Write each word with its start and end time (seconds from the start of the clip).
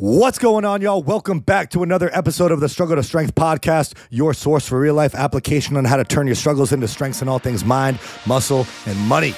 What's 0.00 0.38
going 0.38 0.64
on, 0.64 0.80
y'all? 0.80 1.02
Welcome 1.02 1.40
back 1.40 1.70
to 1.70 1.82
another 1.82 2.08
episode 2.12 2.52
of 2.52 2.60
the 2.60 2.68
Struggle 2.68 2.94
to 2.94 3.02
Strength 3.02 3.34
podcast, 3.34 3.94
your 4.10 4.32
source 4.32 4.68
for 4.68 4.78
real 4.78 4.94
life 4.94 5.12
application 5.12 5.76
on 5.76 5.84
how 5.84 5.96
to 5.96 6.04
turn 6.04 6.28
your 6.28 6.36
struggles 6.36 6.70
into 6.70 6.86
strengths 6.86 7.20
in 7.20 7.26
all 7.26 7.40
things 7.40 7.64
mind, 7.64 7.98
muscle, 8.24 8.64
and 8.86 8.96
money. 9.08 9.34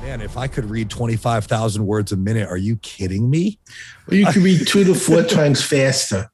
Man, 0.00 0.20
if 0.20 0.36
I 0.36 0.46
could 0.46 0.66
read 0.66 0.90
25,000 0.90 1.84
words 1.84 2.12
a 2.12 2.16
minute, 2.16 2.48
are 2.48 2.56
you 2.56 2.76
kidding 2.76 3.28
me? 3.28 3.58
Well, 4.06 4.16
you 4.16 4.26
can 4.26 4.44
read 4.44 4.64
two 4.64 4.84
to 4.84 4.94
four 4.94 5.22
times 5.24 5.60
faster. 5.60 6.30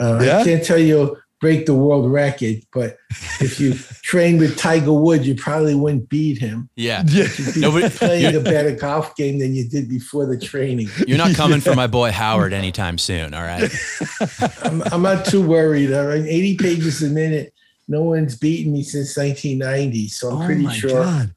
Uh, 0.00 0.18
Yeah? 0.20 0.38
I 0.40 0.44
can't 0.44 0.64
tell 0.64 0.78
you 0.78 1.16
break 1.46 1.64
the 1.64 1.74
world 1.74 2.10
record, 2.10 2.56
but 2.72 2.96
if 3.40 3.60
you 3.60 3.74
train 4.02 4.36
with 4.36 4.58
Tiger 4.58 4.92
Woods, 4.92 5.28
you 5.28 5.36
probably 5.36 5.76
wouldn't 5.76 6.08
beat 6.08 6.38
him. 6.38 6.68
Yeah. 6.74 7.04
Yeah. 7.06 7.28
You'd 7.38 7.54
be 7.54 7.60
Nobody- 7.60 7.88
playing 7.88 8.34
a 8.34 8.40
better 8.40 8.72
golf 8.74 9.14
game 9.14 9.38
than 9.38 9.54
you 9.54 9.68
did 9.68 9.88
before 9.88 10.26
the 10.26 10.36
training. 10.36 10.88
You're 11.06 11.18
not 11.18 11.36
coming 11.36 11.60
for 11.60 11.76
my 11.76 11.86
boy 11.86 12.10
Howard 12.22 12.52
anytime 12.52 12.98
soon. 12.98 13.32
All 13.32 13.44
right. 13.44 13.70
I'm, 14.64 14.82
I'm 14.90 15.02
not 15.02 15.24
too 15.24 15.40
worried. 15.40 15.92
All 15.92 16.06
right, 16.06 16.24
80 16.24 16.56
pages 16.56 17.00
a 17.04 17.10
minute. 17.10 17.54
No 17.86 18.02
one's 18.02 18.36
beaten 18.36 18.72
me 18.72 18.82
since 18.82 19.16
1990, 19.16 20.08
so 20.08 20.30
I'm 20.30 20.42
oh 20.42 20.46
pretty 20.46 20.64
my 20.64 20.72
sure. 20.72 21.04
God. 21.04 21.32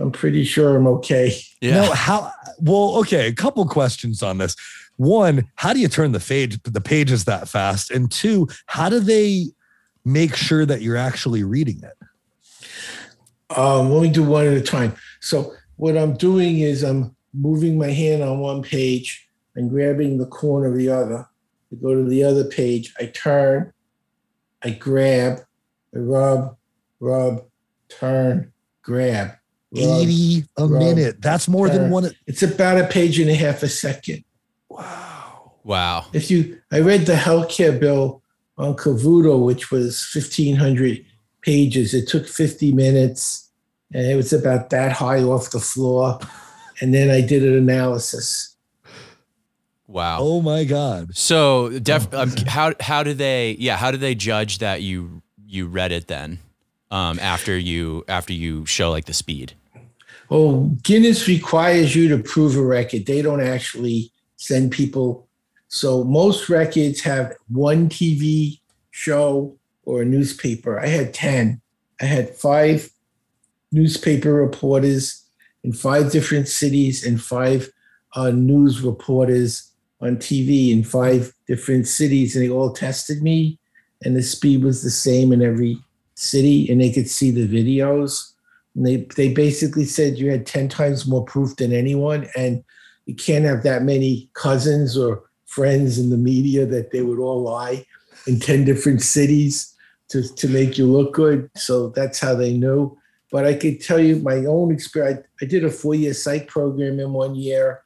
I'm 0.00 0.10
pretty 0.10 0.42
sure 0.42 0.74
I'm 0.74 0.88
okay. 0.88 1.36
Yeah. 1.60 1.82
No, 1.82 1.92
how 1.92 2.32
well, 2.58 2.96
okay, 2.98 3.28
a 3.28 3.32
couple 3.32 3.64
questions 3.66 4.24
on 4.24 4.38
this. 4.38 4.56
One, 5.02 5.50
how 5.56 5.72
do 5.72 5.80
you 5.80 5.88
turn 5.88 6.12
the 6.12 6.20
page 6.20 6.62
the 6.62 6.80
pages 6.80 7.24
that 7.24 7.48
fast? 7.48 7.90
And 7.90 8.08
two, 8.08 8.46
how 8.66 8.88
do 8.88 9.00
they 9.00 9.46
make 10.04 10.36
sure 10.36 10.64
that 10.64 10.80
you're 10.80 10.96
actually 10.96 11.42
reading 11.42 11.82
it? 11.82 13.58
Um, 13.58 13.90
let 13.90 14.00
me 14.00 14.10
do 14.10 14.22
one 14.22 14.46
at 14.46 14.52
a 14.52 14.62
time. 14.62 14.94
So 15.20 15.54
what 15.74 15.98
I'm 15.98 16.16
doing 16.16 16.60
is 16.60 16.84
I'm 16.84 17.16
moving 17.34 17.76
my 17.76 17.88
hand 17.88 18.22
on 18.22 18.38
one 18.38 18.62
page 18.62 19.28
and 19.56 19.70
grabbing 19.70 20.18
the 20.18 20.26
corner 20.26 20.68
of 20.68 20.76
the 20.76 20.90
other. 20.90 21.26
I 21.72 21.76
go 21.82 21.96
to 21.96 22.04
the 22.04 22.22
other 22.22 22.44
page. 22.44 22.94
I 23.00 23.06
turn. 23.06 23.72
I 24.62 24.70
grab. 24.70 25.40
I 25.92 25.98
rub, 25.98 26.56
rub, 27.00 27.44
turn, 27.88 28.52
grab. 28.82 29.32
rub. 29.72 29.84
80 29.84 30.44
a 30.58 30.66
rub, 30.66 30.70
minute. 30.70 31.20
That's 31.20 31.48
more 31.48 31.68
than 31.68 31.90
one. 31.90 32.08
It's 32.28 32.44
about 32.44 32.80
a 32.80 32.86
page 32.86 33.18
and 33.18 33.28
a 33.28 33.34
half 33.34 33.64
a 33.64 33.68
second. 33.68 34.22
Wow. 34.72 35.52
Wow. 35.64 36.06
If 36.12 36.30
you, 36.30 36.60
I 36.72 36.80
read 36.80 37.06
the 37.06 37.14
healthcare 37.14 37.78
bill 37.78 38.22
on 38.58 38.74
Cavuto, 38.74 39.44
which 39.44 39.70
was 39.70 40.08
1,500 40.14 41.04
pages. 41.42 41.94
It 41.94 42.08
took 42.08 42.26
50 42.26 42.72
minutes, 42.72 43.50
and 43.92 44.06
it 44.06 44.16
was 44.16 44.32
about 44.32 44.70
that 44.70 44.92
high 44.92 45.22
off 45.22 45.50
the 45.50 45.60
floor. 45.60 46.18
And 46.80 46.92
then 46.92 47.10
I 47.10 47.20
did 47.20 47.44
an 47.44 47.56
analysis. 47.56 48.56
Wow. 49.86 50.18
Oh 50.20 50.40
my 50.40 50.64
God. 50.64 51.14
So, 51.14 51.78
def- 51.78 52.12
um, 52.14 52.32
how 52.46 52.72
how 52.80 53.02
do 53.02 53.12
they? 53.12 53.56
Yeah, 53.58 53.76
how 53.76 53.90
do 53.90 53.98
they 53.98 54.14
judge 54.14 54.58
that 54.58 54.80
you 54.80 55.20
you 55.46 55.66
read 55.66 55.92
it 55.92 56.08
then? 56.08 56.38
Um, 56.90 57.18
after 57.18 57.56
you 57.58 58.02
after 58.08 58.32
you 58.32 58.64
show 58.64 58.90
like 58.90 59.04
the 59.04 59.12
speed. 59.12 59.52
Well, 60.30 60.70
Guinness 60.82 61.28
requires 61.28 61.94
you 61.94 62.08
to 62.08 62.22
prove 62.22 62.56
a 62.56 62.62
record. 62.62 63.04
They 63.04 63.20
don't 63.20 63.42
actually 63.42 64.10
send 64.42 64.72
people. 64.72 65.28
So 65.68 66.02
most 66.02 66.48
records 66.48 67.00
have 67.02 67.34
one 67.48 67.88
TV 67.88 68.60
show 68.90 69.56
or 69.84 70.02
a 70.02 70.04
newspaper. 70.04 70.80
I 70.80 70.88
had 70.88 71.14
10. 71.14 71.60
I 72.00 72.04
had 72.04 72.34
five 72.34 72.90
newspaper 73.70 74.34
reporters 74.34 75.24
in 75.62 75.72
five 75.72 76.10
different 76.10 76.48
cities 76.48 77.06
and 77.06 77.22
five 77.22 77.70
uh, 78.14 78.30
news 78.30 78.82
reporters 78.82 79.70
on 80.00 80.16
TV 80.16 80.72
in 80.72 80.82
five 80.82 81.32
different 81.46 81.86
cities. 81.86 82.34
And 82.34 82.44
they 82.44 82.50
all 82.50 82.72
tested 82.72 83.22
me, 83.22 83.60
and 84.04 84.16
the 84.16 84.22
speed 84.22 84.64
was 84.64 84.82
the 84.82 84.90
same 84.90 85.32
in 85.32 85.40
every 85.40 85.78
city, 86.16 86.68
and 86.68 86.80
they 86.80 86.90
could 86.90 87.08
see 87.08 87.30
the 87.30 87.46
videos. 87.46 88.32
And 88.74 88.84
they 88.84 88.96
they 89.16 89.32
basically 89.32 89.84
said 89.84 90.18
you 90.18 90.30
had 90.30 90.46
10 90.46 90.68
times 90.68 91.06
more 91.06 91.24
proof 91.24 91.54
than 91.56 91.72
anyone 91.72 92.26
and 92.34 92.64
you 93.12 93.16
can't 93.16 93.44
have 93.44 93.62
that 93.62 93.82
many 93.82 94.30
cousins 94.32 94.96
or 94.96 95.22
friends 95.44 95.98
in 95.98 96.08
the 96.08 96.16
media 96.16 96.64
that 96.64 96.92
they 96.92 97.02
would 97.02 97.18
all 97.18 97.42
lie 97.42 97.84
in 98.26 98.40
10 98.40 98.64
different 98.64 99.02
cities 99.02 99.74
to, 100.08 100.22
to 100.36 100.48
make 100.48 100.78
you 100.78 100.86
look 100.86 101.12
good. 101.12 101.50
So 101.54 101.90
that's 101.90 102.18
how 102.18 102.34
they 102.34 102.54
knew. 102.56 102.96
But 103.30 103.44
i 103.44 103.54
could 103.54 103.80
tell 103.82 103.98
you 103.98 104.16
my 104.16 104.44
own 104.44 104.72
experience 104.72 105.26
i 105.40 105.46
did 105.46 105.64
a 105.64 105.70
four-year 105.70 106.14
psych 106.14 106.48
program 106.48 107.00
in 107.00 107.12
one 107.12 107.34
year. 107.34 107.82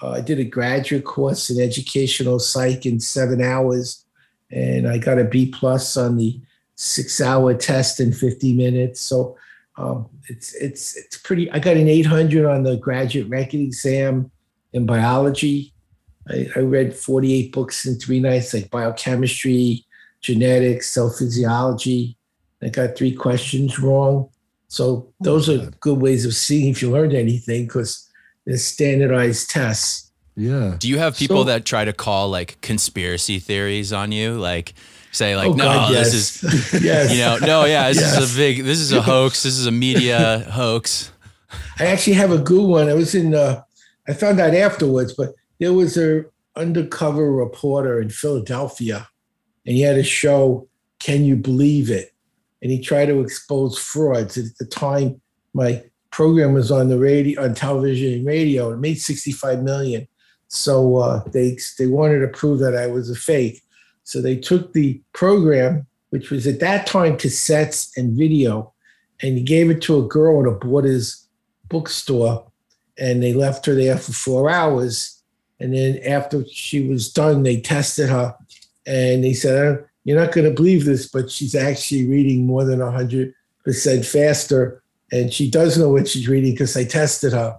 Uh, 0.00 0.10
i 0.10 0.20
did 0.20 0.38
a 0.38 0.44
graduate 0.44 1.04
course 1.04 1.50
in 1.50 1.60
educational 1.60 2.38
psych 2.38 2.86
in 2.86 2.98
seven 3.00 3.40
hours. 3.40 4.04
And 4.50 4.88
i 4.88 4.98
got 4.98 5.18
a 5.18 5.24
b 5.24 5.46
plus 5.46 5.96
on 5.96 6.16
the 6.16 6.40
six 6.74 7.20
hour 7.20 7.54
test 7.54 8.00
in 8.00 8.12
50 8.12 8.52
minutes. 8.54 9.00
So 9.00 9.36
um, 9.76 10.08
it's 10.28 10.54
it's 10.54 10.96
it's 10.96 11.16
pretty. 11.18 11.50
I 11.50 11.58
got 11.58 11.76
an 11.76 11.88
800 11.88 12.44
on 12.44 12.64
the 12.64 12.76
graduate 12.76 13.28
record 13.28 13.60
exam 13.60 14.31
in 14.72 14.86
biology. 14.86 15.72
I, 16.28 16.46
I 16.56 16.60
read 16.60 16.94
48 16.94 17.52
books 17.52 17.86
in 17.86 17.98
three 17.98 18.20
nights, 18.20 18.54
like 18.54 18.70
biochemistry, 18.70 19.84
genetics, 20.20 20.90
cell 20.90 21.10
physiology. 21.10 22.16
I 22.62 22.68
got 22.68 22.96
three 22.96 23.12
questions 23.12 23.78
wrong. 23.78 24.28
So 24.68 25.12
those 25.20 25.48
are 25.50 25.58
God. 25.58 25.80
good 25.80 25.98
ways 26.00 26.24
of 26.24 26.34
seeing 26.34 26.70
if 26.70 26.80
you 26.80 26.90
learned 26.90 27.12
anything 27.12 27.64
because 27.66 28.08
they're 28.46 28.56
standardized 28.56 29.50
tests. 29.50 30.10
Yeah. 30.36 30.76
Do 30.78 30.88
you 30.88 30.98
have 30.98 31.16
people 31.16 31.38
So- 31.38 31.44
that 31.44 31.64
try 31.64 31.84
to 31.84 31.92
call 31.92 32.30
like 32.30 32.60
conspiracy 32.60 33.38
theories 33.38 33.92
on 33.92 34.12
you? 34.12 34.34
Like 34.34 34.74
say 35.10 35.36
like, 35.36 35.48
Oh, 35.48 35.52
no, 35.54 35.64
God, 35.64 35.92
this 35.92 36.42
is 36.42 36.82
yes. 36.82 37.12
you 37.12 37.18
know, 37.18 37.36
no, 37.44 37.64
yeah, 37.66 37.88
this 37.88 38.00
is 38.16 38.32
a 38.34 38.36
big, 38.38 38.64
this 38.64 38.78
is 38.78 38.92
a 38.92 39.02
hoax. 39.02 39.42
This 39.42 39.58
is 39.58 39.66
a 39.66 39.70
media 39.72 40.38
hoax. 40.50 41.12
I 41.78 41.86
actually 41.86 42.14
have 42.14 42.30
a 42.30 42.38
good 42.38 42.64
one. 42.66 42.88
I 42.88 42.94
was 42.94 43.14
in, 43.14 43.34
uh, 43.34 43.62
I 44.08 44.14
found 44.14 44.40
out 44.40 44.54
afterwards, 44.54 45.14
but 45.14 45.34
there 45.60 45.72
was 45.72 45.96
a 45.96 46.24
undercover 46.56 47.32
reporter 47.32 48.00
in 48.00 48.10
Philadelphia, 48.10 49.08
and 49.66 49.76
he 49.76 49.82
had 49.82 49.96
a 49.96 50.02
show, 50.02 50.68
Can 50.98 51.24
You 51.24 51.36
Believe 51.36 51.90
It? 51.90 52.12
And 52.60 52.70
he 52.70 52.80
tried 52.80 53.06
to 53.06 53.20
expose 53.20 53.78
frauds. 53.78 54.36
At 54.36 54.56
the 54.58 54.66
time, 54.66 55.20
my 55.54 55.82
program 56.10 56.52
was 56.52 56.70
on 56.70 56.88
the 56.88 56.98
radio, 56.98 57.42
on 57.42 57.54
television 57.54 58.12
and 58.12 58.26
radio. 58.26 58.72
It 58.72 58.78
made 58.78 59.00
65 59.00 59.62
million. 59.62 60.06
So 60.48 60.96
uh, 60.98 61.24
they 61.32 61.56
they 61.78 61.86
wanted 61.86 62.20
to 62.20 62.28
prove 62.28 62.58
that 62.60 62.76
I 62.76 62.86
was 62.86 63.10
a 63.10 63.14
fake. 63.14 63.62
So 64.04 64.20
they 64.20 64.36
took 64.36 64.72
the 64.72 65.00
program, 65.12 65.86
which 66.10 66.30
was 66.30 66.46
at 66.46 66.60
that 66.60 66.86
time 66.86 67.16
cassettes 67.16 67.90
and 67.96 68.16
video, 68.16 68.72
and 69.22 69.38
he 69.38 69.42
gave 69.42 69.70
it 69.70 69.80
to 69.82 69.98
a 69.98 70.06
girl 70.06 70.42
at 70.42 70.52
a 70.52 70.56
Borders 70.56 71.26
bookstore, 71.68 72.51
and 72.98 73.22
they 73.22 73.32
left 73.32 73.66
her 73.66 73.74
there 73.74 73.96
for 73.96 74.12
four 74.12 74.50
hours. 74.50 75.22
And 75.60 75.74
then 75.74 75.98
after 76.06 76.44
she 76.46 76.86
was 76.86 77.12
done, 77.12 77.42
they 77.42 77.60
tested 77.60 78.08
her, 78.08 78.34
and 78.86 79.22
they 79.22 79.32
said, 79.32 79.66
"Uh, 79.66 79.82
"You're 80.04 80.18
not 80.18 80.32
going 80.32 80.48
to 80.48 80.54
believe 80.54 80.84
this, 80.84 81.08
but 81.08 81.30
she's 81.30 81.54
actually 81.54 82.08
reading 82.08 82.46
more 82.46 82.64
than 82.64 82.80
hundred 82.80 83.32
percent 83.64 84.04
faster, 84.04 84.82
and 85.12 85.32
she 85.32 85.48
does 85.48 85.78
know 85.78 85.90
what 85.90 86.08
she's 86.08 86.28
reading 86.28 86.52
because 86.52 86.76
I 86.76 86.84
tested 86.84 87.32
her." 87.32 87.58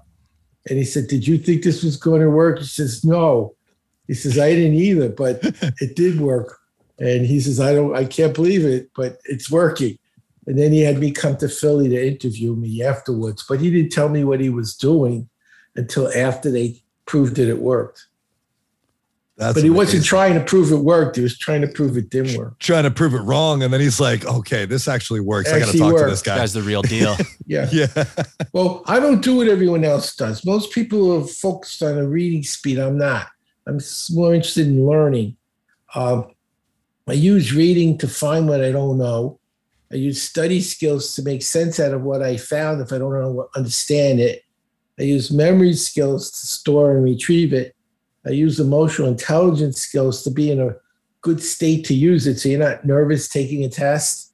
And 0.69 0.77
he 0.77 0.85
said, 0.85 1.07
"Did 1.07 1.25
you 1.25 1.37
think 1.37 1.63
this 1.63 1.83
was 1.83 1.95
going 1.95 2.21
to 2.21 2.29
work?" 2.29 2.59
She 2.59 2.65
says, 2.65 3.05
"No." 3.05 3.55
He 4.07 4.13
says, 4.13 4.37
"I 4.37 4.53
didn't 4.53 4.77
either, 4.77 5.09
but 5.09 5.39
it 5.79 5.95
did 5.95 6.19
work." 6.19 6.59
And 6.99 7.25
he 7.25 7.39
says, 7.39 7.61
"I 7.61 7.73
don't, 7.73 7.95
I 7.95 8.03
can't 8.03 8.33
believe 8.33 8.65
it, 8.65 8.89
but 8.95 9.17
it's 9.25 9.49
working." 9.49 9.97
And 10.45 10.59
then 10.59 10.73
he 10.73 10.81
had 10.81 10.99
me 10.99 11.11
come 11.11 11.37
to 11.37 11.47
Philly 11.47 11.87
to 11.87 12.07
interview 12.07 12.53
me 12.53 12.83
afterwards, 12.83 13.45
but 13.47 13.61
he 13.61 13.71
didn't 13.71 13.93
tell 13.93 14.09
me 14.09 14.25
what 14.25 14.41
he 14.41 14.49
was 14.49 14.75
doing 14.75 15.29
until 15.75 16.11
after 16.13 16.51
they 16.51 16.81
proved 17.05 17.35
that 17.35 17.49
it 17.49 17.59
worked. 17.59 18.07
That's 19.35 19.55
but 19.55 19.63
he 19.63 19.71
wasn't 19.71 20.05
trying 20.05 20.35
to 20.35 20.41
prove 20.41 20.71
it 20.71 20.77
worked. 20.77 21.15
He 21.15 21.23
was 21.23 21.37
trying 21.37 21.61
to 21.61 21.67
prove 21.67 21.97
it 21.97 22.11
didn't 22.11 22.37
work. 22.37 22.59
trying 22.59 22.83
to 22.83 22.91
prove 22.91 23.15
it 23.15 23.21
wrong. 23.21 23.63
And 23.63 23.73
then 23.73 23.81
he's 23.81 23.99
like, 23.99 24.23
okay, 24.25 24.65
this 24.65 24.87
actually 24.87 25.21
works. 25.21 25.49
I 25.51 25.57
got 25.57 25.65
to 25.65 25.71
Actually 25.71 25.79
talk 25.79 25.97
to 25.97 26.05
this 26.05 26.21
guy. 26.21 26.37
Guy's 26.37 26.53
the 26.53 26.61
real 26.61 26.83
deal. 26.83 27.17
Yeah. 27.45 27.67
Yeah. 27.71 28.05
Well, 28.53 28.83
I 28.85 28.99
don't 28.99 29.21
do 29.21 29.35
what 29.35 29.49
everyone 29.49 29.83
else 29.83 30.15
does. 30.15 30.45
Most 30.45 30.71
people 30.71 31.11
are 31.19 31.27
focused 31.27 31.83
on 31.83 31.97
a 31.97 32.07
reading 32.07 32.41
speed. 32.43 32.79
I'm 32.79 32.97
not. 32.97 33.27
I'm 33.67 33.79
more 34.11 34.33
interested 34.33 34.67
in 34.67 34.85
learning. 34.85 35.35
Um, 35.93 36.31
I 37.07 37.13
use 37.13 37.53
reading 37.53 37.97
to 37.97 38.07
find 38.07 38.47
what 38.47 38.63
I 38.63 38.71
don't 38.71 38.97
know. 38.97 39.39
I 39.91 39.95
use 39.95 40.21
study 40.21 40.61
skills 40.61 41.15
to 41.15 41.23
make 41.23 41.43
sense 41.43 41.79
out 41.79 41.93
of 41.93 42.03
what 42.03 42.21
I 42.21 42.37
found 42.37 42.81
if 42.81 42.93
I 42.93 42.97
don't 42.97 43.47
understand 43.55 44.19
it. 44.19 44.42
I 44.99 45.03
use 45.03 45.31
memory 45.31 45.73
skills 45.73 46.29
to 46.31 46.47
store 46.47 46.91
and 46.91 47.03
retrieve 47.03 47.53
it. 47.53 47.75
I 48.25 48.31
use 48.31 48.59
emotional 48.59 49.07
intelligence 49.07 49.81
skills 49.81 50.23
to 50.23 50.31
be 50.31 50.51
in 50.51 50.59
a 50.59 50.75
good 51.21 51.41
state 51.41 51.85
to 51.85 51.93
use 51.93 52.27
it 52.27 52.39
so 52.39 52.49
you're 52.49 52.59
not 52.59 52.85
nervous 52.85 53.27
taking 53.27 53.63
a 53.63 53.69
test 53.69 54.33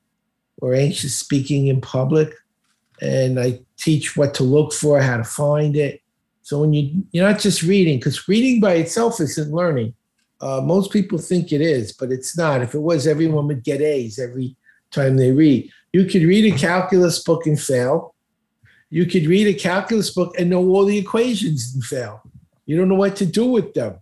or 0.62 0.74
anxious 0.74 1.16
speaking 1.16 1.68
in 1.68 1.82
public. 1.82 2.34
And 3.02 3.40
I 3.40 3.62
teach 3.78 4.18
what 4.18 4.34
to 4.36 4.44
look 4.44 4.74
for, 4.74 5.00
how 5.00 5.18
to 5.18 5.24
find 5.24 5.76
it. 5.76 6.02
So 6.42 6.60
when 6.60 6.74
you 6.74 7.04
you're 7.12 7.30
not 7.30 7.40
just 7.40 7.64
reading, 7.64 7.98
because 7.98 8.28
reading 8.28 8.60
by 8.60 8.74
itself 8.74 9.22
isn't 9.22 9.54
learning. 9.54 9.94
Uh, 10.42 10.62
most 10.62 10.92
people 10.92 11.18
think 11.18 11.52
it 11.52 11.62
is, 11.62 11.92
but 11.92 12.12
it's 12.12 12.38
not. 12.38 12.62
If 12.62 12.74
it 12.74 12.80
was, 12.80 13.08
everyone 13.08 13.48
would 13.48 13.64
get 13.64 13.82
A's 13.82 14.20
every 14.20 14.56
time 14.92 15.18
they 15.18 15.32
read. 15.32 15.70
You 15.94 16.06
could 16.06 16.24
read 16.24 16.52
a 16.52 16.58
calculus 16.58 17.22
book 17.22 17.46
and 17.46 17.60
fail. 17.60 18.16
You 18.90 19.06
could 19.06 19.26
read 19.26 19.48
a 19.48 19.54
calculus 19.54 20.10
book 20.10 20.36
and 20.38 20.50
know 20.50 20.68
all 20.70 20.86
the 20.86 20.98
equations 20.98 21.72
and 21.74 21.84
fail. 21.84 22.22
You 22.66 22.78
don't 22.78 22.90
know 22.90 22.96
what 22.96 23.16
to 23.18 23.26
do 23.26 23.46
with 23.46 23.74
them. 23.74 24.00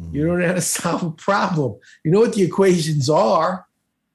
Mm-hmm. 0.00 0.16
You 0.16 0.26
don't 0.26 0.40
know 0.40 0.46
how 0.46 0.54
to 0.54 0.60
solve 0.78 1.02
a 1.02 1.10
problem. 1.10 1.78
You 2.04 2.10
know 2.10 2.20
what 2.20 2.34
the 2.34 2.42
equations 2.42 3.10
are, 3.10 3.66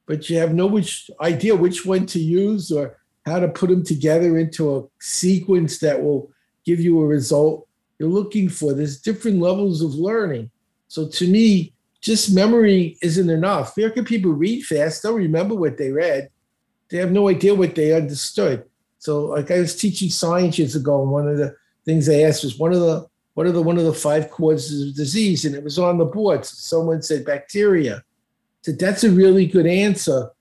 but 0.06 0.30
you 0.30 0.38
have 0.38 0.54
no 0.54 0.68
which 0.68 1.10
idea 1.22 1.56
which 1.56 1.86
one 1.86 2.06
to 2.08 2.20
use 2.20 2.72
or 2.72 2.98
how 3.26 3.40
to 3.40 3.48
put 3.48 3.70
them 3.70 3.84
together 3.84 4.38
into 4.38 4.76
a 4.76 4.84
sequence 5.00 5.80
that 5.80 6.02
will 6.02 6.32
give 6.66 6.80
you 6.80 7.02
a 7.02 7.08
result 7.08 7.68
you're 8.00 8.10
looking 8.10 8.50
for. 8.50 8.74
There's 8.74 9.02
different 9.02 9.40
levels 9.40 9.82
of 9.82 9.96
learning. 9.96 10.52
So 10.88 11.08
to 11.08 11.28
me, 11.28 11.74
just 12.02 12.34
memory 12.34 12.98
isn't 13.02 13.30
enough. 13.30 13.74
There 13.74 13.90
can 13.90 14.06
people 14.06 14.32
read 14.32 14.64
fast, 14.64 15.04
don't 15.04 15.16
remember 15.16 15.56
what 15.56 15.78
they 15.78 15.92
read. 15.92 16.30
They 16.90 16.98
have 16.98 17.12
no 17.12 17.30
idea 17.30 17.56
what 17.56 17.74
they 17.74 17.94
understood. 17.94 18.66
So 19.06 19.26
like 19.26 19.52
I 19.52 19.60
was 19.60 19.76
teaching 19.76 20.10
science 20.10 20.58
years 20.58 20.76
ago, 20.76 21.04
and 21.04 21.12
one 21.12 21.28
of 21.28 21.38
the 21.38 21.56
things 21.86 22.08
they 22.08 22.26
asked 22.26 22.44
was 22.44 22.58
one 22.58 22.74
of 22.74 22.80
the 22.80 23.06
what 23.36 23.46
are 23.46 23.52
the 23.52 23.62
one 23.62 23.78
of 23.78 23.84
the 23.84 23.94
five 23.94 24.32
causes 24.32 24.90
of 24.90 24.96
disease? 24.96 25.46
And 25.46 25.54
it 25.54 25.64
was 25.64 25.78
on 25.78 26.00
the 26.00 26.06
board. 26.06 26.44
So 26.44 26.56
someone 26.56 27.04
said 27.04 27.24
bacteria. 27.24 27.98
I 27.98 28.02
said, 28.64 28.80
that's 28.80 29.04
a 29.04 29.12
really 29.12 29.46
good 29.46 29.68
answer. 29.68 30.32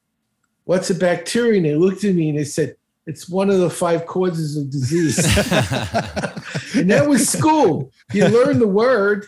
What's 0.65 0.89
a 0.89 0.95
bacteria? 0.95 1.57
And 1.59 1.67
they 1.67 1.75
looked 1.75 2.05
at 2.05 2.15
me 2.15 2.31
and 2.31 2.39
they 2.39 2.45
said, 2.45 2.77
it's 3.07 3.29
one 3.29 3.51
of 3.51 3.59
the 3.59 3.69
five 3.69 4.07
causes 4.07 4.57
of 4.57 4.71
disease. 4.71 5.19
and 6.75 6.91
that 6.91 7.07
was 7.07 7.29
school. 7.29 7.93
You 8.15 8.29
learn 8.29 8.61
the 8.61 8.67
word, 8.67 9.27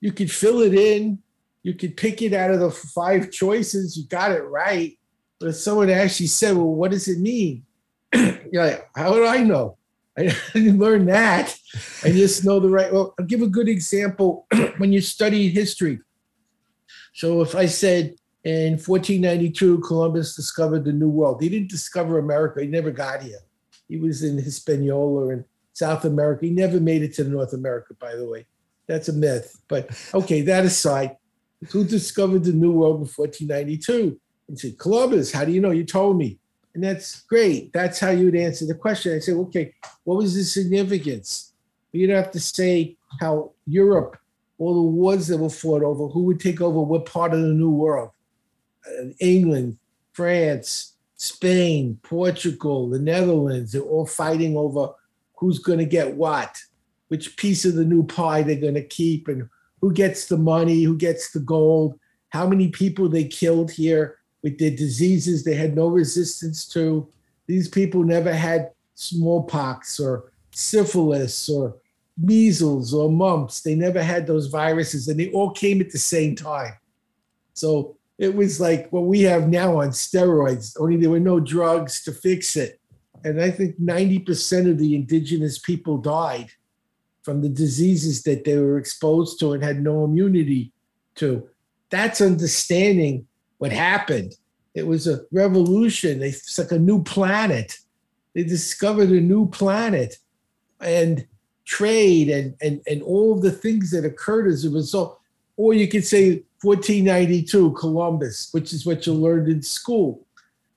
you 0.00 0.10
could 0.10 0.30
fill 0.30 0.60
it 0.60 0.74
in, 0.74 1.20
you 1.62 1.74
could 1.74 1.96
pick 1.96 2.20
it 2.20 2.32
out 2.32 2.50
of 2.50 2.58
the 2.58 2.72
five 2.72 3.30
choices, 3.30 3.96
you 3.96 4.08
got 4.08 4.32
it 4.32 4.42
right. 4.42 4.98
But 5.38 5.50
if 5.50 5.54
someone 5.56 5.88
actually 5.88 6.26
said, 6.26 6.56
Well, 6.56 6.74
what 6.74 6.90
does 6.90 7.06
it 7.06 7.20
mean? 7.20 7.64
You're 8.52 8.66
like, 8.66 8.88
How 8.94 9.14
do 9.14 9.26
I 9.26 9.38
know? 9.38 9.78
I 10.18 10.34
didn't 10.52 10.78
learn 10.78 11.06
that. 11.06 11.56
I 12.04 12.12
just 12.12 12.44
know 12.44 12.60
the 12.60 12.68
right. 12.68 12.92
Well, 12.92 13.14
I'll 13.18 13.26
give 13.26 13.42
a 13.42 13.48
good 13.48 13.68
example 13.68 14.46
when 14.76 14.92
you 14.92 15.00
study 15.00 15.48
history. 15.48 16.00
So 17.14 17.40
if 17.40 17.54
I 17.54 17.66
said 17.66 18.14
in 18.44 18.72
1492, 18.72 19.78
Columbus 19.78 20.36
discovered 20.36 20.84
the 20.84 20.92
New 20.92 21.08
World, 21.08 21.42
he 21.42 21.48
didn't 21.48 21.70
discover 21.70 22.18
America. 22.18 22.60
He 22.60 22.68
never 22.68 22.90
got 22.90 23.22
here. 23.22 23.40
He 23.88 23.96
was 23.96 24.22
in 24.22 24.36
Hispaniola 24.36 25.28
and 25.28 25.44
South 25.72 26.04
America. 26.04 26.44
He 26.44 26.52
never 26.52 26.78
made 26.78 27.02
it 27.02 27.14
to 27.14 27.24
North 27.24 27.54
America, 27.54 27.94
by 27.98 28.14
the 28.14 28.28
way. 28.28 28.46
That's 28.86 29.08
a 29.08 29.14
myth. 29.14 29.60
But 29.68 29.90
okay, 30.12 30.42
that 30.42 30.66
aside, 30.66 31.16
who 31.70 31.84
discovered 31.84 32.44
the 32.44 32.52
New 32.52 32.72
World 32.72 32.96
in 32.96 33.08
1492? 33.08 34.20
And 34.48 34.58
said, 34.58 34.78
Columbus, 34.78 35.32
how 35.32 35.46
do 35.46 35.52
you 35.52 35.60
know? 35.60 35.70
You 35.70 35.84
told 35.84 36.18
me. 36.18 36.38
And 36.74 36.82
that's 36.82 37.22
great. 37.22 37.72
That's 37.72 38.00
how 38.00 38.10
you 38.10 38.26
would 38.26 38.36
answer 38.36 38.66
the 38.66 38.74
question. 38.74 39.14
I 39.14 39.18
say, 39.18 39.32
okay, 39.32 39.74
what 40.04 40.16
was 40.16 40.34
the 40.34 40.44
significance? 40.44 41.52
You 41.92 42.06
don't 42.06 42.16
have 42.16 42.32
to 42.32 42.40
say 42.40 42.96
how 43.20 43.52
Europe, 43.66 44.16
all 44.58 44.74
the 44.74 44.90
wars 44.90 45.26
that 45.26 45.38
were 45.38 45.50
fought 45.50 45.82
over, 45.82 46.08
who 46.08 46.22
would 46.24 46.40
take 46.40 46.60
over 46.60 46.80
what 46.80 47.04
part 47.04 47.34
of 47.34 47.42
the 47.42 47.48
New 47.48 47.70
World? 47.70 48.10
Uh, 48.86 49.08
England, 49.20 49.76
France, 50.12 50.94
Spain, 51.16 51.98
Portugal, 52.02 52.88
the 52.88 52.98
Netherlands, 52.98 53.72
they're 53.72 53.82
all 53.82 54.06
fighting 54.06 54.56
over 54.56 54.94
who's 55.36 55.58
going 55.58 55.78
to 55.78 55.84
get 55.84 56.14
what, 56.14 56.56
which 57.08 57.36
piece 57.36 57.64
of 57.64 57.74
the 57.74 57.84
new 57.84 58.02
pie 58.04 58.42
they're 58.42 58.56
going 58.56 58.74
to 58.74 58.86
keep, 58.86 59.28
and 59.28 59.48
who 59.80 59.92
gets 59.92 60.26
the 60.26 60.38
money, 60.38 60.82
who 60.82 60.96
gets 60.96 61.32
the 61.32 61.40
gold, 61.40 61.98
how 62.30 62.46
many 62.46 62.68
people 62.68 63.08
they 63.08 63.24
killed 63.24 63.70
here 63.70 64.18
with 64.42 64.58
their 64.58 64.70
diseases 64.70 65.44
they 65.44 65.54
had 65.54 65.74
no 65.74 65.88
resistance 65.88 66.66
to. 66.68 67.08
These 67.46 67.68
people 67.68 68.02
never 68.02 68.32
had 68.32 68.72
smallpox 68.94 69.98
or 70.00 70.32
syphilis 70.50 71.48
or 71.48 71.76
measles 72.18 72.92
or 72.92 73.10
mumps. 73.10 73.60
They 73.60 73.74
never 73.74 74.02
had 74.02 74.26
those 74.26 74.46
viruses, 74.46 75.08
and 75.08 75.18
they 75.18 75.30
all 75.30 75.50
came 75.50 75.80
at 75.80 75.90
the 75.90 75.98
same 75.98 76.36
time. 76.36 76.74
So 77.54 77.96
it 78.18 78.34
was 78.34 78.60
like 78.60 78.90
what 78.92 79.04
we 79.04 79.22
have 79.22 79.48
now 79.48 79.80
on 79.80 79.90
steroids, 79.90 80.76
only 80.78 80.96
there 80.96 81.10
were 81.10 81.20
no 81.20 81.40
drugs 81.40 82.02
to 82.04 82.12
fix 82.12 82.56
it. 82.56 82.80
And 83.24 83.40
I 83.40 83.50
think 83.50 83.80
90% 83.80 84.70
of 84.70 84.78
the 84.78 84.94
indigenous 84.94 85.58
people 85.58 85.98
died 85.98 86.50
from 87.22 87.40
the 87.40 87.48
diseases 87.48 88.22
that 88.24 88.44
they 88.44 88.58
were 88.58 88.78
exposed 88.78 89.38
to 89.40 89.52
and 89.52 89.62
had 89.62 89.82
no 89.82 90.04
immunity 90.04 90.72
to. 91.16 91.48
That's 91.90 92.20
understanding 92.20 93.26
what 93.62 93.70
happened. 93.70 94.34
It 94.74 94.88
was 94.88 95.06
a 95.06 95.20
revolution. 95.30 96.20
It's 96.20 96.58
like 96.58 96.72
a 96.72 96.80
new 96.80 97.00
planet. 97.04 97.78
They 98.34 98.42
discovered 98.42 99.10
a 99.10 99.20
new 99.20 99.48
planet 99.50 100.16
and 100.80 101.24
trade 101.64 102.28
and, 102.28 102.56
and, 102.60 102.80
and 102.88 103.04
all 103.04 103.38
the 103.38 103.52
things 103.52 103.92
that 103.92 104.04
occurred 104.04 104.48
as 104.48 104.64
a 104.64 104.70
result. 104.70 105.20
Or 105.56 105.74
you 105.74 105.86
could 105.86 106.04
say 106.04 106.42
1492, 106.62 107.70
Columbus, 107.74 108.48
which 108.50 108.72
is 108.72 108.84
what 108.84 109.06
you 109.06 109.12
learned 109.14 109.46
in 109.46 109.62
school. 109.62 110.26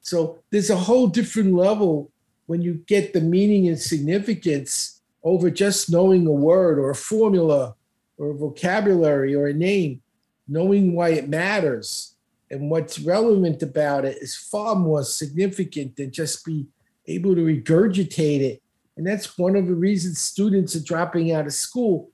So 0.02 0.38
there's 0.52 0.70
a 0.70 0.76
whole 0.76 1.08
different 1.08 1.56
level 1.56 2.12
when 2.46 2.62
you 2.62 2.76
get 2.86 3.14
the 3.14 3.22
meaning 3.22 3.68
and 3.68 3.80
significance 3.80 5.02
over 5.24 5.50
just 5.50 5.92
knowing 5.92 6.28
a 6.28 6.32
word 6.32 6.78
or 6.78 6.92
a 6.92 6.96
formula 6.96 7.74
or 8.20 8.30
a 8.30 8.36
vocabulary 8.36 9.34
or 9.34 9.48
a 9.48 9.54
name, 9.54 10.04
knowing 10.48 10.94
why 10.94 11.10
it 11.10 11.28
matters 11.28 12.15
and 12.56 12.70
what's 12.70 13.00
relevant 13.00 13.62
about 13.62 14.06
it 14.06 14.18
is 14.22 14.36
far 14.36 14.76
more 14.76 15.04
significant 15.04 15.96
than 15.96 16.12
just 16.12 16.46
be 16.46 16.68
able 17.08 17.36
to 17.36 17.42
regurgitate 17.42 18.42
it. 18.42 18.62
And 18.98 19.06
that's 19.06 19.38
one 19.38 19.56
of 19.56 19.68
the 19.68 19.76
reasons 19.76 20.20
students 20.20 20.76
are 20.76 20.84
dropping 20.84 21.32
out 21.32 21.46
of 21.46 21.54
school. 21.54 22.12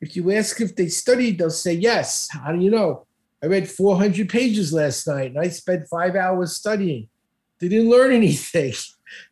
If 0.00 0.16
you 0.16 0.32
ask 0.32 0.60
if 0.60 0.74
they 0.74 0.88
studied, 0.88 1.38
they'll 1.38 1.50
say 1.50 1.74
yes. 1.74 2.28
How 2.32 2.52
do 2.52 2.60
you 2.60 2.70
know? 2.70 3.06
I 3.42 3.46
read 3.46 3.68
400 3.68 4.28
pages 4.28 4.72
last 4.72 5.06
night 5.06 5.30
and 5.30 5.38
I 5.38 5.48
spent 5.48 5.88
five 5.88 6.16
hours 6.16 6.56
studying. 6.56 7.08
They 7.58 7.68
didn't 7.68 7.90
learn 7.90 8.12
anything. 8.22 8.72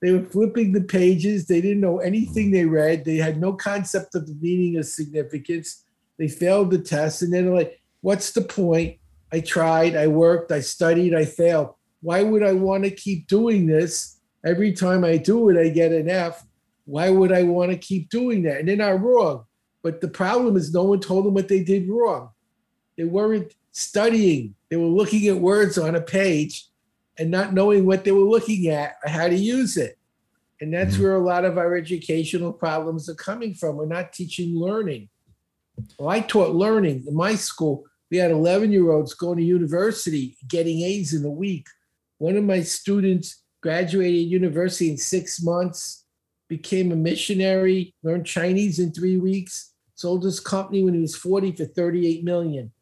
They 0.02 0.12
were 0.12 0.24
flipping 0.24 0.72
the 0.72 0.82
pages. 0.82 1.46
They 1.46 1.60
didn't 1.60 1.80
know 1.80 1.98
anything 1.98 2.50
they 2.50 2.66
read. 2.66 3.04
They 3.04 3.16
had 3.16 3.40
no 3.40 3.54
concept 3.54 4.14
of 4.14 4.26
the 4.26 4.34
meaning 4.34 4.78
or 4.78 4.82
significance. 4.82 5.84
They 6.18 6.28
failed 6.28 6.70
the 6.70 6.78
test. 6.78 7.22
And 7.22 7.32
then, 7.32 7.46
they're 7.46 7.54
like, 7.54 7.80
what's 8.02 8.32
the 8.32 8.42
point? 8.42 8.99
I 9.32 9.40
tried, 9.40 9.96
I 9.96 10.06
worked, 10.06 10.50
I 10.52 10.60
studied, 10.60 11.14
I 11.14 11.24
failed. 11.24 11.74
Why 12.02 12.22
would 12.22 12.42
I 12.42 12.52
want 12.52 12.84
to 12.84 12.90
keep 12.90 13.26
doing 13.26 13.66
this? 13.66 14.18
Every 14.44 14.72
time 14.72 15.04
I 15.04 15.18
do 15.18 15.48
it, 15.50 15.58
I 15.58 15.68
get 15.68 15.92
an 15.92 16.08
F. 16.08 16.46
Why 16.84 17.10
would 17.10 17.30
I 17.30 17.42
want 17.42 17.70
to 17.70 17.76
keep 17.76 18.08
doing 18.08 18.42
that? 18.42 18.58
And 18.58 18.68
they're 18.68 18.76
not 18.76 19.00
wrong. 19.00 19.44
But 19.82 20.00
the 20.00 20.08
problem 20.08 20.56
is, 20.56 20.72
no 20.72 20.84
one 20.84 21.00
told 21.00 21.24
them 21.24 21.34
what 21.34 21.48
they 21.48 21.62
did 21.62 21.88
wrong. 21.88 22.30
They 22.96 23.04
weren't 23.04 23.54
studying, 23.72 24.54
they 24.68 24.76
were 24.76 24.86
looking 24.86 25.28
at 25.28 25.36
words 25.36 25.78
on 25.78 25.94
a 25.94 26.00
page 26.00 26.66
and 27.18 27.30
not 27.30 27.52
knowing 27.52 27.86
what 27.86 28.04
they 28.04 28.12
were 28.12 28.24
looking 28.24 28.68
at 28.68 28.96
or 29.04 29.10
how 29.10 29.28
to 29.28 29.34
use 29.34 29.76
it. 29.76 29.96
And 30.60 30.72
that's 30.74 30.94
mm-hmm. 30.94 31.04
where 31.04 31.16
a 31.16 31.24
lot 31.24 31.44
of 31.44 31.56
our 31.56 31.76
educational 31.76 32.52
problems 32.52 33.08
are 33.08 33.14
coming 33.14 33.54
from. 33.54 33.76
We're 33.76 33.86
not 33.86 34.12
teaching 34.12 34.54
learning. 34.56 35.08
Well, 35.98 36.10
I 36.10 36.20
taught 36.20 36.54
learning 36.54 37.04
in 37.06 37.14
my 37.14 37.34
school 37.34 37.84
we 38.10 38.16
had 38.16 38.30
11 38.30 38.72
year 38.72 38.90
olds 38.90 39.14
going 39.14 39.38
to 39.38 39.44
university 39.44 40.36
getting 40.48 40.82
A's 40.82 41.14
in 41.14 41.24
a 41.24 41.30
week. 41.30 41.66
One 42.18 42.36
of 42.36 42.44
my 42.44 42.62
students 42.62 43.42
graduated 43.62 44.30
university 44.30 44.90
in 44.90 44.96
six 44.96 45.42
months, 45.42 46.04
became 46.48 46.90
a 46.90 46.96
missionary, 46.96 47.94
learned 48.02 48.26
Chinese 48.26 48.78
in 48.80 48.92
three 48.92 49.18
weeks, 49.18 49.72
sold 49.94 50.24
his 50.24 50.40
company 50.40 50.82
when 50.82 50.94
he 50.94 51.00
was 51.00 51.14
40 51.14 51.52
for 51.52 51.64
38 51.64 52.24
million. 52.24 52.72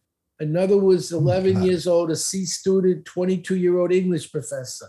Another 0.40 0.78
was 0.78 1.12
11 1.12 1.56
oh 1.56 1.64
years 1.64 1.86
old, 1.86 2.10
a 2.10 2.16
C 2.16 2.46
student, 2.46 3.04
22 3.04 3.56
year 3.56 3.78
old 3.78 3.92
English 3.92 4.30
professor. 4.30 4.86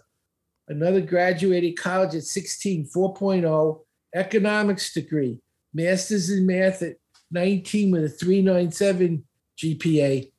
Another 0.67 1.01
graduated 1.01 1.77
college 1.77 2.13
at 2.15 2.24
16, 2.24 2.89
4.0, 2.96 3.79
economics 4.13 4.93
degree, 4.93 5.39
master's 5.74 6.29
in 6.29 6.46
math 6.46 6.84
at 6.84 6.96
19 7.31 7.91
with 7.91 8.03
a 8.05 8.10
397 8.10 9.25
GPA, 9.59 10.31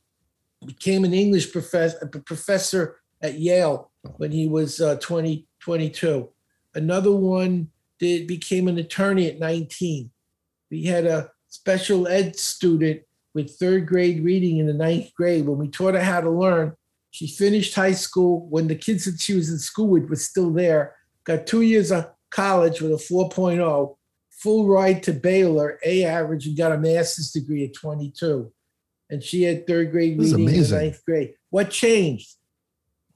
became 0.66 1.04
an 1.04 1.14
English 1.14 1.52
professor, 1.52 2.06
professor 2.24 3.00
at 3.22 3.38
Yale 3.38 3.90
when 4.16 4.32
he 4.32 4.48
was 4.48 4.80
uh, 4.80 4.96
20, 4.96 5.46
22. 5.60 6.28
Another 6.74 7.12
one 7.12 7.68
did 7.98 8.26
became 8.26 8.68
an 8.68 8.78
attorney 8.78 9.28
at 9.28 9.38
19. 9.38 10.10
We 10.70 10.84
had 10.84 11.06
a 11.06 11.30
special 11.48 12.08
ed 12.08 12.36
student 12.36 13.02
with 13.34 13.56
third 13.56 13.86
grade 13.86 14.24
reading 14.24 14.58
in 14.58 14.66
the 14.66 14.72
ninth 14.72 15.12
grade. 15.14 15.46
When 15.46 15.58
we 15.58 15.68
taught 15.68 15.94
her 15.94 16.00
how 16.00 16.20
to 16.20 16.30
learn, 16.30 16.74
She 17.12 17.26
finished 17.26 17.74
high 17.74 17.92
school 17.92 18.46
when 18.48 18.68
the 18.68 18.76
kids 18.76 19.04
that 19.04 19.20
she 19.20 19.34
was 19.34 19.50
in 19.50 19.58
school 19.58 19.88
with 19.88 20.08
were 20.08 20.16
still 20.16 20.50
there. 20.52 20.94
Got 21.24 21.46
two 21.46 21.62
years 21.62 21.90
of 21.90 22.08
college 22.30 22.80
with 22.80 22.92
a 22.92 23.12
4.0, 23.12 23.96
full 24.30 24.68
ride 24.68 25.02
to 25.02 25.12
Baylor, 25.12 25.78
A 25.84 26.04
average, 26.04 26.46
and 26.46 26.56
got 26.56 26.72
a 26.72 26.78
master's 26.78 27.32
degree 27.32 27.64
at 27.64 27.74
22. 27.74 28.52
And 29.11 29.23
she 29.23 29.43
had 29.43 29.67
third 29.67 29.90
grade 29.90 30.19
This 30.19 30.33
reading 30.33 30.55
in 30.55 30.71
ninth 30.71 31.05
grade. 31.05 31.35
What 31.50 31.71
changed? 31.71 32.35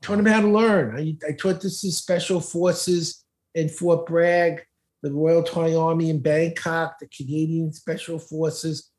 Taught 0.03 0.17
them 0.17 0.27
how 0.27 0.41
to 0.41 0.49
learn. 0.49 0.97
I, 0.97 1.17
I 1.27 1.33
taught 1.33 1.61
this 1.61 1.81
to 1.83 1.93
special 1.93 2.41
forces 2.41 3.25
in 3.55 3.69
Fort 3.69 4.07
Bragg, 4.07 4.63
the 5.03 5.13
Royal 5.13 5.43
Thai 5.43 5.75
Army 5.75 6.11
in 6.11 6.21
Bangkok, 6.21 6.99
the 6.99 7.07
Canadian 7.07 7.73
Special 7.73 8.19
Forces. 8.19 8.91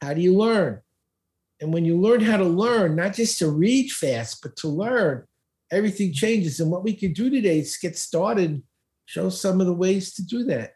How 0.00 0.14
do 0.14 0.20
you 0.20 0.36
learn? 0.36 0.80
And 1.60 1.72
when 1.72 1.84
you 1.84 2.00
learn 2.00 2.20
how 2.20 2.36
to 2.36 2.44
learn, 2.44 2.94
not 2.96 3.14
just 3.14 3.38
to 3.40 3.50
read 3.50 3.90
fast, 3.90 4.40
but 4.42 4.56
to 4.56 4.68
learn, 4.68 5.24
everything 5.70 6.12
changes. 6.12 6.60
And 6.60 6.70
what 6.70 6.84
we 6.84 6.94
can 6.94 7.12
do 7.12 7.30
today 7.30 7.58
is 7.58 7.76
get 7.76 7.98
started, 7.98 8.62
show 9.06 9.28
some 9.28 9.60
of 9.60 9.66
the 9.66 9.74
ways 9.74 10.14
to 10.14 10.24
do 10.24 10.44
that. 10.44 10.72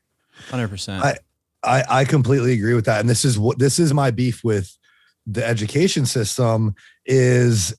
Hundred 0.51 0.69
percent. 0.69 1.05
I- 1.05 1.19
I, 1.65 1.85
I 1.89 2.05
completely 2.05 2.53
agree 2.53 2.75
with 2.75 2.85
that. 2.85 3.01
And 3.01 3.11
this 3.11 3.25
is 3.25 3.37
what 3.37 3.59
this 3.59 3.81
is 3.81 3.93
my 3.93 4.13
beef 4.13 4.45
with 4.45 4.73
the 5.29 5.47
education 5.47 6.07
system 6.07 6.75
is 7.07 7.75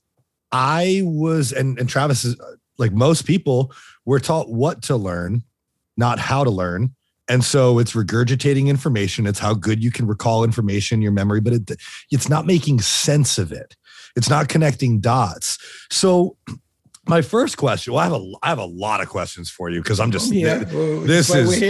I 0.52 1.02
was 1.04 1.52
and, 1.52 1.78
and 1.78 1.88
Travis 1.88 2.24
is 2.24 2.40
like 2.78 2.92
most 2.92 3.26
people 3.26 3.72
were 4.04 4.20
taught 4.20 4.50
what 4.50 4.82
to 4.82 4.96
learn, 4.96 5.42
not 5.96 6.18
how 6.18 6.44
to 6.44 6.50
learn. 6.50 6.94
And 7.28 7.44
so 7.44 7.78
it's 7.78 7.92
regurgitating 7.92 8.66
information. 8.66 9.26
It's 9.26 9.38
how 9.38 9.54
good 9.54 9.82
you 9.84 9.92
can 9.92 10.06
recall 10.06 10.42
information, 10.42 10.96
in 10.98 11.02
your 11.02 11.12
memory, 11.12 11.40
but 11.40 11.52
it, 11.52 11.70
it's 12.10 12.28
not 12.28 12.44
making 12.46 12.80
sense 12.80 13.38
of 13.38 13.52
it. 13.52 13.76
It's 14.16 14.28
not 14.28 14.48
connecting 14.48 14.98
dots. 14.98 15.58
So 15.90 16.36
my 17.06 17.22
first 17.22 17.56
question, 17.56 17.92
well, 17.92 18.00
I 18.00 18.04
have 18.04 18.12
a 18.12 18.32
I 18.42 18.48
have 18.48 18.58
a 18.58 18.64
lot 18.64 19.00
of 19.00 19.08
questions 19.08 19.50
for 19.50 19.70
you 19.70 19.80
because 19.82 20.00
I'm 20.00 20.10
just 20.10 20.32
yeah, 20.32 20.64
well, 20.72 21.00
this 21.00 21.28
is- 21.42 21.60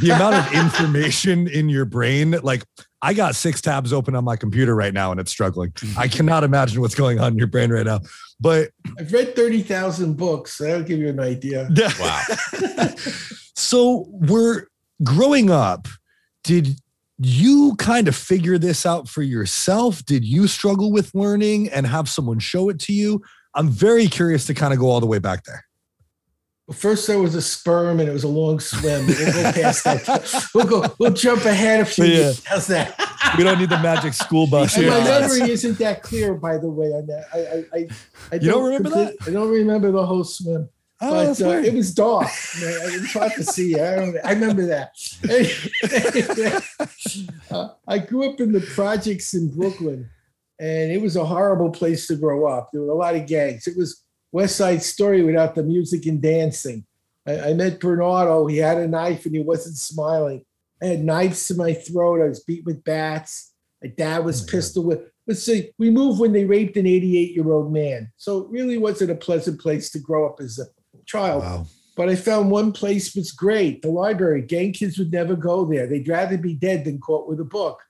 the 0.00 0.10
amount 0.10 0.36
of 0.36 0.52
information 0.64 1.46
in 1.48 1.68
your 1.68 1.84
brain 1.84 2.32
like 2.42 2.64
i 3.02 3.12
got 3.12 3.34
six 3.34 3.60
tabs 3.60 3.92
open 3.92 4.14
on 4.14 4.24
my 4.24 4.36
computer 4.36 4.74
right 4.74 4.94
now 4.94 5.10
and 5.10 5.20
it's 5.20 5.30
struggling 5.30 5.72
i 5.98 6.08
cannot 6.08 6.44
imagine 6.44 6.80
what's 6.80 6.94
going 6.94 7.20
on 7.20 7.32
in 7.32 7.38
your 7.38 7.46
brain 7.46 7.70
right 7.70 7.86
now 7.86 8.00
but 8.42 8.70
I've 8.98 9.12
read 9.12 9.36
30,000 9.36 10.14
books. 10.16 10.54
So 10.54 10.64
that'll 10.64 10.82
give 10.82 10.98
you 10.98 11.08
an 11.08 11.20
idea. 11.20 11.68
Wow. 12.00 12.20
so 13.54 14.06
we're 14.08 14.66
growing 15.04 15.50
up 15.50 15.88
did 16.44 16.76
you 17.18 17.74
kind 17.78 18.08
of 18.08 18.16
figure 18.16 18.58
this 18.58 18.84
out 18.86 19.08
for 19.08 19.22
yourself 19.22 20.04
did 20.04 20.24
you 20.24 20.46
struggle 20.46 20.92
with 20.92 21.14
learning 21.14 21.68
and 21.70 21.86
have 21.86 22.08
someone 22.08 22.38
show 22.38 22.68
it 22.68 22.78
to 22.78 22.92
you 22.92 23.20
i'm 23.54 23.68
very 23.68 24.06
curious 24.06 24.46
to 24.46 24.54
kind 24.54 24.72
of 24.72 24.78
go 24.78 24.88
all 24.88 25.00
the 25.00 25.06
way 25.06 25.18
back 25.18 25.44
there 25.44 25.64
First, 26.72 27.06
there 27.06 27.18
was 27.18 27.34
a 27.34 27.42
sperm 27.42 28.00
and 28.00 28.08
it 28.08 28.12
was 28.12 28.24
a 28.24 28.28
long 28.28 28.60
swim. 28.60 29.06
We'll 29.06 29.32
go 29.32 29.52
past 29.52 29.84
that. 29.84 30.48
We'll 30.54 30.66
go. 30.66 30.94
We'll 30.98 31.12
jump 31.12 31.44
ahead 31.44 31.80
a 31.80 31.84
few. 31.84 32.04
Yeah. 32.04 32.32
How's 32.44 32.66
that? 32.68 32.98
we 33.36 33.44
don't 33.44 33.58
need 33.58 33.70
the 33.70 33.78
magic 33.78 34.14
school 34.14 34.46
bus 34.46 34.76
And 34.76 34.88
my 34.88 35.00
memory 35.04 35.50
isn't 35.50 35.78
that 35.78 36.02
clear, 36.02 36.34
by 36.34 36.58
the 36.58 36.68
way. 36.68 36.88
On 36.88 37.06
that, 37.06 37.24
I, 37.32 37.38
I, 37.38 37.80
I, 37.80 37.88
I 38.32 38.34
You 38.36 38.50
don't 38.50 38.64
remember 38.64 38.90
that? 38.90 39.16
I 39.26 39.30
don't 39.30 39.50
remember 39.50 39.92
the 39.92 40.04
whole 40.04 40.24
swim, 40.24 40.68
Oh, 41.00 41.10
but 41.10 41.40
uh, 41.42 41.50
it 41.50 41.74
was 41.74 41.92
dark. 41.92 42.28
Man, 42.60 42.72
It 42.94 43.00
was 43.00 43.12
hard 43.12 43.32
to 43.32 43.42
see. 43.44 43.74
I, 43.78 43.96
don't, 43.96 44.16
I 44.24 44.32
remember 44.32 44.66
that. 44.66 44.92
Uh, 47.50 47.68
I 47.86 47.98
grew 47.98 48.30
up 48.30 48.40
in 48.40 48.50
the 48.50 48.60
projects 48.60 49.34
in 49.34 49.54
Brooklyn, 49.54 50.08
and 50.58 50.90
it 50.90 51.02
was 51.02 51.16
a 51.16 51.24
horrible 51.24 51.70
place 51.70 52.06
to 52.06 52.16
grow 52.16 52.46
up. 52.46 52.70
There 52.72 52.80
were 52.80 52.92
a 52.92 52.94
lot 52.94 53.14
of 53.14 53.26
gangs. 53.26 53.66
It 53.66 53.76
was 53.76 54.02
West 54.32 54.56
Side 54.56 54.82
Story 54.82 55.22
without 55.22 55.54
the 55.54 55.62
music 55.62 56.06
and 56.06 56.20
dancing. 56.20 56.84
I, 57.26 57.50
I 57.50 57.52
met 57.54 57.80
Bernardo. 57.80 58.46
He 58.46 58.56
had 58.56 58.78
a 58.78 58.88
knife 58.88 59.26
and 59.26 59.34
he 59.34 59.42
wasn't 59.42 59.76
smiling. 59.76 60.44
I 60.82 60.86
had 60.86 61.04
knives 61.04 61.46
to 61.48 61.54
my 61.54 61.74
throat. 61.74 62.22
I 62.24 62.28
was 62.28 62.42
beat 62.42 62.64
with 62.64 62.82
bats. 62.82 63.52
My 63.82 63.90
dad 63.90 64.24
was 64.24 64.40
Oh 64.40 64.42
my 64.42 64.46
God. 64.46 64.50
pistol 64.50 64.84
whipped. 64.84 65.08
Let's 65.28 65.44
see, 65.44 65.70
we 65.78 65.88
moved 65.90 66.18
when 66.18 66.32
they 66.32 66.44
raped 66.44 66.76
an 66.76 66.86
88 66.86 67.34
year 67.36 67.52
old 67.52 67.72
man. 67.72 68.10
So 68.16 68.40
it 68.40 68.50
really 68.50 68.76
wasn't 68.78 69.12
a 69.12 69.14
pleasant 69.14 69.60
place 69.60 69.90
to 69.90 70.00
grow 70.00 70.26
up 70.26 70.40
as 70.40 70.58
a 70.58 70.64
child. 71.06 71.42
wow 71.44 71.66
But 71.96 72.08
I 72.08 72.16
found 72.16 72.50
one 72.50 72.72
place 72.72 73.14
was 73.14 73.30
great 73.30 73.82
the 73.82 73.90
library. 73.90 74.42
Gang 74.42 74.72
kids 74.72 74.98
would 74.98 75.12
never 75.12 75.36
go 75.36 75.64
there. 75.64 75.86
They'd 75.86 76.08
rather 76.08 76.36
be 76.38 76.54
dead 76.54 76.84
than 76.84 76.98
caught 76.98 77.28
with 77.28 77.38
a 77.38 77.44
book. 77.44 77.80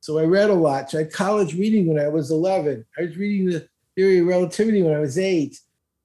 So 0.00 0.18
I 0.18 0.24
read 0.24 0.50
a 0.50 0.54
lot. 0.54 0.90
So 0.90 0.98
I 0.98 1.02
had 1.02 1.12
college 1.12 1.54
reading 1.54 1.86
when 1.88 1.98
I 1.98 2.08
was 2.08 2.30
11. 2.30 2.84
I 2.96 3.02
was 3.02 3.16
reading 3.16 3.50
the 3.50 3.68
theory 3.96 4.20
of 4.20 4.26
relativity 4.26 4.82
when 4.82 4.94
I 4.94 5.00
was 5.00 5.18
eight. 5.18 5.58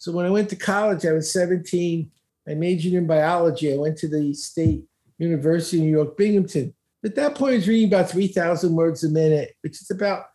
So 0.06 0.12
when 0.12 0.28
I 0.28 0.30
went 0.30 0.52
to 0.52 0.56
college, 0.56 1.04
I 1.04 1.14
was 1.14 1.34
17. 1.34 2.12
I 2.48 2.54
majored 2.54 2.94
in 2.94 3.08
biology. 3.08 3.74
I 3.74 3.78
went 3.78 3.98
to 3.98 4.08
the 4.08 4.36
State 4.36 4.84
University 5.18 5.80
of 5.80 5.84
New 5.86 5.90
York, 5.90 6.16
Binghamton. 6.16 6.76
At 7.04 7.16
that 7.16 7.34
point, 7.34 7.54
I 7.54 7.56
was 7.56 7.68
reading 7.68 7.88
about 7.88 8.12
3,000 8.12 8.76
words 8.76 9.04
a 9.04 9.10
minute, 9.10 9.56
which 9.62 9.82
is 9.82 9.90
about 9.90 10.28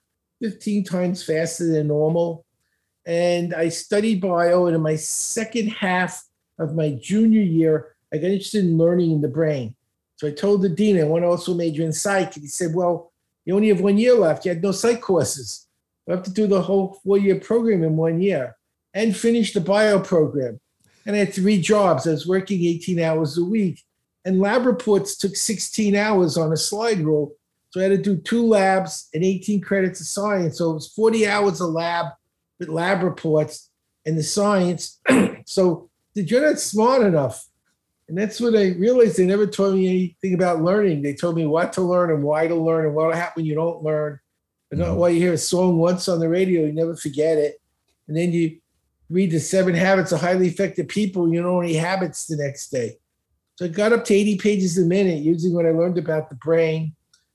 15 0.42 0.82
times 0.82 1.22
faster 1.22 1.68
than 1.68 1.86
normal. 1.86 2.44
And 3.06 3.54
I 3.54 3.68
studied 3.68 4.20
bio. 4.20 4.66
And 4.66 4.74
in 4.74 4.82
my 4.82 4.96
second 4.96 5.68
half 5.68 6.20
of 6.58 6.74
my 6.74 6.98
junior 7.00 7.42
year, 7.42 7.94
I 8.12 8.16
got 8.16 8.32
interested 8.32 8.64
in 8.64 8.76
learning 8.76 9.12
in 9.12 9.20
the 9.20 9.28
brain. 9.28 9.76
So 10.16 10.26
I 10.26 10.32
told 10.32 10.62
the 10.62 10.68
dean 10.68 10.98
I 10.98 11.04
want 11.04 11.22
to 11.22 11.28
also 11.28 11.54
major 11.54 11.84
in 11.84 11.92
psych. 11.92 12.34
And 12.34 12.42
he 12.42 12.48
said, 12.48 12.74
Well, 12.74 13.12
you 13.44 13.54
only 13.54 13.68
have 13.68 13.82
one 13.82 13.98
year 13.98 14.16
left. 14.16 14.44
You 14.44 14.48
had 14.48 14.64
no 14.64 14.72
psych 14.72 15.00
courses. 15.00 15.68
You 16.08 16.14
have 16.16 16.24
to 16.24 16.32
do 16.32 16.48
the 16.48 16.60
whole 16.60 16.98
four 17.04 17.18
year 17.18 17.38
program 17.38 17.84
in 17.84 17.96
one 17.96 18.20
year 18.20 18.56
and 18.94 19.16
finish 19.16 19.52
the 19.52 19.60
bio 19.60 20.00
program. 20.00 20.60
And 21.06 21.16
I 21.16 21.20
had 21.20 21.34
three 21.34 21.60
jobs. 21.60 22.06
I 22.06 22.10
was 22.10 22.26
working 22.26 22.62
18 22.64 23.00
hours 23.00 23.38
a 23.38 23.44
week. 23.44 23.82
And 24.24 24.40
lab 24.40 24.66
reports 24.66 25.16
took 25.16 25.34
16 25.34 25.96
hours 25.96 26.36
on 26.36 26.52
a 26.52 26.56
slide 26.56 27.00
rule. 27.00 27.34
So 27.70 27.80
I 27.80 27.84
had 27.84 27.90
to 27.90 27.98
do 27.98 28.16
two 28.16 28.46
labs 28.46 29.08
and 29.14 29.24
18 29.24 29.60
credits 29.60 30.00
of 30.00 30.06
science. 30.06 30.58
So 30.58 30.70
it 30.72 30.74
was 30.74 30.88
40 30.88 31.26
hours 31.26 31.60
of 31.60 31.70
lab 31.70 32.06
with 32.58 32.68
lab 32.68 33.02
reports 33.02 33.70
and 34.04 34.18
the 34.18 34.22
science. 34.22 35.00
so 35.46 35.88
did 36.14 36.30
you're 36.30 36.44
not 36.44 36.58
smart 36.58 37.02
enough. 37.02 37.46
And 38.08 38.18
that's 38.18 38.40
what 38.40 38.56
I 38.56 38.70
realized. 38.72 39.16
They 39.16 39.24
never 39.24 39.46
taught 39.46 39.74
me 39.74 39.86
anything 39.88 40.34
about 40.34 40.62
learning. 40.62 41.02
They 41.02 41.14
told 41.14 41.36
me 41.36 41.46
what 41.46 41.72
to 41.74 41.80
learn 41.80 42.10
and 42.10 42.24
why 42.24 42.48
to 42.48 42.56
learn 42.56 42.86
and 42.86 42.94
what 42.94 43.06
will 43.06 43.14
happen 43.14 43.42
when 43.42 43.46
you 43.46 43.54
don't 43.54 43.84
learn. 43.84 44.18
And 44.70 44.80
not 44.80 44.90
Mhm. 44.90 44.96
why 44.96 45.08
you 45.10 45.20
hear 45.20 45.32
a 45.32 45.38
song 45.38 45.78
once 45.78 46.08
on 46.08 46.18
the 46.18 46.28
radio, 46.28 46.66
you 46.66 46.72
never 46.72 46.96
forget 46.96 47.38
it. 47.38 47.60
And 48.08 48.16
then 48.16 48.32
you 48.32 48.58
read 49.10 49.32
the 49.32 49.40
seven 49.40 49.74
habits 49.74 50.12
of 50.12 50.20
highly 50.20 50.46
effective 50.46 50.88
people, 50.88 51.32
you 51.32 51.42
know 51.42 51.60
any 51.60 51.74
habits 51.74 52.26
the 52.26 52.36
next 52.36 52.70
day. 52.70 52.96
So 53.56 53.66
I 53.66 53.68
got 53.68 53.92
up 53.92 54.04
to 54.06 54.14
80 54.14 54.38
pages 54.38 54.78
a 54.78 54.86
minute 54.86 55.18
using 55.18 55.52
what 55.52 55.66
I 55.66 55.70
learned 55.70 55.98
about 55.98 56.30
the 56.30 56.36
brain. 56.36 56.94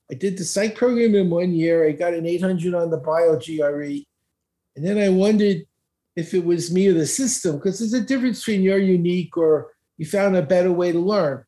I 0.09 0.15
did 0.15 0.37
the 0.37 0.45
psych 0.45 0.75
program 0.75 1.13
in 1.15 1.29
one 1.29 1.53
year. 1.53 1.87
I 1.87 1.91
got 1.91 2.13
an 2.13 2.25
800 2.25 2.73
on 2.73 2.89
the 2.89 2.97
bio 2.97 3.37
GRE. 3.37 4.03
And 4.75 4.85
then 4.85 4.97
I 4.97 5.09
wondered 5.09 5.65
if 6.15 6.33
it 6.33 6.45
was 6.45 6.73
me 6.73 6.87
or 6.87 6.93
the 6.93 7.05
system, 7.05 7.57
because 7.57 7.79
there's 7.79 7.93
a 7.93 8.01
difference 8.01 8.39
between 8.39 8.61
you're 8.61 8.77
unique 8.77 9.35
or 9.35 9.73
you 9.97 10.05
found 10.05 10.35
a 10.35 10.41
better 10.41 10.71
way 10.71 10.91
to 10.91 10.99
learn. 10.99 11.43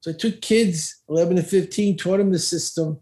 So 0.00 0.10
I 0.10 0.14
took 0.14 0.40
kids 0.40 1.02
11 1.08 1.36
to 1.36 1.42
15, 1.42 1.96
taught 1.96 2.18
them 2.18 2.30
the 2.30 2.38
system. 2.38 3.00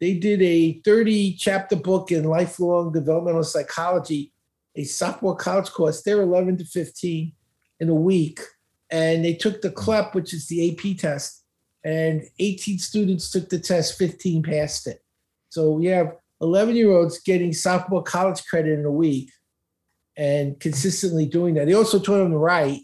They 0.00 0.14
did 0.14 0.42
a 0.42 0.80
30 0.84 1.36
chapter 1.36 1.76
book 1.76 2.12
in 2.12 2.24
lifelong 2.24 2.92
developmental 2.92 3.44
psychology, 3.44 4.32
a 4.76 4.84
sophomore 4.84 5.36
college 5.36 5.70
course. 5.70 6.02
They're 6.02 6.22
11 6.22 6.58
to 6.58 6.64
15 6.64 7.32
in 7.80 7.88
a 7.88 7.94
week. 7.94 8.40
And 8.90 9.24
they 9.24 9.34
took 9.34 9.62
the 9.62 9.70
CLEP, 9.70 10.14
which 10.14 10.32
is 10.32 10.46
the 10.46 10.70
AP 10.70 10.98
test, 10.98 11.42
and 11.84 12.22
18 12.38 12.78
students 12.78 13.30
took 13.30 13.48
the 13.48 13.58
test, 13.58 13.98
15 13.98 14.42
passed 14.42 14.86
it. 14.86 15.00
So 15.48 15.72
we 15.72 15.86
have 15.86 16.16
11 16.40 16.76
year 16.76 16.90
olds 16.90 17.20
getting 17.20 17.52
sophomore 17.52 18.02
college 18.02 18.44
credit 18.46 18.78
in 18.78 18.84
a 18.84 18.90
week 18.90 19.30
and 20.16 20.58
consistently 20.60 21.26
doing 21.26 21.54
that. 21.54 21.66
They 21.66 21.74
also 21.74 21.98
taught 21.98 22.18
them 22.18 22.30
to 22.30 22.38
write. 22.38 22.80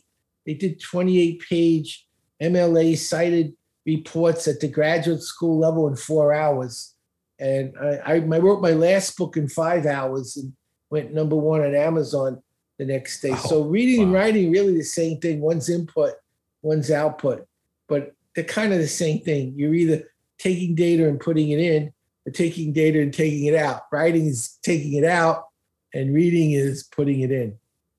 They 0.46 0.54
did 0.54 0.80
28 0.80 1.42
page 1.48 2.06
MLA 2.42 2.96
cited 2.96 3.54
reports 3.86 4.48
at 4.48 4.60
the 4.60 4.68
graduate 4.68 5.22
school 5.22 5.58
level 5.58 5.88
in 5.88 5.96
four 5.96 6.32
hours. 6.32 6.94
And 7.38 7.74
I, 7.80 8.14
I, 8.14 8.18
wrote 8.18 8.60
my 8.60 8.72
last 8.72 9.16
book 9.16 9.36
in 9.36 9.48
five 9.48 9.86
hours 9.86 10.36
and 10.36 10.52
went 10.90 11.12
number 11.14 11.36
one 11.36 11.60
on 11.62 11.74
Amazon 11.74 12.42
the 12.78 12.84
next 12.84 13.20
day. 13.20 13.34
so 13.34 13.62
reading 13.62 14.02
and 14.02 14.12
writing 14.12 14.50
really 14.50 14.74
the 14.76 14.82
same 14.82 15.18
thing. 15.18 15.40
One's 15.40 15.68
input, 15.68 16.14
one's 16.62 16.90
output, 16.90 17.46
but 17.88 18.14
they're 18.34 18.44
kind 18.44 18.72
of 18.72 18.78
the 18.78 18.88
same 18.88 19.20
thing. 19.20 19.54
You're 19.56 19.74
either 19.74 20.10
taking 20.38 20.74
data 20.74 21.08
and 21.08 21.20
putting 21.20 21.50
it 21.50 21.58
in, 21.60 21.92
or 22.26 22.32
taking 22.32 22.72
data 22.72 23.00
and 23.00 23.12
taking 23.12 23.44
it 23.46 23.54
out. 23.54 23.82
Writing 23.92 24.26
is 24.26 24.58
taking 24.62 24.94
it 24.94 25.04
out, 25.04 25.48
and 25.94 26.14
reading 26.14 26.52
is 26.52 26.84
putting 26.84 27.20
it 27.20 27.30
in. 27.30 27.54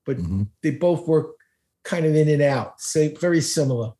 But 0.05 0.17
Mhm. 0.17 0.47
they 0.63 0.71
both 0.71 1.07
work 1.07 1.35
kind 1.83 2.05
of 2.05 2.15
in 2.15 2.27
and 2.29 2.41
out. 2.41 2.81
So 2.81 3.09
very 3.19 3.41
similar. 3.41 3.93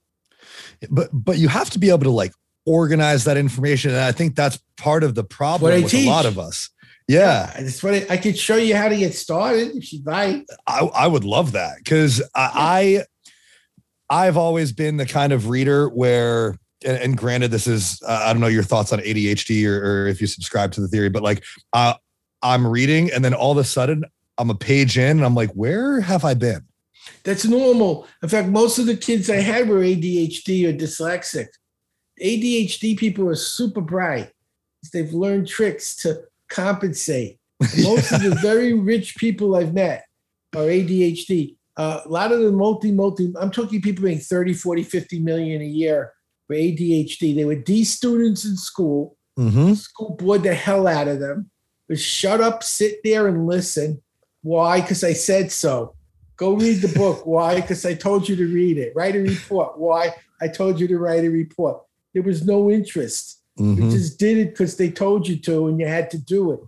but 0.89 1.10
but 1.13 1.38
you 1.38 1.48
have 1.48 1.69
to 1.69 1.77
be 1.79 1.89
able 1.89 2.00
to 2.03 2.10
like 2.10 2.33
organize 2.65 3.24
that 3.25 3.38
information 3.38 3.91
and 3.91 4.00
i 4.00 4.12
think 4.12 4.36
that's 4.36 4.57
part 4.77 5.03
of 5.03 5.13
the 5.13 5.24
problem 5.24 5.81
with 5.83 5.93
a 5.93 6.05
lot 6.07 6.25
of 6.25 6.38
us 6.39 6.69
Yeah, 7.12 7.51
I 7.53 7.60
just 7.60 7.84
want 7.84 7.98
to, 7.98 8.10
I 8.10 8.15
could 8.15 8.38
show 8.38 8.56
you 8.56 8.74
how 8.74 8.88
to 8.88 8.96
get 8.96 9.13
started 9.13 9.75
if 9.75 9.91
you'd 9.91 10.06
like. 10.06 10.48
I, 10.65 10.80
I 10.80 11.08
would 11.08 11.25
love 11.25 11.51
that 11.51 11.80
because 11.80 12.22
I, 12.34 13.03
I 14.10 14.25
I've 14.27 14.38
always 14.38 14.72
been 14.72 14.96
the 14.96 15.06
kind 15.06 15.34
of 15.34 15.50
reader 15.50 15.89
where 15.89 16.58
and, 16.86 16.98
and 16.98 17.18
granted 17.18 17.51
this 17.51 17.68
is 17.68 18.01
uh, 18.08 18.24
I 18.24 18.32
don't 18.32 18.39
know 18.39 18.48
your 18.48 18.63
thoughts 18.63 18.94
on 18.94 19.00
ADHD 19.00 19.68
or, 19.68 20.06
or 20.06 20.08
if 20.08 20.22
you 20.22 20.27
subscribe 20.27 20.72
to 20.72 20.80
the 20.80 20.88
theory, 20.88 21.10
but 21.10 21.22
like 21.22 21.44
uh, 21.74 21.96
I'm 22.41 22.65
reading 22.65 23.12
and 23.12 23.25
then 23.25 23.34
all 23.34 23.51
of 23.51 23.58
a 23.58 23.65
sudden 23.65 24.06
I'm 24.38 24.50
a 24.50 24.56
page 24.56 24.98
in 24.98 25.18
and 25.18 25.25
I'm 25.25 25.36
like, 25.36 25.51
where 25.51 26.00
have 26.00 26.24
I 26.24 26.34
been? 26.34 26.65
That's 27.25 27.44
normal. 27.44 28.08
In 28.24 28.30
fact, 28.30 28.48
most 28.48 28.80
of 28.80 28.86
the 28.86 28.96
kids 28.96 29.30
I 29.30 29.41
had 29.41 29.68
were 29.68 29.82
ADHD 29.82 30.65
or 30.65 30.72
dyslexic. 30.72 31.48
ADHD 32.24 32.98
people 32.98 33.27
are 33.27 33.36
super 33.36 33.82
bright. 33.82 34.32
They've 34.94 35.12
learned 35.12 35.50
tricks 35.50 35.98
to 35.98 36.24
compensate. 36.51 37.39
Most 37.84 38.12
of 38.12 38.22
the 38.22 38.38
very 38.41 38.74
rich 38.74 39.15
people 39.15 39.55
I've 39.55 39.74
met 39.74 40.05
are 40.55 40.63
ADHD. 40.63 41.55
Uh, 41.77 42.01
a 42.05 42.10
lot 42.10 42.31
of 42.31 42.41
the 42.41 42.51
multi, 42.51 42.91
multi, 42.91 43.34
I'm 43.39 43.51
talking 43.51 43.81
people 43.81 44.03
making 44.03 44.20
30, 44.20 44.53
40, 44.53 44.84
50 44.84 45.20
million 45.20 45.62
a 45.62 45.65
year 45.65 46.12
for 46.48 46.55
ADHD. 46.55 47.36
They 47.36 47.46
were 47.46 47.55
D 47.55 47.84
students 47.84 48.46
in 48.46 48.58
school. 48.58 49.17
Mm-hmm. 49.39 49.74
School 49.74 50.15
bored 50.20 50.43
the 50.43 50.53
hell 50.53 50.88
out 50.88 51.08
of 51.08 51.20
them. 51.20 51.50
But 51.88 52.00
shut 52.00 52.41
up, 52.41 52.63
sit 52.63 53.00
there 53.03 53.27
and 53.27 53.48
listen. 53.48 54.01
Why? 54.41 54.81
Because 54.81 55.03
I 55.03 55.13
said 55.13 55.51
so. 55.51 55.96
Go 56.36 56.53
read 56.53 56.81
the 56.81 56.98
book. 56.98 57.25
Why? 57.25 57.62
Because 57.62 57.86
I 57.86 57.93
told 57.93 58.27
you 58.27 58.36
to 58.36 58.53
read 58.53 58.77
it. 58.77 58.93
Write 58.96 59.15
a 59.15 59.20
report. 59.20 59.77
Why? 59.77 60.13
I 60.41 60.48
told 60.48 60.79
you 60.79 60.88
to 60.88 60.98
write 60.98 61.24
a 61.24 61.29
report. 61.29 61.81
There 62.13 62.24
was 62.24 62.46
no 62.46 62.70
interest. 62.70 63.40
Mm-hmm. 63.60 63.84
You 63.84 63.91
just 63.91 64.20
did 64.20 64.38
it 64.38 64.51
because 64.51 64.77
they 64.77 64.89
told 64.89 65.27
you 65.27 65.38
to 65.38 65.67
and 65.67 65.79
you 65.79 65.88
had 65.88 66.10
to 66.12 66.17
do 66.17 66.51
it. 66.51 66.60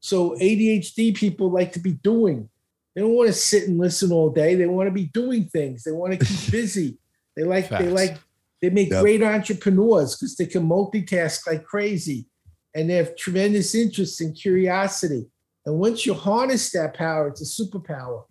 So 0.00 0.36
ADHD 0.36 1.14
people 1.16 1.50
like 1.50 1.72
to 1.72 1.80
be 1.80 1.92
doing. 1.92 2.48
They 2.94 3.02
don't 3.02 3.14
want 3.14 3.28
to 3.28 3.32
sit 3.32 3.68
and 3.68 3.78
listen 3.78 4.12
all 4.12 4.30
day. 4.30 4.54
They 4.54 4.66
want 4.66 4.86
to 4.86 4.92
be 4.92 5.06
doing 5.06 5.44
things. 5.44 5.84
They 5.84 5.92
want 5.92 6.18
to 6.18 6.24
keep 6.24 6.50
busy. 6.50 6.98
They 7.36 7.44
like 7.44 7.68
they 7.68 7.88
like 7.88 8.18
they 8.62 8.70
make 8.70 8.90
Yep. 8.90 9.02
great 9.02 9.22
entrepreneurs 9.22 10.16
because 10.16 10.36
they 10.36 10.46
can 10.46 10.66
multitask 10.66 11.46
like 11.46 11.64
crazy 11.64 12.26
and 12.74 12.88
they 12.88 12.94
have 12.94 13.16
tremendous 13.16 13.74
interest 13.74 14.20
and 14.20 14.34
curiosity. 14.34 15.26
And 15.66 15.78
once 15.78 16.06
you 16.06 16.14
harness 16.14 16.70
that 16.72 16.94
power, 16.94 17.28
it's 17.28 17.42
a 17.42 17.62
superpower. 17.62 18.24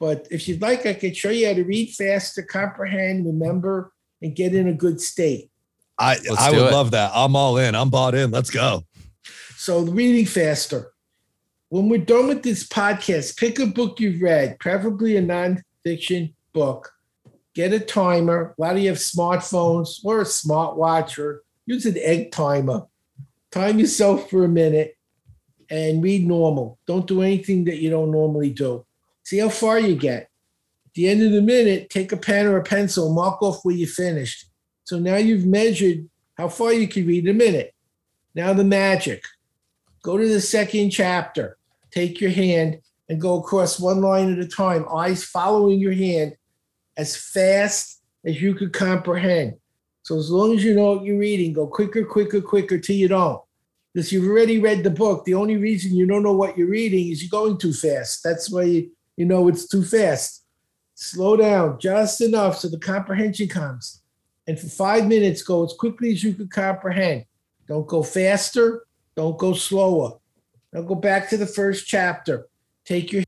But 0.00 0.26
if 0.30 0.48
you'd 0.48 0.60
like, 0.60 0.84
I 0.86 0.94
could 0.94 1.16
show 1.16 1.30
you 1.30 1.46
how 1.46 1.54
to 1.54 1.62
read 1.62 1.90
faster, 1.92 2.42
comprehend, 2.42 3.24
remember, 3.24 3.92
and 4.20 4.34
get 4.34 4.54
in 4.54 4.68
a 4.68 4.74
good 4.74 5.00
state. 5.00 5.50
I 5.98 6.16
Let's 6.16 6.40
I 6.40 6.50
would 6.50 6.58
it. 6.58 6.72
love 6.72 6.90
that. 6.92 7.12
I'm 7.14 7.36
all 7.36 7.56
in. 7.58 7.74
I'm 7.74 7.90
bought 7.90 8.14
in. 8.14 8.30
Let's 8.30 8.50
go. 8.50 8.84
So 9.56 9.80
reading 9.80 10.26
faster. 10.26 10.92
When 11.68 11.88
we're 11.88 11.98
done 11.98 12.28
with 12.28 12.42
this 12.42 12.66
podcast, 12.66 13.36
pick 13.36 13.58
a 13.58 13.66
book 13.66 13.98
you've 13.98 14.22
read, 14.22 14.58
preferably 14.60 15.16
a 15.16 15.22
nonfiction 15.22 16.34
book. 16.52 16.92
Get 17.54 17.72
a 17.72 17.80
timer. 17.80 18.54
A 18.56 18.60
lot 18.60 18.76
of 18.76 18.82
you 18.82 18.88
have 18.88 18.98
smartphones 18.98 20.04
or 20.04 20.20
a 20.20 20.24
smartwatch 20.24 21.18
or 21.18 21.42
use 21.66 21.86
an 21.86 21.96
egg 21.98 22.32
timer. 22.32 22.86
Time 23.50 23.78
yourself 23.78 24.28
for 24.28 24.44
a 24.44 24.48
minute 24.48 24.96
and 25.70 26.02
read 26.02 26.26
normal. 26.26 26.78
Don't 26.86 27.06
do 27.06 27.22
anything 27.22 27.64
that 27.64 27.78
you 27.78 27.90
don't 27.90 28.10
normally 28.10 28.50
do. 28.50 28.84
See 29.22 29.38
how 29.38 29.48
far 29.48 29.78
you 29.78 29.96
get. 29.96 30.22
At 30.86 30.94
the 30.94 31.08
end 31.08 31.22
of 31.22 31.32
the 31.32 31.42
minute, 31.42 31.90
take 31.90 32.12
a 32.12 32.16
pen 32.16 32.46
or 32.46 32.58
a 32.58 32.62
pencil, 32.62 33.12
mark 33.12 33.40
off 33.42 33.60
where 33.64 33.74
you 33.74 33.86
finished. 33.86 34.46
So 34.84 34.98
now 34.98 35.16
you've 35.16 35.46
measured 35.46 36.08
how 36.36 36.48
far 36.48 36.72
you 36.72 36.86
can 36.86 37.06
read 37.06 37.26
in 37.26 37.34
a 37.34 37.38
minute. 37.38 37.74
Now 38.34 38.52
the 38.52 38.64
magic. 38.64 39.24
Go 40.02 40.18
to 40.18 40.28
the 40.28 40.40
second 40.40 40.90
chapter. 40.90 41.56
Take 41.90 42.20
your 42.20 42.30
hand 42.30 42.80
and 43.08 43.20
go 43.20 43.38
across 43.38 43.80
one 43.80 44.00
line 44.00 44.32
at 44.32 44.38
a 44.38 44.48
time, 44.48 44.86
eyes 44.92 45.24
following 45.24 45.78
your 45.78 45.92
hand 45.92 46.36
as 46.96 47.16
fast 47.16 48.02
as 48.24 48.40
you 48.40 48.54
could 48.54 48.72
comprehend. 48.72 49.54
So 50.02 50.18
as 50.18 50.30
long 50.30 50.54
as 50.54 50.62
you 50.62 50.74
know 50.74 50.92
what 50.92 51.04
you're 51.04 51.18
reading, 51.18 51.52
go 51.52 51.66
quicker, 51.66 52.04
quicker, 52.04 52.42
quicker 52.42 52.78
till 52.78 52.96
you 52.96 53.08
don't. 53.08 53.40
Because 53.92 54.12
you've 54.12 54.28
already 54.28 54.58
read 54.58 54.82
the 54.82 54.90
book. 54.90 55.24
The 55.24 55.34
only 55.34 55.56
reason 55.56 55.94
you 55.94 56.06
don't 56.06 56.22
know 56.22 56.34
what 56.34 56.58
you're 56.58 56.68
reading 56.68 57.10
is 57.10 57.22
you're 57.22 57.30
going 57.30 57.58
too 57.58 57.72
fast. 57.72 58.22
That's 58.22 58.50
why 58.50 58.64
you, 58.64 58.90
you 59.16 59.24
know 59.24 59.48
it's 59.48 59.68
too 59.68 59.84
fast. 59.84 60.44
Slow 60.94 61.36
down 61.36 61.78
just 61.78 62.20
enough 62.20 62.58
so 62.58 62.68
the 62.68 62.78
comprehension 62.78 63.48
comes. 63.48 64.02
And 64.46 64.58
for 64.58 64.68
five 64.68 65.06
minutes, 65.06 65.42
go 65.42 65.64
as 65.64 65.72
quickly 65.72 66.12
as 66.12 66.22
you 66.22 66.34
can 66.34 66.48
comprehend. 66.48 67.24
Don't 67.66 67.86
go 67.86 68.02
faster. 68.02 68.86
Don't 69.16 69.38
go 69.38 69.54
slower. 69.54 70.18
Now 70.72 70.82
go 70.82 70.94
back 70.94 71.30
to 71.30 71.36
the 71.36 71.46
first 71.46 71.86
chapter. 71.86 72.48
Take 72.84 73.12
your 73.12 73.24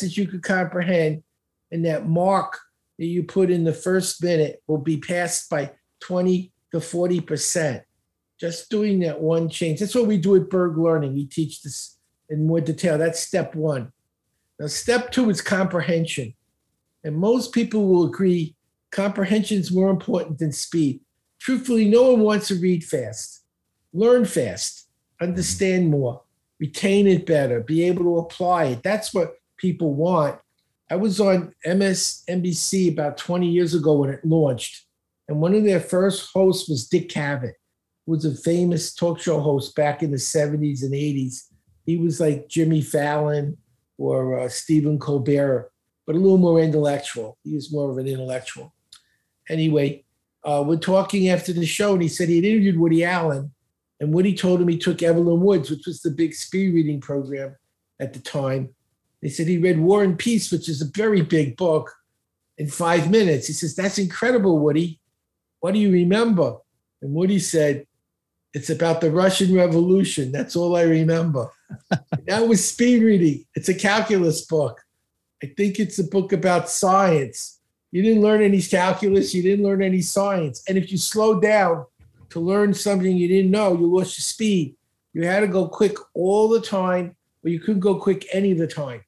as 0.00 0.16
you 0.16 0.26
can 0.26 0.40
comprehend, 0.40 1.22
and 1.70 1.84
that 1.84 2.08
mark 2.08 2.58
that 2.98 3.06
you 3.06 3.22
put 3.22 3.50
in 3.50 3.64
the 3.64 3.72
first 3.72 4.22
minute 4.22 4.62
will 4.66 4.78
be 4.78 4.96
passed 4.96 5.48
by 5.48 5.70
20 6.00 6.52
to 6.72 6.80
40 6.80 7.20
percent. 7.20 7.82
Just 8.40 8.70
doing 8.70 9.00
that 9.00 9.20
one 9.20 9.48
change. 9.48 9.78
That's 9.78 9.94
what 9.94 10.06
we 10.06 10.18
do 10.18 10.34
at 10.36 10.50
Berg 10.50 10.76
Learning. 10.76 11.14
We 11.14 11.26
teach 11.26 11.62
this 11.62 11.98
in 12.28 12.46
more 12.46 12.60
detail. 12.60 12.98
That's 12.98 13.20
step 13.20 13.54
one. 13.54 13.92
Now, 14.58 14.66
step 14.66 15.12
two 15.12 15.30
is 15.30 15.40
comprehension. 15.40 16.34
And 17.04 17.16
most 17.16 17.52
people 17.52 17.86
will 17.86 18.06
agree 18.06 18.56
comprehension 18.92 19.58
is 19.58 19.72
more 19.72 19.90
important 19.90 20.38
than 20.38 20.52
speed. 20.52 21.00
Truthfully, 21.40 21.88
no 21.88 22.12
one 22.12 22.20
wants 22.20 22.48
to 22.48 22.54
read 22.54 22.84
fast. 22.84 23.42
Learn 23.92 24.24
fast, 24.24 24.88
understand 25.20 25.90
more, 25.90 26.22
retain 26.60 27.08
it 27.08 27.26
better, 27.26 27.60
be 27.60 27.82
able 27.82 28.04
to 28.04 28.18
apply 28.18 28.66
it. 28.66 28.82
That's 28.82 29.12
what 29.12 29.34
people 29.56 29.94
want. 29.94 30.38
I 30.88 30.96
was 30.96 31.20
on 31.20 31.52
MSNBC 31.66 32.92
about 32.92 33.16
20 33.16 33.48
years 33.48 33.74
ago 33.74 33.94
when 33.94 34.10
it 34.10 34.24
launched, 34.24 34.84
and 35.26 35.40
one 35.40 35.54
of 35.54 35.64
their 35.64 35.80
first 35.80 36.30
hosts 36.32 36.68
was 36.68 36.86
Dick 36.86 37.08
Cavett, 37.08 37.54
who 38.06 38.12
was 38.12 38.24
a 38.24 38.36
famous 38.36 38.94
talk 38.94 39.18
show 39.18 39.40
host 39.40 39.74
back 39.74 40.02
in 40.02 40.10
the 40.10 40.16
70s 40.18 40.82
and 40.82 40.92
80s. 40.92 41.44
He 41.86 41.96
was 41.96 42.20
like 42.20 42.48
Jimmy 42.48 42.82
Fallon 42.82 43.56
or 43.98 44.38
uh, 44.40 44.48
Stephen 44.48 44.98
Colbert, 44.98 45.71
but 46.06 46.16
a 46.16 46.18
little 46.18 46.38
more 46.38 46.60
intellectual. 46.60 47.38
He 47.44 47.54
was 47.54 47.72
more 47.72 47.90
of 47.90 47.98
an 47.98 48.06
intellectual. 48.06 48.74
Anyway, 49.48 50.04
uh, 50.44 50.64
we're 50.66 50.76
talking 50.76 51.28
after 51.28 51.52
the 51.52 51.66
show, 51.66 51.92
and 51.92 52.02
he 52.02 52.08
said 52.08 52.28
he 52.28 52.36
had 52.36 52.44
interviewed 52.44 52.78
Woody 52.78 53.04
Allen, 53.04 53.52
and 54.00 54.12
Woody 54.12 54.34
told 54.34 54.60
him 54.60 54.68
he 54.68 54.78
took 54.78 55.02
Evelyn 55.02 55.40
Woods, 55.40 55.70
which 55.70 55.86
was 55.86 56.00
the 56.00 56.10
big 56.10 56.34
speed 56.34 56.74
reading 56.74 57.00
program 57.00 57.56
at 58.00 58.12
the 58.12 58.18
time. 58.18 58.70
They 59.20 59.28
said 59.28 59.46
he 59.46 59.58
read 59.58 59.78
War 59.78 60.02
and 60.02 60.18
Peace, 60.18 60.50
which 60.50 60.68
is 60.68 60.82
a 60.82 60.90
very 60.92 61.22
big 61.22 61.56
book, 61.56 61.92
in 62.58 62.68
five 62.68 63.10
minutes. 63.10 63.46
He 63.46 63.52
says, 63.52 63.74
That's 63.74 63.98
incredible, 63.98 64.58
Woody. 64.58 65.00
What 65.60 65.74
do 65.74 65.80
you 65.80 65.92
remember? 65.92 66.56
And 67.00 67.14
Woody 67.14 67.38
said, 67.38 67.86
It's 68.52 68.70
about 68.70 69.00
the 69.00 69.10
Russian 69.10 69.54
Revolution. 69.54 70.32
That's 70.32 70.56
all 70.56 70.76
I 70.76 70.82
remember. 70.82 71.50
that 72.26 72.46
was 72.46 72.68
speed 72.68 73.02
reading. 73.02 73.44
It's 73.54 73.68
a 73.68 73.74
calculus 73.74 74.44
book. 74.44 74.81
I 75.42 75.52
think 75.56 75.80
it's 75.80 75.98
a 75.98 76.04
book 76.04 76.32
about 76.32 76.70
science. 76.70 77.60
You 77.90 78.02
didn't 78.02 78.22
learn 78.22 78.42
any 78.42 78.62
calculus, 78.62 79.34
you 79.34 79.42
didn't 79.42 79.64
learn 79.64 79.82
any 79.82 80.00
science. 80.00 80.62
And 80.68 80.78
if 80.78 80.90
you 80.92 80.98
slow 80.98 81.40
down 81.40 81.84
to 82.30 82.40
learn 82.40 82.72
something 82.72 83.16
you 83.16 83.28
didn't 83.28 83.50
know, 83.50 83.76
you 83.76 83.86
lost 83.86 84.16
your 84.16 84.22
speed. 84.22 84.76
You 85.12 85.26
had 85.26 85.40
to 85.40 85.46
go 85.48 85.68
quick 85.68 85.96
all 86.14 86.48
the 86.48 86.60
time, 86.60 87.16
or 87.44 87.50
you 87.50 87.60
couldn't 87.60 87.80
go 87.80 87.96
quick 87.96 88.26
any 88.32 88.52
of 88.52 88.58
the 88.58 88.66
time. 88.66 89.02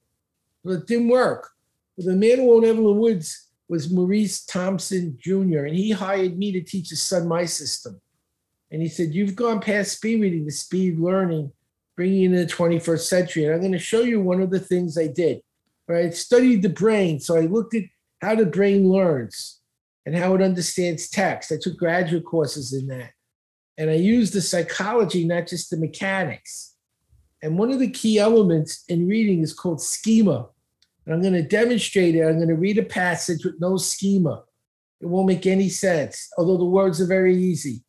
But 0.62 0.73
it 0.73 0.87
didn't 0.87 1.09
work. 1.09 1.51
But 1.97 2.07
the 2.07 2.16
man 2.16 2.38
who 2.38 2.53
owned 2.53 2.66
Evelyn 2.66 2.99
Woods 2.99 3.49
was 3.68 3.90
Maurice 3.90 4.44
Thompson 4.44 5.16
Jr., 5.18 5.64
and 5.64 5.75
he 5.75 5.92
hired 5.92 6.37
me 6.37 6.53
to 6.53 6.61
teach 6.61 6.90
his 6.90 7.03
son 7.03 7.27
my 7.27 7.47
system. 7.47 8.01
And 8.70 8.83
he 8.83 8.88
said, 8.88 9.14
You've 9.14 9.37
gone 9.37 9.61
past 9.61 9.92
speed 9.92 10.20
reading 10.20 10.44
to 10.44 10.51
speed 10.51 10.99
learning, 10.99 11.53
bringing 11.97 12.25
in 12.25 12.35
the 12.35 12.44
21st 12.44 13.01
century. 13.01 13.44
And 13.44 13.55
I'm 13.55 13.61
going 13.61 13.73
to 13.73 13.79
show 13.79 14.01
you 14.01 14.20
one 14.20 14.42
of 14.42 14.51
the 14.51 14.61
things 14.61 14.99
I 14.99 15.07
did. 15.07 15.40
Right? 15.88 16.07
I 16.07 16.11
studied 16.11 16.62
the 16.62 16.68
brain. 16.68 17.20
So 17.20 17.37
I 17.37 17.42
looked 17.42 17.75
at 17.75 17.85
how 18.20 18.35
the 18.35 18.47
brain 18.47 18.88
learns 18.88 19.61
and 20.07 20.16
how 20.16 20.35
it 20.35 20.42
understands 20.42 21.09
text. 21.09 21.53
I 21.53 21.57
took 21.61 21.77
graduate 21.77 22.25
courses 22.25 22.73
in 22.73 22.87
that. 22.88 23.11
And 23.77 23.90
I 23.90 23.94
used 23.94 24.33
the 24.33 24.40
psychology, 24.40 25.25
not 25.25 25.47
just 25.47 25.70
the 25.70 25.77
mechanics. 25.77 26.75
And 27.42 27.59
one 27.59 27.70
of 27.70 27.81
the 27.81 27.90
key 27.90 28.18
elements 28.18 28.85
in 28.88 29.09
reading 29.09 29.40
is 29.40 29.53
called 29.53 29.83
schema. 29.83 30.49
And 31.05 31.14
I'm 31.14 31.20
going 31.20 31.35
to 31.35 31.42
demonstrate 31.42 32.14
it. 32.14 32.23
I'm 32.23 32.37
going 32.37 32.49
to 32.49 32.55
read 32.55 32.79
a 32.79 32.85
passage 32.85 33.44
with 33.44 33.61
no 33.61 33.77
schema. 33.77 34.44
It 35.01 35.07
won't 35.07 35.27
make 35.27 35.47
any 35.47 35.68
sense, 35.68 36.31
although 36.38 36.57
the 36.57 36.64
words 36.64 37.01
are 37.01 37.07
very 37.07 37.37
easy. 37.37 37.83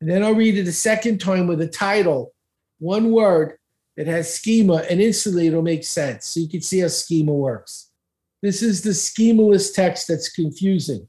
And 0.00 0.10
then 0.10 0.24
I'll 0.24 0.34
read 0.34 0.58
it 0.58 0.66
a 0.66 0.72
second 0.72 1.20
time 1.20 1.46
with 1.46 1.60
a 1.60 1.68
title, 1.68 2.34
one 2.80 3.12
word 3.12 3.58
that 4.02 4.10
has 4.10 4.34
schema, 4.34 4.78
and 4.90 5.00
instantly 5.00 5.46
it'll 5.46 5.62
make 5.62 5.84
sense. 5.84 6.26
So 6.26 6.40
you 6.40 6.48
can 6.48 6.60
see 6.60 6.80
how 6.80 6.88
schema 6.88 7.32
works. 7.32 7.92
This 8.42 8.60
is 8.60 8.82
the 8.82 8.90
schemaless 8.90 9.72
text 9.72 10.08
that's 10.08 10.28
confusing. 10.28 11.06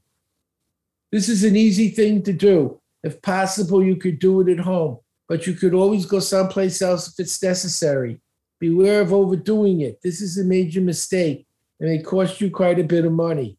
This 1.10 1.28
is 1.28 1.42
an 1.42 1.56
easy 1.56 1.88
thing 1.88 2.22
to 2.22 2.32
do. 2.32 2.80
If 3.02 3.20
possible, 3.20 3.82
you 3.82 3.96
could 3.96 4.20
do 4.20 4.40
it 4.42 4.48
at 4.48 4.60
home. 4.60 4.98
but 5.28 5.46
you 5.46 5.54
could 5.54 5.74
always 5.74 6.06
go 6.06 6.20
someplace 6.20 6.82
else 6.82 7.08
if 7.08 7.14
it's 7.18 7.42
necessary. 7.42 8.20
Beware 8.60 9.00
of 9.00 9.12
overdoing 9.12 9.80
it. 9.80 10.00
This 10.02 10.20
is 10.20 10.38
a 10.38 10.44
major 10.44 10.80
mistake 10.80 11.46
and 11.80 11.90
it 11.90 12.04
costs 12.04 12.40
you 12.40 12.50
quite 12.50 12.78
a 12.78 12.84
bit 12.84 13.04
of 13.04 13.12
money. 13.12 13.58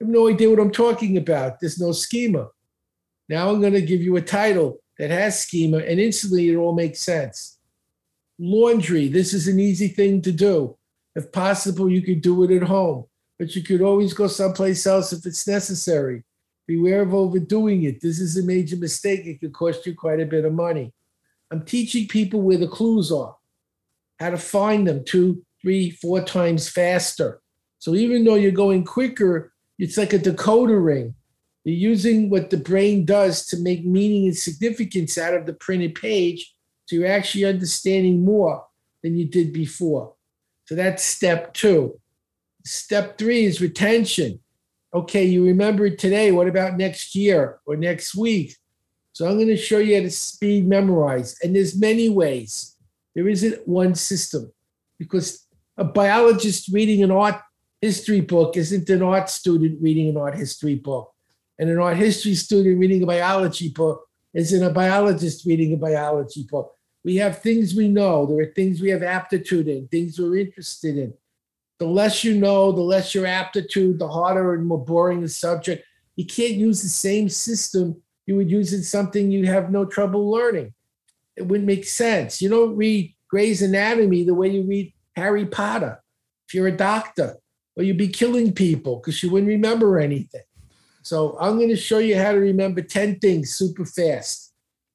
I 0.00 0.04
have 0.04 0.08
no 0.08 0.28
idea 0.28 0.48
what 0.48 0.60
I'm 0.60 0.70
talking 0.70 1.16
about. 1.16 1.60
There's 1.60 1.80
no 1.80 1.92
schema. 1.92 2.48
Now 3.28 3.50
I'm 3.50 3.60
going 3.60 3.74
to 3.74 3.82
give 3.82 4.00
you 4.00 4.16
a 4.16 4.22
title 4.22 4.78
that 4.98 5.10
has 5.10 5.40
schema, 5.40 5.78
and 5.78 5.98
instantly 5.98 6.48
it 6.48 6.56
all 6.56 6.74
makes 6.74 7.00
sense. 7.00 7.58
Laundry. 8.40 9.08
This 9.08 9.34
is 9.34 9.48
an 9.48 9.60
easy 9.60 9.88
thing 9.88 10.22
to 10.22 10.32
do. 10.32 10.76
If 11.14 11.30
possible, 11.30 11.90
you 11.90 12.00
could 12.00 12.22
do 12.22 12.42
it 12.44 12.50
at 12.50 12.62
home, 12.62 13.04
but 13.38 13.54
you 13.54 13.62
could 13.62 13.82
always 13.82 14.14
go 14.14 14.28
someplace 14.28 14.86
else 14.86 15.12
if 15.12 15.26
it's 15.26 15.46
necessary. 15.46 16.24
Beware 16.66 17.02
of 17.02 17.12
overdoing 17.12 17.82
it. 17.82 18.00
This 18.00 18.18
is 18.18 18.38
a 18.38 18.42
major 18.42 18.76
mistake. 18.76 19.26
It 19.26 19.40
could 19.40 19.52
cost 19.52 19.84
you 19.84 19.94
quite 19.94 20.20
a 20.20 20.26
bit 20.26 20.46
of 20.46 20.54
money. 20.54 20.94
I'm 21.50 21.64
teaching 21.64 22.08
people 22.08 22.40
where 22.40 22.56
the 22.56 22.68
clues 22.68 23.12
are, 23.12 23.36
how 24.18 24.30
to 24.30 24.38
find 24.38 24.86
them 24.86 25.04
two, 25.04 25.44
three, 25.60 25.90
four 25.90 26.22
times 26.22 26.68
faster. 26.68 27.42
So 27.78 27.94
even 27.94 28.24
though 28.24 28.36
you're 28.36 28.52
going 28.52 28.84
quicker, 28.84 29.52
it's 29.78 29.98
like 29.98 30.12
a 30.12 30.18
decoder 30.18 30.82
ring. 30.82 31.14
You're 31.64 31.90
using 31.90 32.30
what 32.30 32.48
the 32.48 32.56
brain 32.56 33.04
does 33.04 33.44
to 33.46 33.58
make 33.58 33.84
meaning 33.84 34.26
and 34.26 34.36
significance 34.36 35.18
out 35.18 35.34
of 35.34 35.44
the 35.44 35.52
printed 35.52 35.94
page. 35.94 36.54
So 36.90 36.96
you're 36.96 37.06
actually 37.06 37.44
understanding 37.44 38.24
more 38.24 38.66
than 39.04 39.16
you 39.16 39.24
did 39.24 39.52
before. 39.52 40.12
So 40.64 40.74
that's 40.74 41.04
step 41.04 41.54
two. 41.54 42.00
Step 42.64 43.16
three 43.16 43.44
is 43.44 43.60
retention. 43.60 44.40
Okay, 44.92 45.24
you 45.24 45.46
remember 45.46 45.86
it 45.86 46.00
today. 46.00 46.32
What 46.32 46.48
about 46.48 46.76
next 46.76 47.14
year 47.14 47.60
or 47.64 47.76
next 47.76 48.16
week? 48.16 48.56
So 49.12 49.28
I'm 49.28 49.36
going 49.36 49.46
to 49.46 49.56
show 49.56 49.78
you 49.78 49.94
how 49.94 50.02
to 50.02 50.10
speed 50.10 50.66
memorize. 50.66 51.36
And 51.44 51.54
there's 51.54 51.78
many 51.78 52.08
ways. 52.08 52.74
There 53.14 53.28
isn't 53.28 53.68
one 53.68 53.94
system 53.94 54.50
because 54.98 55.46
a 55.76 55.84
biologist 55.84 56.72
reading 56.72 57.04
an 57.04 57.12
art 57.12 57.40
history 57.80 58.20
book 58.20 58.56
isn't 58.56 58.90
an 58.90 59.02
art 59.02 59.30
student 59.30 59.80
reading 59.80 60.08
an 60.08 60.16
art 60.16 60.34
history 60.34 60.74
book. 60.74 61.12
And 61.56 61.70
an 61.70 61.78
art 61.78 61.98
history 61.98 62.34
student 62.34 62.80
reading 62.80 63.04
a 63.04 63.06
biology 63.06 63.68
book 63.68 64.08
isn't 64.34 64.64
a 64.64 64.70
biologist 64.70 65.46
reading 65.46 65.72
a 65.74 65.76
biology 65.76 66.44
book. 66.50 66.74
We 67.04 67.16
have 67.16 67.40
things 67.40 67.74
we 67.74 67.88
know. 67.88 68.26
There 68.26 68.40
are 68.40 68.52
things 68.52 68.80
we 68.80 68.90
have 68.90 69.02
aptitude 69.02 69.68
in, 69.68 69.88
things 69.88 70.18
we're 70.18 70.36
interested 70.36 70.98
in. 70.98 71.14
The 71.78 71.86
less 71.86 72.24
you 72.24 72.34
know, 72.34 72.72
the 72.72 72.82
less 72.82 73.14
your 73.14 73.26
aptitude, 73.26 73.98
the 73.98 74.08
harder 74.08 74.54
and 74.54 74.66
more 74.66 74.84
boring 74.84 75.22
the 75.22 75.28
subject. 75.28 75.84
You 76.16 76.26
can't 76.26 76.54
use 76.54 76.82
the 76.82 76.88
same 76.88 77.28
system 77.28 78.02
you 78.26 78.36
would 78.36 78.50
use 78.50 78.72
in 78.74 78.82
something 78.82 79.30
you 79.30 79.46
have 79.46 79.70
no 79.70 79.86
trouble 79.86 80.30
learning. 80.30 80.74
It 81.36 81.46
wouldn't 81.46 81.66
make 81.66 81.86
sense. 81.86 82.42
You 82.42 82.50
don't 82.50 82.76
read 82.76 83.14
Gray's 83.28 83.62
Anatomy 83.62 84.24
the 84.24 84.34
way 84.34 84.48
you 84.48 84.62
read 84.62 84.92
Harry 85.16 85.46
Potter. 85.46 86.02
If 86.46 86.54
you're 86.54 86.66
a 86.66 86.76
doctor, 86.76 87.36
or 87.76 87.82
you'd 87.82 87.96
be 87.96 88.08
killing 88.08 88.52
people 88.52 88.96
because 88.96 89.22
you 89.22 89.30
wouldn't 89.30 89.48
remember 89.48 89.98
anything. 89.98 90.42
So 91.02 91.36
I'm 91.40 91.56
going 91.56 91.70
to 91.70 91.76
show 91.76 91.98
you 91.98 92.18
how 92.18 92.32
to 92.32 92.38
remember 92.38 92.82
10 92.82 93.20
things 93.20 93.54
super 93.54 93.86
fast. 93.86 94.49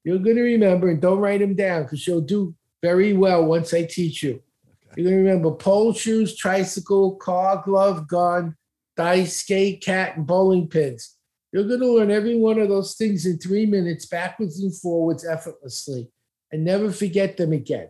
You're 0.06 0.20
going 0.20 0.36
to 0.36 0.42
remember 0.42 0.88
and 0.88 1.00
don't 1.00 1.18
write 1.18 1.40
them 1.40 1.56
down 1.56 1.82
because 1.82 2.06
you'll 2.06 2.20
do 2.20 2.54
very 2.80 3.12
well 3.12 3.44
once 3.44 3.74
I 3.74 3.82
teach 3.82 4.22
you. 4.22 4.40
You're 4.96 5.10
going 5.10 5.16
to 5.16 5.30
remember 5.30 5.50
pole 5.50 5.92
shoes, 5.92 6.36
tricycle, 6.36 7.16
car, 7.16 7.60
glove, 7.64 8.06
gun, 8.06 8.54
dice, 8.96 9.38
skate, 9.38 9.82
cat, 9.82 10.16
and 10.16 10.24
bowling 10.24 10.68
pins. 10.68 11.16
You're 11.50 11.66
going 11.66 11.80
to 11.80 11.92
learn 11.92 12.12
every 12.12 12.38
one 12.38 12.60
of 12.60 12.68
those 12.68 12.94
things 12.94 13.26
in 13.26 13.38
three 13.38 13.66
minutes, 13.66 14.06
backwards 14.06 14.60
and 14.60 14.72
forwards, 14.76 15.26
effortlessly, 15.26 16.08
and 16.52 16.64
never 16.64 16.92
forget 16.92 17.36
them 17.36 17.52
again. 17.52 17.88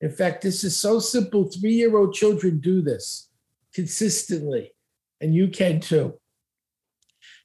In 0.00 0.12
fact, 0.12 0.42
this 0.42 0.62
is 0.62 0.76
so 0.76 1.00
simple. 1.00 1.50
Three 1.50 1.72
year 1.72 1.96
old 1.96 2.14
children 2.14 2.60
do 2.60 2.82
this 2.82 3.30
consistently, 3.74 4.74
and 5.20 5.34
you 5.34 5.48
can 5.48 5.80
too. 5.80 6.20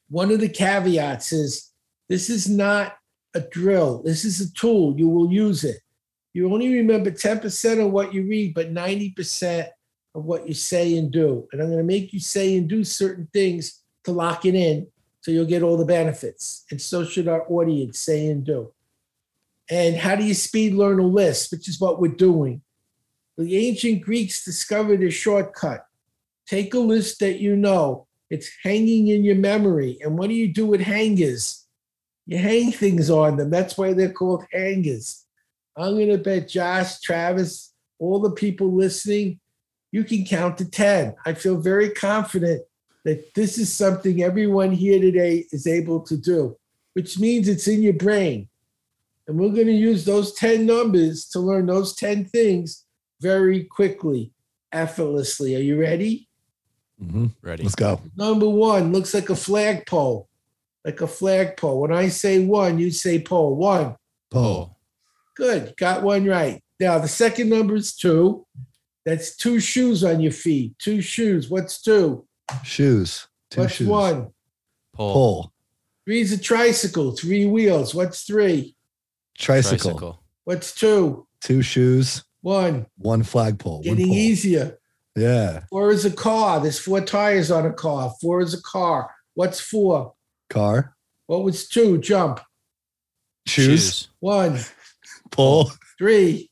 One 0.08 0.30
of 0.30 0.39
the 0.39 0.49
caveats 0.49 1.34
is 1.34 1.71
this 2.10 2.30
is 2.30 2.47
not 2.47 2.95
a 3.36 3.41
drill, 3.41 4.02
this 4.04 4.26
is 4.26 4.41
a 4.41 4.54
tool. 4.54 4.98
You 4.98 5.10
will 5.10 5.32
use 5.32 5.63
it. 5.63 5.78
You 6.34 6.52
only 6.52 6.74
remember 6.74 7.12
10% 7.12 7.86
of 7.86 7.91
what 7.91 8.13
you 8.13 8.24
read, 8.24 8.54
but 8.54 8.74
90% 8.74 9.67
of 10.15 10.26
what 10.26 10.48
you 10.48 10.54
say 10.54 10.98
and 10.98 11.12
do. 11.12 11.48
And 11.52 11.62
I'm 11.62 11.67
going 11.67 11.78
to 11.78 11.84
make 11.84 12.13
you 12.13 12.19
say 12.19 12.58
and 12.58 12.67
do 12.67 12.84
certain 12.84 13.28
things 13.34 13.82
to 14.06 14.12
lock 14.12 14.46
it 14.46 14.56
in 14.56 14.88
so 15.22 15.32
you'll 15.32 15.46
get 15.46 15.63
all 15.63 15.78
the 15.78 15.86
benefits. 15.86 16.65
And 16.69 16.82
so 16.82 17.06
should 17.06 17.28
our 17.28 17.46
audience 17.50 18.00
say 18.00 18.28
and 18.28 18.43
do. 18.43 18.72
And 19.69 19.96
how 19.96 20.15
do 20.15 20.24
you 20.24 20.34
speed 20.34 20.74
learn 20.74 21.00
a 21.00 21.06
list, 21.06 21.52
which 21.52 21.69
is 21.69 21.80
what 21.80 22.02
we're 22.02 22.12
doing? 22.12 22.62
The 23.38 23.67
ancient 23.67 24.02
Greeks 24.02 24.43
discovered 24.43 25.02
a 25.02 25.10
shortcut. 25.10 25.86
Take 26.46 26.74
a 26.74 26.80
list 26.80 27.19
that 27.19 27.39
you 27.39 27.56
know, 27.56 28.08
it's 28.30 28.52
hanging 28.63 29.08
in 29.08 29.24
your 29.24 29.36
memory. 29.36 29.98
And 30.02 30.17
what 30.17 30.28
do 30.28 30.36
you 30.36 30.48
do 30.48 30.65
with 30.65 30.82
hangers? 30.82 31.62
You 32.26 32.38
hang 32.38 32.72
things 32.72 33.10
on 33.10 33.38
them. 33.38 33.50
That's 33.50 33.78
why 33.78 33.94
they're 33.94 34.12
called 34.12 34.46
hangers. 34.52 35.26
I'm 35.76 35.96
going 35.96 36.10
to 36.10 36.18
bet 36.18 36.48
Josh, 36.48 37.00
Travis, 37.00 37.74
all 38.00 38.20
the 38.20 38.32
people 38.32 38.74
listening, 38.74 39.40
you 39.92 40.04
can 40.04 40.26
count 40.26 40.58
to 40.58 40.70
10. 40.70 41.16
I 41.26 41.34
feel 41.34 41.58
very 41.58 41.90
confident 41.90 42.64
that 43.06 43.34
this 43.34 43.58
is 43.58 43.72
something 43.72 44.24
everyone 44.24 44.72
here 44.72 45.00
today 45.00 45.46
is 45.52 45.68
able 45.68 46.00
to 46.02 46.18
do, 46.18 46.58
which 46.94 47.20
means 47.20 47.48
it's 47.48 47.68
in 47.68 47.84
your 47.84 47.94
brain. 47.94 48.48
And 49.28 49.38
we're 49.38 49.54
going 49.54 49.68
to 49.68 49.74
use 49.74 50.06
those 50.06 50.34
10 50.34 50.66
numbers 50.66 51.26
to 51.30 51.40
learn 51.40 51.66
those 51.66 51.96
10 51.96 52.26
things 52.26 52.86
very 53.22 53.64
quickly, 53.64 54.32
effortlessly. 54.72 55.56
Are 55.56 55.60
you 55.60 55.80
ready? 55.80 56.28
Mm-hmm. 57.02 57.28
Ready? 57.42 57.64
Let's 57.64 57.76
go. 57.76 58.02
Number 58.16 58.50
one 58.50 58.92
looks 58.92 59.14
like 59.14 59.30
a 59.30 59.36
flagpole, 59.36 60.28
like 60.86 61.02
a 61.02 61.08
flagpole. 61.08 61.82
When 61.82 61.93
I 61.93 62.10
say 62.10 62.39
one, 62.46 62.78
you 62.80 62.91
say 62.91 63.19
pole. 63.22 63.56
One. 63.56 63.96
Pole. 64.32 64.78
Good. 65.36 65.74
Got 65.78 66.04
one 66.04 66.26
right. 66.26 66.62
Now, 66.80 67.00
the 67.00 67.08
second 67.08 67.50
number 67.50 67.76
is 67.76 67.96
two. 67.96 68.46
That's 69.06 69.36
two 69.36 69.60
shoes 69.60 70.04
on 70.04 70.19
your 70.22 70.32
feet. 70.32 70.78
Two 70.80 71.02
shoes. 71.02 71.50
What's 71.50 71.82
two? 71.82 72.26
Shoes. 72.63 73.28
Two 73.50 73.62
What's 73.62 73.74
shoes. 73.76 73.88
one? 73.88 74.32
Pole. 74.93 75.13
Pole. 75.13 75.54
Three 76.06 76.22
is 76.22 76.32
a 76.34 76.38
tricycle. 76.38 77.12
Three 77.15 77.46
wheels. 77.46 77.96
What's 77.96 78.24
three? 78.24 78.76
Tricycle. 79.38 79.78
Tricycle. 79.78 80.24
What's 80.43 80.76
two? 80.76 81.28
Two 81.41 81.62
shoes. 81.62 82.24
One. 82.41 82.86
One 82.98 83.24
flagpole. 83.24 83.76
One 83.78 83.84
Getting 83.84 84.08
pole. 84.08 84.15
easier. 84.17 84.78
Yeah. 85.15 85.63
Four 85.69 85.91
is 85.91 86.06
a 86.06 86.12
car. 86.12 86.60
There's 86.60 86.80
four 86.80 87.00
tires 87.02 87.52
on 87.52 87.65
a 87.65 87.72
car. 87.74 88.13
Four 88.19 88.41
is 88.41 88.54
a 88.54 88.62
car. 88.62 89.10
What's 89.36 89.60
four? 89.60 90.13
Car. 90.54 90.96
What 91.26 91.44
was 91.44 91.68
two? 91.68 91.98
Jump. 91.98 92.39
Shoes. 93.48 94.10
One. 94.20 94.60
Pull. 95.32 95.72
Three. 95.98 96.52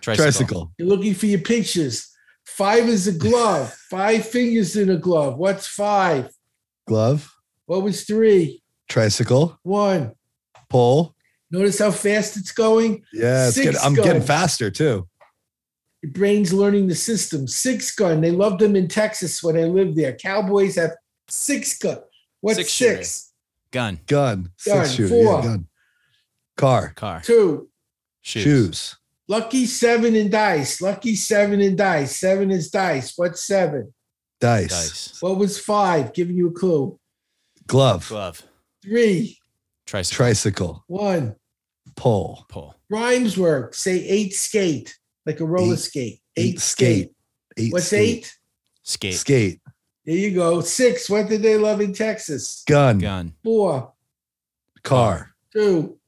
Tricycle. 0.00 0.24
Tricycle. 0.24 0.72
You're 0.78 0.88
looking 0.88 1.14
for 1.14 1.26
your 1.26 1.40
pictures. 1.40 2.08
Five 2.46 2.88
is 2.88 3.08
a 3.08 3.12
glove. 3.12 3.72
Five 3.90 4.24
fingers 4.24 4.76
in 4.76 4.88
a 4.88 4.96
glove. 4.96 5.36
What's 5.36 5.66
five? 5.66 6.30
Glove. 6.86 7.28
What 7.66 7.82
was 7.82 8.04
three? 8.04 8.62
Tricycle. 8.88 9.58
One. 9.64 10.12
Pull. 10.68 11.16
Notice 11.50 11.80
how 11.80 11.90
fast 11.90 12.36
it's 12.36 12.52
going? 12.52 13.02
Yeah, 13.12 13.48
it's 13.48 13.60
good. 13.60 13.76
I'm 13.78 13.94
getting 13.94 14.22
faster 14.22 14.70
too. 14.70 15.08
Your 16.02 16.12
brain's 16.12 16.52
learning 16.52 16.86
the 16.86 16.94
system. 16.94 17.48
Six 17.48 17.94
gun. 17.96 18.20
They 18.20 18.30
loved 18.30 18.60
them 18.60 18.76
in 18.76 18.86
Texas 18.86 19.42
when 19.42 19.56
I 19.56 19.64
lived 19.64 19.96
there. 19.96 20.12
Cowboys 20.14 20.76
have 20.76 20.92
six 21.28 21.76
gun. 21.76 21.98
What's 22.40 22.58
Six 22.58 22.72
six? 22.72 23.29
Gun. 23.72 24.00
Gun. 24.06 24.42
Gun. 24.66 24.84
Six 24.84 24.92
shooter. 24.92 25.08
Four. 25.08 25.38
Yeah, 25.38 25.42
gun. 25.42 25.66
Car. 26.56 26.92
Car. 26.96 27.20
Two. 27.22 27.68
Shoes. 28.22 28.42
Shoes. 28.44 28.96
Lucky 29.28 29.64
seven 29.66 30.16
and 30.16 30.30
dice. 30.30 30.80
Lucky 30.80 31.14
seven 31.14 31.60
and 31.60 31.78
dice. 31.78 32.16
Seven 32.16 32.50
is 32.50 32.70
dice. 32.70 33.12
What's 33.16 33.42
seven? 33.44 33.94
Dice. 34.40 34.68
Dice. 34.70 35.22
What 35.22 35.38
was 35.38 35.58
five? 35.58 36.12
Giving 36.12 36.36
you 36.36 36.48
a 36.48 36.52
clue. 36.52 36.98
Glove. 37.66 38.08
Glove. 38.08 38.42
Three. 38.82 39.38
Tricycle. 39.86 40.16
Tricycle. 40.16 40.84
One. 40.88 41.36
Pole. 41.96 42.44
Pole. 42.48 42.74
Rhymes 42.88 43.38
work. 43.38 43.74
Say 43.74 43.98
eight 44.06 44.32
skate, 44.34 44.98
like 45.26 45.40
a 45.40 45.44
roller 45.44 45.74
Eight- 45.74 45.78
skate. 45.78 46.20
eight 46.36 46.54
Eight, 46.54 46.60
skate. 46.60 46.98
skate. 47.08 47.14
Eight. 47.56 47.72
What's 47.72 47.86
skate. 47.86 48.08
eight? 48.08 48.36
Skate. 48.82 49.14
Skate. 49.14 49.60
There 50.10 50.18
you 50.18 50.34
go. 50.34 50.60
Six. 50.60 51.08
What 51.08 51.28
did 51.28 51.40
they 51.40 51.56
love 51.56 51.80
in 51.80 51.94
Texas? 51.94 52.64
Gun. 52.66 52.98
Gun. 52.98 53.32
Four. 53.44 53.92
Car. 54.82 55.30
Two. 55.52 56.00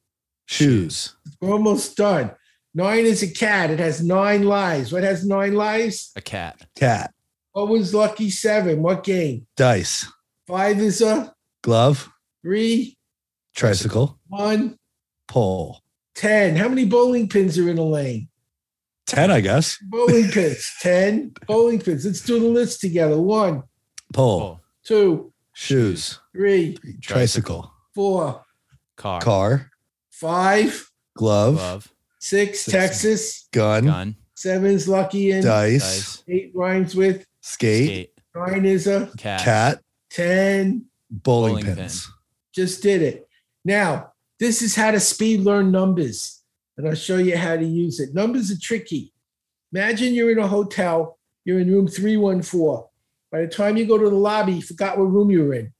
Shoes. 0.47 1.15
We're 1.41 1.53
almost 1.53 1.97
done. 1.97 2.33
Nine 2.75 3.05
is 3.07 3.23
a 3.23 3.31
cat. 3.31 3.71
It 3.71 3.79
has 3.79 4.03
nine 4.03 4.43
lives. 4.43 4.93
What 4.93 5.05
has 5.05 5.25
nine 5.25 5.55
lives? 5.55 6.11
A 6.17 6.21
cat. 6.21 6.67
Cat. 6.75 7.15
What 7.53 7.69
was 7.69 7.95
lucky 7.95 8.29
seven? 8.31 8.83
What 8.83 9.05
game? 9.05 9.47
Dice. 9.57 10.05
Five 10.49 10.81
is 10.81 11.01
a 11.01 11.33
Glove. 11.63 12.11
three. 12.43 12.99
Tricycle. 13.55 14.19
One. 14.27 14.81
Pole. 15.29 15.81
10. 16.17 16.57
How 16.57 16.69
many 16.69 16.87
bowling 16.87 17.29
pins 17.29 17.57
are 17.57 17.69
in 17.71 17.79
a 17.79 17.85
lane? 17.85 18.27
10, 19.07 19.31
I 19.31 19.41
guess. 19.41 19.79
Bowling 19.81 20.29
pins. 20.29 20.73
10 20.81 21.35
bowling 21.47 21.79
pins. 21.79 22.05
Let's 22.05 22.23
do 22.23 22.41
the 22.41 22.49
list 22.49 22.81
together. 22.81 23.21
One, 23.21 23.63
Pole, 24.13 24.41
Pole, 24.41 24.61
two, 24.85 25.33
shoes, 25.53 26.21
three, 26.33 26.77
tricycle, 27.01 27.73
four, 27.95 28.45
car, 28.97 29.21
car, 29.21 29.71
five, 30.11 30.91
glove, 31.17 31.55
glove, 31.57 31.95
six, 32.19 32.61
Six. 32.61 32.73
Texas, 32.73 33.49
gun, 33.53 33.85
gun, 33.87 34.17
seven's 34.35 34.89
lucky 34.89 35.33
and 35.33 35.43
dice, 35.45 35.83
dice, 35.83 36.25
eight 36.29 36.53
rhymes 36.55 36.95
with, 36.95 37.27
skate, 37.41 37.87
skate, 37.87 38.21
nine 38.35 38.65
is 38.65 38.87
a 38.87 39.11
cat, 39.17 39.41
cat, 39.41 39.83
10. 40.11 40.85
bowling, 41.11 41.55
Bowling 41.65 41.77
pins. 41.77 42.11
Just 42.55 42.83
did 42.83 43.03
it. 43.03 43.29
Now, 43.65 44.13
this 44.39 44.61
is 44.61 44.75
how 44.75 44.91
to 44.91 45.01
speed 45.01 45.41
learn 45.41 45.71
numbers. 45.71 46.41
And 46.77 46.89
I'll 46.89 46.95
show 46.95 47.19
you 47.19 47.37
how 47.37 47.57
to 47.57 47.65
use 47.65 48.01
it. 48.01 48.15
Numbers 48.15 48.51
are 48.51 48.59
tricky. 48.59 49.13
Imagine 49.73 50.15
you're 50.15 50.33
in 50.33 50.39
a 50.39 50.47
hotel, 50.49 51.19
you're 51.45 51.61
in 51.61 51.71
room 51.71 51.87
314. 51.87 52.89
By 53.33 53.41
the 53.41 53.49
time 53.49 53.79
you 53.79 53.87
go 53.87 53.97
to 53.97 54.11
the 54.11 54.15
lobby, 54.15 54.53
you 54.53 54.63
forgot 54.63 54.99
what 54.99 55.05
room 55.05 55.31
you 55.31 55.45
were 55.47 55.55
in. 55.55 55.73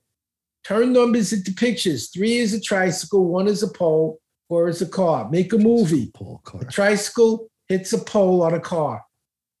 Turn 0.65 0.91
numbers 0.91 1.31
into 1.31 1.53
pictures. 1.53 2.09
Three 2.09 2.37
is 2.37 2.53
a 2.53 2.59
tricycle, 2.59 3.25
one 3.25 3.47
is 3.47 3.61
a 3.61 3.67
pole, 3.67 4.19
four 4.49 4.67
is 4.67 4.81
a 4.81 4.87
car. 4.87 5.29
Make 5.29 5.53
a 5.53 5.57
movie. 5.59 6.11
Pole, 6.15 6.41
car. 6.43 6.61
A 6.61 6.65
tricycle 6.65 7.47
hits 7.67 7.93
a 7.93 7.99
pole 7.99 8.41
on 8.41 8.55
a 8.55 8.59
car. 8.59 9.03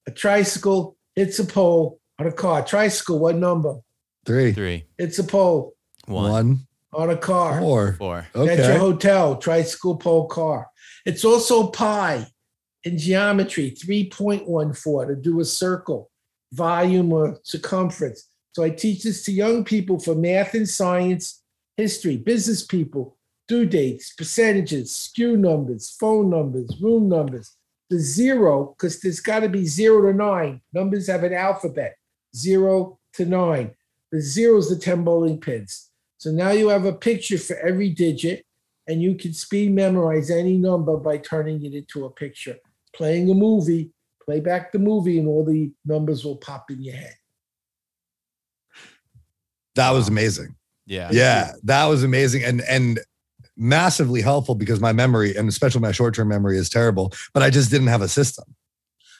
A 0.07 0.11
tricycle 0.11 0.97
hits 1.15 1.37
a 1.37 1.45
pole 1.45 1.99
on 2.19 2.25
a 2.25 2.31
car. 2.31 2.65
Tricycle, 2.65 3.19
what 3.19 3.35
number? 3.35 3.75
Three, 4.25 4.53
three, 4.53 4.85
It's 4.97 5.19
a 5.19 5.23
pole 5.23 5.75
one, 6.05 6.31
one, 6.31 6.67
on 6.93 7.09
a 7.09 7.17
car. 7.17 7.59
four. 7.59 7.93
four, 7.93 8.27
That's 8.33 8.67
your 8.67 8.77
hotel, 8.77 9.37
tricycle 9.37 9.97
pole 9.97 10.27
car. 10.27 10.67
It's 11.05 11.25
also 11.25 11.67
pi 11.67 12.25
in 12.85 12.97
geometry, 12.97 13.71
3.14 13.71 15.07
to 15.07 15.15
do 15.15 15.39
a 15.41 15.45
circle, 15.45 16.09
volume 16.53 17.11
or 17.11 17.39
circumference. 17.43 18.29
So 18.53 18.63
I 18.63 18.69
teach 18.69 19.03
this 19.03 19.25
to 19.25 19.31
young 19.31 19.63
people 19.63 19.99
for 19.99 20.15
math 20.15 20.53
and 20.53 20.69
science, 20.69 21.41
history, 21.75 22.17
business 22.17 22.63
people, 22.63 23.17
due 23.47 23.65
dates, 23.65 24.13
percentages, 24.13 24.91
SKU 24.91 25.37
numbers, 25.37 25.95
phone 25.99 26.29
numbers, 26.29 26.69
room 26.81 27.09
numbers. 27.09 27.55
The 27.89 27.99
zero, 27.99 28.75
because 28.77 29.01
there's 29.01 29.19
got 29.19 29.41
to 29.41 29.49
be 29.49 29.65
zero 29.65 30.11
to 30.11 30.17
nine. 30.17 30.61
Numbers 30.71 31.07
have 31.07 31.23
an 31.23 31.33
alphabet, 31.33 31.95
zero 32.35 32.99
to 33.13 33.25
nine. 33.25 33.71
The 34.11 34.21
zero 34.21 34.57
is 34.57 34.69
the 34.69 34.77
10 34.77 35.03
bowling 35.03 35.39
pins. 35.39 35.89
So 36.17 36.31
now 36.31 36.51
you 36.51 36.69
have 36.69 36.85
a 36.85 36.93
picture 36.93 37.37
for 37.37 37.57
every 37.57 37.89
digit, 37.89 38.45
and 38.87 39.01
you 39.01 39.15
can 39.15 39.33
speed 39.33 39.73
memorize 39.73 40.29
any 40.29 40.57
number 40.57 40.97
by 40.97 41.17
turning 41.17 41.63
it 41.65 41.73
into 41.73 42.05
a 42.05 42.09
picture. 42.09 42.57
Playing 42.95 43.29
a 43.29 43.33
movie, 43.33 43.91
play 44.25 44.39
back 44.39 44.71
the 44.71 44.79
movie, 44.79 45.19
and 45.19 45.27
all 45.27 45.43
the 45.43 45.71
numbers 45.85 46.23
will 46.23 46.37
pop 46.37 46.69
in 46.71 46.81
your 46.81 46.95
head. 46.95 47.15
That 49.75 49.91
was 49.91 50.07
amazing. 50.07 50.55
yeah, 50.85 51.09
Yeah, 51.11 51.51
that 51.63 51.85
was 51.85 52.03
amazing 52.03 52.43
and 52.43 52.61
and 52.61 52.99
massively 53.55 54.21
helpful 54.21 54.55
because 54.55 54.79
my 54.79 54.91
memory 54.91 55.35
and 55.35 55.47
especially 55.47 55.81
my 55.81 55.91
short-term 55.91 56.27
memory 56.27 56.57
is 56.57 56.69
terrible, 56.69 57.13
but 57.33 57.43
I 57.43 57.49
just 57.49 57.69
didn't 57.69 57.87
have 57.87 58.01
a 58.01 58.07
system. 58.07 58.45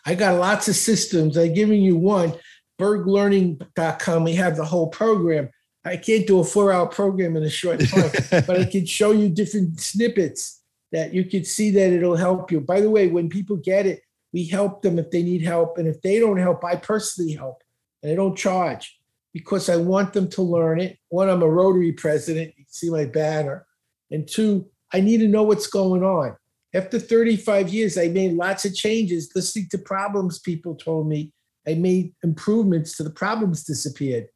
I 0.06 0.16
got 0.16 0.40
lots 0.40 0.68
of 0.68 0.76
systems. 0.76 1.38
I'm 1.38 1.54
giving 1.54 1.82
you 1.82 1.96
one, 1.96 2.34
berglearning.com. 2.80 4.24
We 4.24 4.34
have 4.34 4.58
the 4.58 4.66
whole 4.66 4.88
program. 4.88 5.50
I 5.86 5.98
can't 5.98 6.26
do 6.26 6.40
a 6.40 6.44
four 6.44 6.72
hour 6.72 6.88
program 6.88 7.36
in 7.36 7.44
a 7.44 7.50
short 7.50 7.80
time, 7.80 8.12
but 8.32 8.60
I 8.60 8.66
can 8.66 8.86
show 8.86 9.12
you 9.12 9.30
different 9.30 9.80
snippets 9.80 10.62
that 10.92 11.14
you 11.14 11.26
can 11.26 11.44
see 11.44 11.72
that 11.72 11.92
it'll 11.92 12.16
help 12.16 12.52
you. 12.52 12.62
By 12.62 12.82
the 12.82 12.90
way, 12.90 13.08
when 13.08 13.30
people 13.30 13.58
get 13.58 13.86
it, 13.86 14.02
we 14.34 14.46
help 14.48 14.82
them 14.82 15.00
if 15.00 15.12
they 15.12 15.24
need 15.24 15.44
help. 15.44 15.78
And 15.78 15.88
if 15.88 16.02
they 16.02 16.20
don't 16.20 16.38
help, 16.38 16.66
I 16.66 16.76
personally 16.76 17.34
help 17.34 17.64
and 18.02 18.12
I 18.12 18.16
don't 18.16 18.36
charge 18.36 19.00
because 19.32 19.70
I 19.70 19.78
want 19.78 20.14
them 20.14 20.30
to 20.32 20.42
learn 20.42 20.82
it. 20.82 20.98
One, 21.10 21.30
I'm 21.30 21.44
a 21.44 21.50
Rotary 21.50 21.92
president. 21.94 22.54
You 22.58 22.66
see 22.68 22.90
my 22.90 23.06
banner. 23.06 23.66
And 24.12 24.28
two, 24.28 24.68
I 24.92 25.00
need 25.00 25.20
to 25.20 25.28
know 25.28 25.44
what's 25.44 25.68
going 25.68 26.04
on. 26.04 26.36
After 26.74 27.00
35 27.00 27.70
years, 27.70 27.98
I 27.98 28.08
made 28.08 28.34
lots 28.34 28.66
of 28.66 28.76
changes 28.76 29.32
listening 29.36 29.68
to 29.72 29.78
problems 29.78 30.40
people 30.40 30.76
told 30.76 31.08
me. 31.08 31.32
I 31.68 31.76
made 31.76 32.14
improvements 32.24 32.98
to 32.98 33.04
the 33.04 33.10
problems 33.12 33.64
disappeared. 33.64 34.28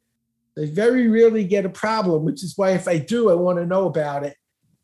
I 0.56 0.66
very 0.66 1.08
rarely 1.08 1.44
get 1.44 1.66
a 1.66 1.70
problem, 1.70 2.24
which 2.24 2.42
is 2.42 2.56
why 2.56 2.70
if 2.70 2.88
I 2.88 2.98
do, 2.98 3.30
I 3.30 3.34
want 3.34 3.58
to 3.58 3.66
know 3.66 3.86
about 3.86 4.24
it. 4.24 4.36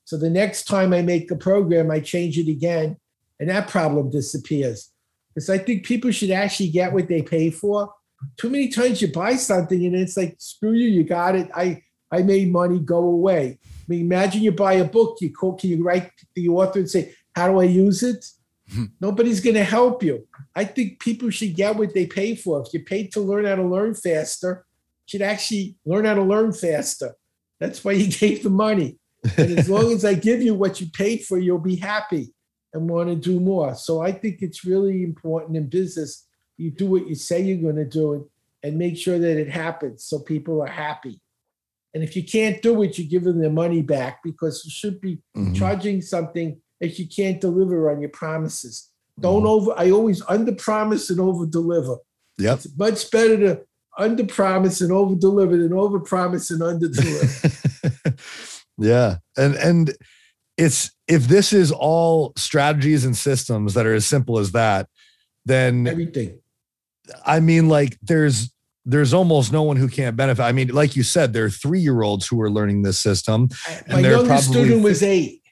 So 0.05 0.17
the 0.17 0.31
next 0.31 0.65
time 0.65 0.93
I 0.93 1.03
make 1.03 1.31
a 1.31 1.37
program, 1.37 1.91
I 1.91 2.01
change 2.01 2.39
it 2.39 2.49
again 2.49 2.97
and 3.41 3.49
that 3.49 3.69
problem 3.69 4.11
disappears. 4.11 4.94
Because 5.35 5.51
I 5.51 5.59
think 5.59 5.85
people 5.85 6.11
should 6.11 6.31
actually 6.31 6.69
get 6.69 6.93
what 6.93 7.09
they 7.09 7.23
pay 7.23 7.51
for. 7.51 7.93
Too 8.37 8.49
many 8.49 8.69
times 8.69 9.03
you 9.03 9.13
buy 9.13 9.37
something 9.37 9.85
and 9.85 9.95
it's 9.95 10.17
like, 10.17 10.37
screw 10.39 10.73
you, 10.73 10.89
you 10.89 11.05
got 11.05 11.35
it. 11.35 11.51
I, 11.55 11.83
I 12.11 12.23
made 12.23 12.53
money, 12.53 12.79
go 12.79 12.99
away. 12.99 13.59
I 13.65 13.85
mean, 13.89 14.03
imagine 14.03 14.43
you 14.43 14.53
buy 14.53 14.75
a 14.75 14.85
book, 14.85 15.19
you 15.21 15.33
call, 15.33 15.55
can 15.55 15.71
you 15.71 15.83
write 15.83 16.11
the 16.35 16.49
author 16.49 16.79
and 16.79 16.89
say, 16.89 17.15
how 17.35 17.49
do 17.49 17.61
I 17.61 17.65
use 17.65 18.03
it? 18.03 18.25
Hmm. 18.73 18.85
Nobody's 19.01 19.41
going 19.41 19.57
to 19.57 19.65
help 19.65 20.03
you. 20.03 20.27
I 20.55 20.65
think 20.65 21.01
people 21.01 21.31
should 21.31 21.55
get 21.55 21.77
what 21.77 21.93
they 21.93 22.07
pay 22.07 22.35
for. 22.35 22.63
If 22.63 22.73
you're 22.73 22.85
paid 22.85 23.13
to 23.13 23.21
learn 23.21 23.45
how 23.45 23.57
to 23.57 23.65
learn 23.65 23.95
faster, 23.95 24.65
you 25.07 25.19
should 25.19 25.23
actually 25.23 25.77
learn 25.85 26.07
how 26.07 26.15
to 26.15 26.23
learn 26.23 26.53
faster. 26.53 27.15
That's 27.61 27.85
why 27.85 27.93
you 27.93 28.11
gave 28.19 28.43
the 28.43 28.51
money. 28.51 28.99
And 29.37 29.59
as 29.59 29.69
long 29.69 29.93
as 29.93 30.05
I 30.05 30.15
give 30.15 30.43
you 30.43 30.55
what 30.55 30.81
you 30.81 30.87
paid 30.93 31.25
for, 31.25 31.39
you'll 31.39 31.59
be 31.59 31.77
happy 31.77 32.34
and 32.75 32.91
want 32.91 33.09
to 33.09 33.17
do 33.17 33.41
more. 33.41 33.75
So 33.75 34.03
I 34.03 34.13
think 34.13 34.43
it's 34.43 34.65
really 34.65 35.03
important 35.05 35.57
in 35.57 35.69
business. 35.69 36.27
You 36.59 36.71
do 36.71 36.87
what 36.87 37.07
you 37.09 37.15
say 37.15 37.41
you're 37.41 37.63
going 37.73 37.77
to 37.77 37.89
do 37.89 38.13
and, 38.15 38.25
and 38.63 38.77
make 38.79 38.97
sure 38.99 39.19
that 39.19 39.39
it 39.39 39.49
happens 39.49 40.05
so 40.05 40.19
people 40.19 40.61
are 40.63 40.67
happy. 40.67 41.21
And 41.95 42.03
if 42.03 42.17
you 42.17 42.25
can't 42.25 42.61
do 42.61 42.83
it, 42.83 42.99
you 42.99 43.05
give 43.05 43.23
them 43.25 43.41
their 43.41 43.51
money 43.51 43.81
back 43.81 44.23
because 44.25 44.65
you 44.65 44.71
should 44.71 45.01
be 45.01 45.23
Mhm. 45.37 45.55
charging 45.55 46.03
something 46.03 46.61
if 46.81 46.99
you 46.99 47.07
can't 47.07 47.41
deliver 47.41 47.91
on 47.91 48.01
your 48.01 48.11
promises. 48.11 48.91
Don't 49.21 49.47
over, 49.47 49.73
I 49.77 49.93
always 49.93 50.21
under 50.29 50.53
promise 50.53 51.09
and 51.09 51.21
over 51.21 51.47
deliver. 51.47 51.99
Yep. 52.39 52.55
It's 52.57 52.77
much 52.77 53.11
better 53.13 53.37
to 53.37 53.61
under 53.97 54.27
promise 54.27 54.81
and 54.81 54.91
over 54.91 55.15
deliver 55.15 55.57
than 55.57 55.73
over 55.73 56.01
promise 56.01 56.51
and 56.51 56.61
under 56.65 56.89
deliver. 56.89 58.17
yeah. 58.79 59.19
And 59.37 59.55
and 59.55 59.95
it's 60.57 60.91
if 61.07 61.25
this 61.25 61.53
is 61.53 61.71
all 61.73 62.33
strategies 62.37 63.05
and 63.05 63.17
systems 63.17 63.75
that 63.75 63.87
are 63.87 63.95
as 63.95 64.07
simple 64.07 64.39
as 64.39 64.53
that, 64.53 64.89
then 65.45 65.87
Everything. 65.87 66.39
I 67.25 67.41
mean 67.41 67.69
like 67.69 67.99
there's 68.03 68.53
there's 68.87 69.15
almost 69.15 69.53
no 69.53 69.63
one 69.63 69.77
who 69.77 69.89
can't 69.89 70.17
benefit. 70.17 70.43
I 70.43 70.53
mean, 70.53 70.69
like 70.69 70.95
you 70.95 71.03
said, 71.03 71.33
there 71.33 71.47
are 71.47 71.51
three-year-olds 71.51 72.27
who 72.27 72.41
are 72.43 72.51
learning 72.51 72.83
this 72.83 72.99
system. 72.99 73.49
My 73.89 74.01
youngest 74.01 74.27
probably 74.27 74.43
student 74.43 74.83
was 74.85 75.03
eight. 75.03 75.43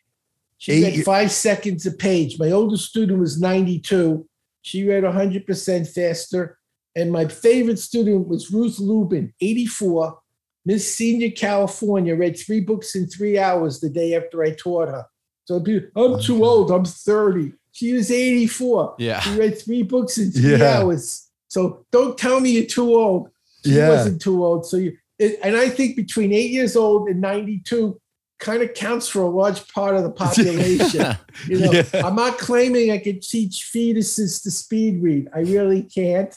She 0.58 0.72
Eight 0.72 0.96
read 0.96 1.04
five 1.04 1.32
seconds 1.32 1.86
a 1.86 1.92
page. 1.92 2.38
My 2.38 2.50
oldest 2.50 2.84
student 2.84 3.18
was 3.18 3.40
92. 3.40 4.28
She 4.60 4.86
read 4.86 5.02
100% 5.02 5.88
faster. 5.92 6.58
And 6.94 7.10
my 7.10 7.26
favorite 7.26 7.78
student 7.78 8.28
was 8.28 8.52
Ruth 8.52 8.78
Lubin, 8.78 9.32
84, 9.40 10.18
Miss 10.64 10.94
Senior 10.94 11.30
California, 11.30 12.14
read 12.14 12.38
three 12.38 12.60
books 12.60 12.94
in 12.94 13.08
three 13.08 13.38
hours 13.38 13.80
the 13.80 13.88
day 13.88 14.14
after 14.14 14.44
I 14.44 14.52
taught 14.52 14.88
her. 14.88 15.06
So 15.44 15.60
people, 15.60 15.88
I'm 15.96 16.12
oh 16.14 16.20
too 16.20 16.44
old, 16.44 16.70
I'm 16.70 16.84
30. 16.84 17.52
She 17.72 17.92
was 17.94 18.10
84. 18.10 18.96
yeah. 18.98 19.20
She 19.20 19.34
read 19.38 19.58
three 19.58 19.82
books 19.82 20.18
in 20.18 20.30
three 20.30 20.56
Yeah. 20.58 20.78
hours. 20.80 21.28
So 21.48 21.84
don't 21.90 22.16
tell 22.16 22.40
me 22.40 22.50
you're 22.50 22.66
too 22.66 22.94
old. 22.94 23.28
She 23.64 23.72
Yeah. 23.76 23.88
wasn't 23.90 24.20
too 24.20 24.44
old. 24.44 24.66
So 24.66 24.76
you, 24.76 24.96
it, 25.18 25.38
and 25.42 25.56
I 25.56 25.68
think 25.68 25.96
between 25.96 26.32
eight 26.32 26.50
years 26.50 26.76
old 26.76 27.08
and 27.08 27.20
92 27.20 27.98
kind 28.38 28.62
of 28.62 28.74
counts 28.74 29.08
for 29.08 29.22
a 29.22 29.28
large 29.28 29.66
part 29.72 29.96
of 29.96 30.02
the 30.02 30.10
population. 30.24 31.16
You 31.46 31.58
know, 31.60 31.72
Yeah. 31.72 31.84
I'm 32.06 32.16
not 32.16 32.38
claiming 32.38 32.90
I 32.90 32.98
can 32.98 33.20
teach 33.20 33.70
fetuses 33.74 34.42
to 34.42 34.50
speed 34.50 35.02
read. 35.02 35.28
I 35.34 35.40
really 35.40 35.82
can't. 35.82 36.34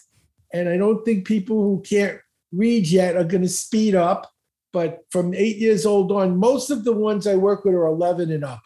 And 0.54 0.70
I 0.70 0.78
don't 0.78 1.04
think 1.04 1.26
people 1.26 1.62
who 1.62 1.82
can't 1.82 2.20
read 2.54 2.88
yet 2.88 3.18
are 3.18 3.24
going 3.24 3.42
to 3.44 3.50
speed 3.50 3.94
up. 3.96 4.32
But 4.72 5.04
from 5.10 5.34
eight 5.34 5.58
years 5.58 5.86
old 5.86 6.12
on, 6.12 6.38
most 6.38 6.70
of 6.70 6.84
the 6.84 6.92
ones 6.94 7.28
I 7.28 7.36
work 7.36 7.66
with 7.66 7.74
are 7.76 7.86
11 7.88 8.32
and 8.32 8.44
up. 8.44 8.62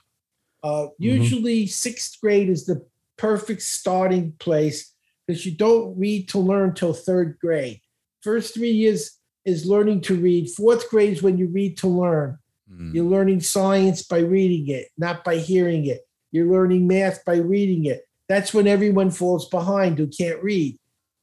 Uh, 0.63 0.87
Usually, 0.97 1.67
sixth 1.67 2.19
grade 2.21 2.49
is 2.49 2.65
the 2.65 2.85
perfect 3.17 3.61
starting 3.61 4.33
place 4.39 4.93
because 5.27 5.45
you 5.45 5.51
don't 5.51 5.97
read 5.97 6.27
to 6.29 6.39
learn 6.39 6.73
till 6.73 6.93
third 6.93 7.37
grade. 7.39 7.81
First 8.21 8.53
three 8.53 8.71
years 8.71 9.17
is 9.45 9.65
learning 9.65 10.01
to 10.01 10.15
read. 10.15 10.49
Fourth 10.49 10.89
grade 10.89 11.13
is 11.13 11.23
when 11.23 11.37
you 11.37 11.47
read 11.47 11.77
to 11.77 11.87
learn. 11.87 12.37
Mm. 12.71 12.93
You're 12.93 13.05
learning 13.05 13.41
science 13.41 14.03
by 14.03 14.19
reading 14.19 14.67
it, 14.73 14.87
not 14.97 15.23
by 15.23 15.37
hearing 15.37 15.85
it. 15.85 16.01
You're 16.31 16.51
learning 16.51 16.87
math 16.87 17.23
by 17.25 17.37
reading 17.37 17.85
it. 17.85 18.03
That's 18.27 18.53
when 18.53 18.67
everyone 18.67 19.11
falls 19.11 19.49
behind 19.49 19.97
who 19.97 20.07
can't 20.07 20.43
read. 20.43 20.77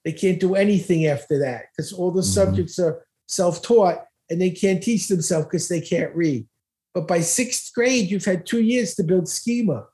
They 0.05 0.12
can't 0.12 0.40
do 0.40 0.55
anything 0.55 1.07
after 1.07 1.38
that 1.40 1.66
because 1.77 1.92
all 1.92 2.11
the 2.11 2.22
Mhm. 2.22 2.35
subjects 2.35 2.79
are 2.79 3.05
self 3.27 3.61
taught 3.62 4.07
and 4.31 4.40
they 4.40 4.51
can't 4.51 4.83
teach 4.83 5.09
themselves 5.09 5.46
because 5.46 5.68
they 5.68 5.81
can't 5.81 6.14
read. 6.14 6.46
But 6.96 7.06
by 7.06 7.20
sixth 7.20 7.74
grade, 7.74 8.11
you've 8.11 8.24
had 8.24 8.46
two 8.46 8.62
years 8.62 8.94
to 8.94 9.02
build 9.04 9.28
schema. 9.28 9.87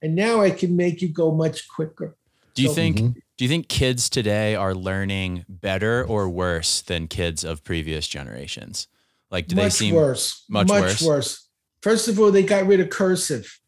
And 0.00 0.14
now 0.14 0.40
I 0.40 0.52
can 0.52 0.76
make 0.76 1.02
you 1.02 1.08
go 1.08 1.32
much 1.34 1.66
quicker. 1.66 2.16
Do 2.54 2.62
you 2.62 2.68
So- 2.68 2.74
think 2.76 2.98
Mhm. 2.98 3.14
do 3.36 3.44
you 3.44 3.48
think 3.48 3.66
kids 3.66 4.08
today 4.08 4.54
are 4.54 4.72
learning 4.72 5.44
better 5.48 6.04
or 6.04 6.28
worse 6.28 6.82
than 6.82 7.08
kids 7.08 7.42
of 7.42 7.64
previous 7.64 8.06
generations? 8.06 8.86
Like 9.28 9.48
do 9.48 9.56
much 9.56 9.64
they 9.64 9.70
seem 9.86 9.94
worse. 9.96 10.44
much 10.48 10.68
worse? 10.68 11.02
worse. 11.02 11.48
First 11.82 12.06
of 12.06 12.20
all, 12.20 12.30
they 12.30 12.44
got 12.44 12.64
rid 12.64 12.78
of 12.78 12.90
cursive. 12.90 13.58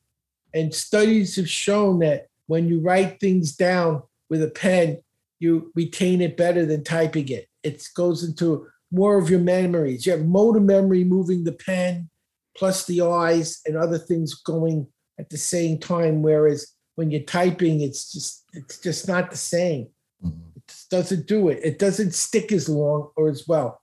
And 0.55 0.73
studies 0.73 1.35
have 1.35 1.51
shown 1.51 1.99
that 1.99 2.29
when 2.47 2.69
you 2.69 2.79
write 2.79 3.19
things 3.19 3.57
down 3.57 4.05
with 4.31 4.41
a 4.41 4.51
pen, 4.51 4.99
you 5.41 5.73
retain 5.75 6.21
it 6.21 6.37
better 6.37 6.65
than 6.65 6.85
typing 6.85 7.29
it. 7.29 7.49
It 7.65 7.89
goes 7.97 8.23
into 8.23 8.69
more 8.93 9.19
of 9.19 9.31
your 9.31 9.41
memories. 9.41 10.07
You 10.07 10.13
have 10.13 10.25
motor 10.27 10.61
memory 10.61 11.03
moving 11.03 11.43
the 11.43 11.51
pen, 11.53 12.09
plus 12.57 12.87
the 12.87 13.03
eyes 13.03 13.61
and 13.67 13.77
other 13.77 13.99
things 13.99 14.35
going 14.35 14.87
at 15.19 15.31
the 15.31 15.39
same 15.39 15.79
time. 15.79 16.23
Whereas 16.23 16.75
when 16.95 17.11
you're 17.11 17.23
typing, 17.23 17.81
it's 17.81 18.13
just 18.13 18.45
it's 18.53 18.79
just 18.79 19.09
not 19.09 19.31
the 19.31 19.37
same. 19.37 19.89
Mm-hmm. 20.25 20.39
It 20.57 20.63
just 20.69 20.91
doesn't 20.91 21.27
do 21.27 21.49
it. 21.49 21.61
It 21.63 21.79
doesn't 21.79 22.15
stick 22.15 22.53
as 22.53 22.69
long 22.69 23.11
or 23.17 23.29
as 23.29 23.47
well. 23.49 23.81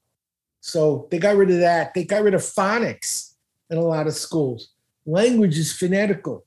So 0.61 1.07
they 1.09 1.19
got 1.19 1.37
rid 1.37 1.51
of 1.51 1.59
that. 1.59 1.93
They 1.93 2.03
got 2.03 2.23
rid 2.23 2.33
of 2.33 2.41
phonics 2.41 3.33
in 3.69 3.77
a 3.77 3.81
lot 3.81 4.07
of 4.07 4.13
schools. 4.13 4.69
Language 5.05 5.57
is 5.57 5.73
phonetical. 5.73 6.45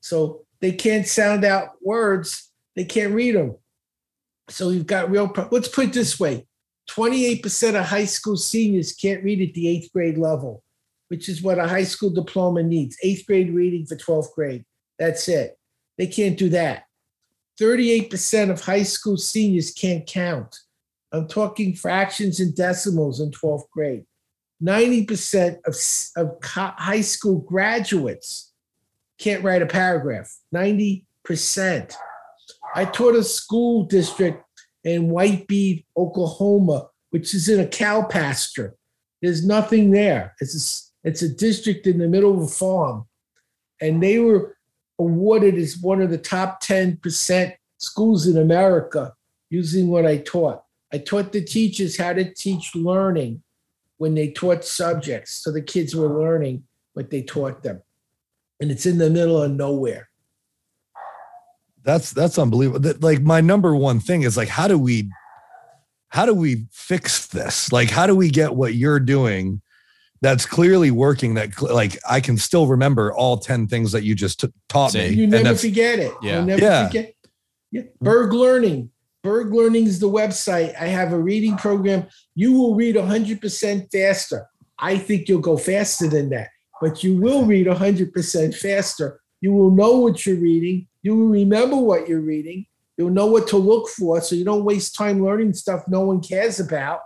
So 0.00 0.44
they 0.60 0.72
can't 0.72 1.06
sound 1.06 1.44
out 1.44 1.70
words, 1.82 2.50
they 2.76 2.84
can't 2.84 3.14
read 3.14 3.34
them. 3.34 3.56
So 4.48 4.70
you've 4.70 4.86
got 4.86 5.10
real 5.10 5.28
pro- 5.28 5.48
let's 5.50 5.68
put 5.68 5.86
it 5.86 5.92
this 5.92 6.18
way 6.18 6.46
28% 6.90 7.78
of 7.78 7.86
high 7.86 8.04
school 8.04 8.36
seniors 8.36 8.92
can't 8.92 9.22
read 9.22 9.46
at 9.46 9.54
the 9.54 9.68
eighth 9.68 9.92
grade 9.92 10.18
level, 10.18 10.62
which 11.12 11.28
is 11.28 11.42
what 11.42 11.58
a 11.58 11.68
high 11.68 11.84
school 11.84 12.08
diploma 12.08 12.62
needs. 12.62 12.96
Eighth 13.02 13.26
grade 13.26 13.52
reading 13.52 13.84
for 13.84 13.96
12th 13.96 14.32
grade. 14.32 14.64
That's 14.98 15.28
it. 15.28 15.58
They 15.98 16.06
can't 16.06 16.38
do 16.38 16.48
that. 16.48 16.84
38% 17.60 18.50
of 18.50 18.62
high 18.62 18.82
school 18.82 19.18
seniors 19.18 19.72
can't 19.72 20.06
count. 20.06 20.56
I'm 21.12 21.28
talking 21.28 21.74
fractions 21.74 22.40
and 22.40 22.56
decimals 22.56 23.20
in 23.20 23.30
12th 23.30 23.68
grade. 23.70 24.06
90% 24.62 25.58
of, 25.66 25.76
of 26.16 26.38
high 26.42 27.02
school 27.02 27.40
graduates 27.40 28.54
can't 29.18 29.44
write 29.44 29.60
a 29.60 29.66
paragraph. 29.66 30.34
90%. 30.54 31.04
I 32.74 32.86
taught 32.86 33.16
a 33.16 33.22
school 33.22 33.82
district 33.82 34.42
in 34.82 35.10
Whitebead, 35.10 35.84
Oklahoma, 35.94 36.88
which 37.10 37.34
is 37.34 37.50
in 37.50 37.60
a 37.60 37.66
cow 37.66 38.02
pasture. 38.02 38.76
There's 39.20 39.44
nothing 39.44 39.90
there. 39.90 40.34
It's 40.40 40.91
it's 41.04 41.22
a 41.22 41.28
district 41.28 41.86
in 41.86 41.98
the 41.98 42.08
middle 42.08 42.34
of 42.34 42.42
a 42.42 42.48
farm. 42.48 43.06
And 43.80 44.02
they 44.02 44.18
were 44.18 44.56
awarded 44.98 45.56
as 45.56 45.76
one 45.76 46.00
of 46.00 46.10
the 46.10 46.18
top 46.18 46.62
10% 46.62 47.54
schools 47.78 48.26
in 48.26 48.38
America 48.38 49.14
using 49.50 49.88
what 49.88 50.06
I 50.06 50.18
taught. 50.18 50.62
I 50.92 50.98
taught 50.98 51.32
the 51.32 51.42
teachers 51.42 51.96
how 51.96 52.12
to 52.12 52.32
teach 52.32 52.74
learning 52.74 53.42
when 53.98 54.14
they 54.14 54.30
taught 54.30 54.64
subjects. 54.64 55.32
So 55.42 55.50
the 55.50 55.62
kids 55.62 55.94
were 55.94 56.08
learning 56.08 56.64
what 56.92 57.10
they 57.10 57.22
taught 57.22 57.62
them. 57.62 57.82
And 58.60 58.70
it's 58.70 58.86
in 58.86 58.98
the 58.98 59.10
middle 59.10 59.42
of 59.42 59.50
nowhere. 59.50 60.08
That's 61.84 62.12
that's 62.12 62.38
unbelievable. 62.38 62.80
That, 62.80 63.02
like 63.02 63.22
my 63.22 63.40
number 63.40 63.74
one 63.74 63.98
thing 63.98 64.22
is 64.22 64.36
like, 64.36 64.48
how 64.48 64.68
do 64.68 64.78
we, 64.78 65.10
how 66.08 66.26
do 66.26 66.34
we 66.34 66.66
fix 66.70 67.26
this? 67.26 67.72
Like, 67.72 67.90
how 67.90 68.06
do 68.06 68.14
we 68.14 68.30
get 68.30 68.54
what 68.54 68.74
you're 68.74 69.00
doing? 69.00 69.62
That's 70.22 70.46
clearly 70.46 70.90
working. 70.90 71.34
That 71.34 71.52
cl- 71.52 71.74
like 71.74 71.98
I 72.08 72.20
can 72.20 72.38
still 72.38 72.66
remember 72.68 73.12
all 73.12 73.36
ten 73.36 73.66
things 73.66 73.92
that 73.92 74.04
you 74.04 74.14
just 74.14 74.40
t- 74.40 74.52
taught 74.68 74.92
Same. 74.92 75.10
me. 75.10 75.16
You 75.20 75.26
never 75.26 75.42
that's- 75.42 75.60
forget 75.60 75.98
it. 75.98 76.12
Yeah. 76.22 76.36
You'll 76.36 76.44
never 76.46 76.62
Yeah. 76.62 76.86
forget. 76.86 77.14
Yeah. 77.72 77.82
Berg 78.00 78.32
Learning. 78.32 78.90
Berg 79.24 79.52
Learning 79.52 79.84
is 79.86 79.98
the 79.98 80.08
website. 80.08 80.74
I 80.80 80.86
have 80.86 81.12
a 81.12 81.18
reading 81.18 81.56
program. 81.56 82.06
You 82.34 82.52
will 82.52 82.74
read 82.74 82.96
100% 82.96 83.88
faster. 83.92 84.46
I 84.78 84.96
think 84.98 85.28
you'll 85.28 85.40
go 85.40 85.56
faster 85.56 86.08
than 86.08 86.30
that, 86.30 86.48
but 86.80 87.04
you 87.04 87.20
will 87.20 87.44
read 87.44 87.66
100% 87.68 88.54
faster. 88.54 89.20
You 89.40 89.52
will 89.52 89.70
know 89.70 89.98
what 89.98 90.24
you're 90.26 90.36
reading. 90.40 90.88
You 91.02 91.16
will 91.16 91.28
remember 91.28 91.76
what 91.76 92.08
you're 92.08 92.20
reading. 92.20 92.66
You'll 92.96 93.10
know 93.10 93.26
what 93.26 93.48
to 93.48 93.56
look 93.56 93.88
for 93.88 94.20
so 94.20 94.34
you 94.36 94.44
don't 94.44 94.64
waste 94.64 94.94
time 94.94 95.24
learning 95.24 95.54
stuff 95.54 95.84
no 95.88 96.00
one 96.00 96.20
cares 96.20 96.60
about. 96.60 97.00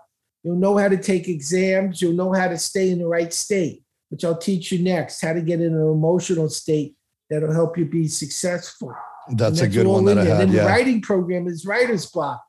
You'll 0.46 0.54
know 0.54 0.76
how 0.76 0.86
to 0.86 0.96
take 0.96 1.26
exams. 1.26 2.00
You'll 2.00 2.12
know 2.12 2.32
how 2.32 2.46
to 2.46 2.56
stay 2.56 2.90
in 2.92 3.00
the 3.00 3.06
right 3.08 3.32
state, 3.32 3.82
which 4.10 4.24
I'll 4.24 4.38
teach 4.38 4.70
you 4.70 4.78
next 4.78 5.20
how 5.20 5.32
to 5.32 5.40
get 5.40 5.60
in 5.60 5.74
an 5.74 5.90
emotional 5.90 6.48
state 6.48 6.94
that'll 7.28 7.52
help 7.52 7.76
you 7.76 7.84
be 7.84 8.06
successful. 8.06 8.94
that's 9.32 9.60
a 9.60 9.68
good 9.68 9.88
one 9.88 10.04
that 10.04 10.18
I 10.18 10.24
had. 10.24 10.38
Then 10.42 10.52
the 10.52 10.62
writing 10.62 11.02
program 11.02 11.48
is 11.48 11.66
writer's 11.66 12.06
block. 12.06 12.40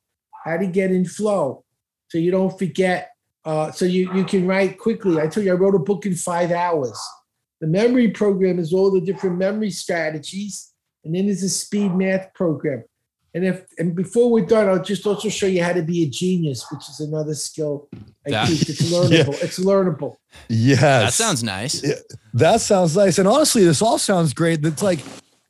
How 0.45 0.57
to 0.57 0.67
get 0.67 0.91
in 0.91 1.05
flow, 1.05 1.65
so 2.09 2.19
you 2.19 2.29
don't 2.29 2.55
forget. 2.55 3.09
Uh, 3.43 3.71
so 3.71 3.85
you 3.85 4.13
you 4.13 4.25
can 4.25 4.45
write 4.45 4.77
quickly. 4.77 5.19
I 5.19 5.25
told 5.27 5.47
you 5.47 5.51
I 5.51 5.55
wrote 5.55 5.73
a 5.73 5.79
book 5.79 6.05
in 6.05 6.13
five 6.13 6.51
hours. 6.51 6.99
The 7.61 7.67
memory 7.67 8.11
program 8.11 8.59
is 8.59 8.73
all 8.73 8.91
the 8.91 9.01
different 9.01 9.39
memory 9.39 9.71
strategies, 9.71 10.71
and 11.03 11.15
then 11.15 11.25
there's 11.25 11.41
a 11.41 11.49
speed 11.49 11.95
math 11.95 12.31
program. 12.35 12.83
And 13.37 13.45
if 13.45 13.65
and 13.77 13.93
before 13.95 14.31
we're 14.31 14.45
done, 14.47 14.67
I'll 14.67 14.81
just 14.83 15.05
also 15.05 15.29
show 15.29 15.45
you 15.45 15.61
how 15.63 15.71
to 15.73 15.83
be 15.83 16.01
a 16.03 16.09
genius, 16.09 16.65
which 16.71 16.89
is 16.89 16.99
another 16.99 17.35
skill 17.35 17.87
I 18.25 18.31
That- 18.31 18.47
teach. 18.47 18.67
It's 18.67 18.81
learnable. 18.91 19.43
It's 19.43 19.59
learnable. 19.59 20.15
Yes. 20.49 20.81
that 20.81 21.13
sounds 21.13 21.43
nice. 21.43 21.83
Yeah. 21.83 21.93
That 22.33 22.61
sounds 22.61 22.95
nice. 22.97 23.19
And 23.19 23.27
honestly, 23.27 23.63
this 23.63 23.81
all 23.81 23.99
sounds 23.99 24.33
great. 24.33 24.61
That's 24.63 24.81
like, 24.81 24.99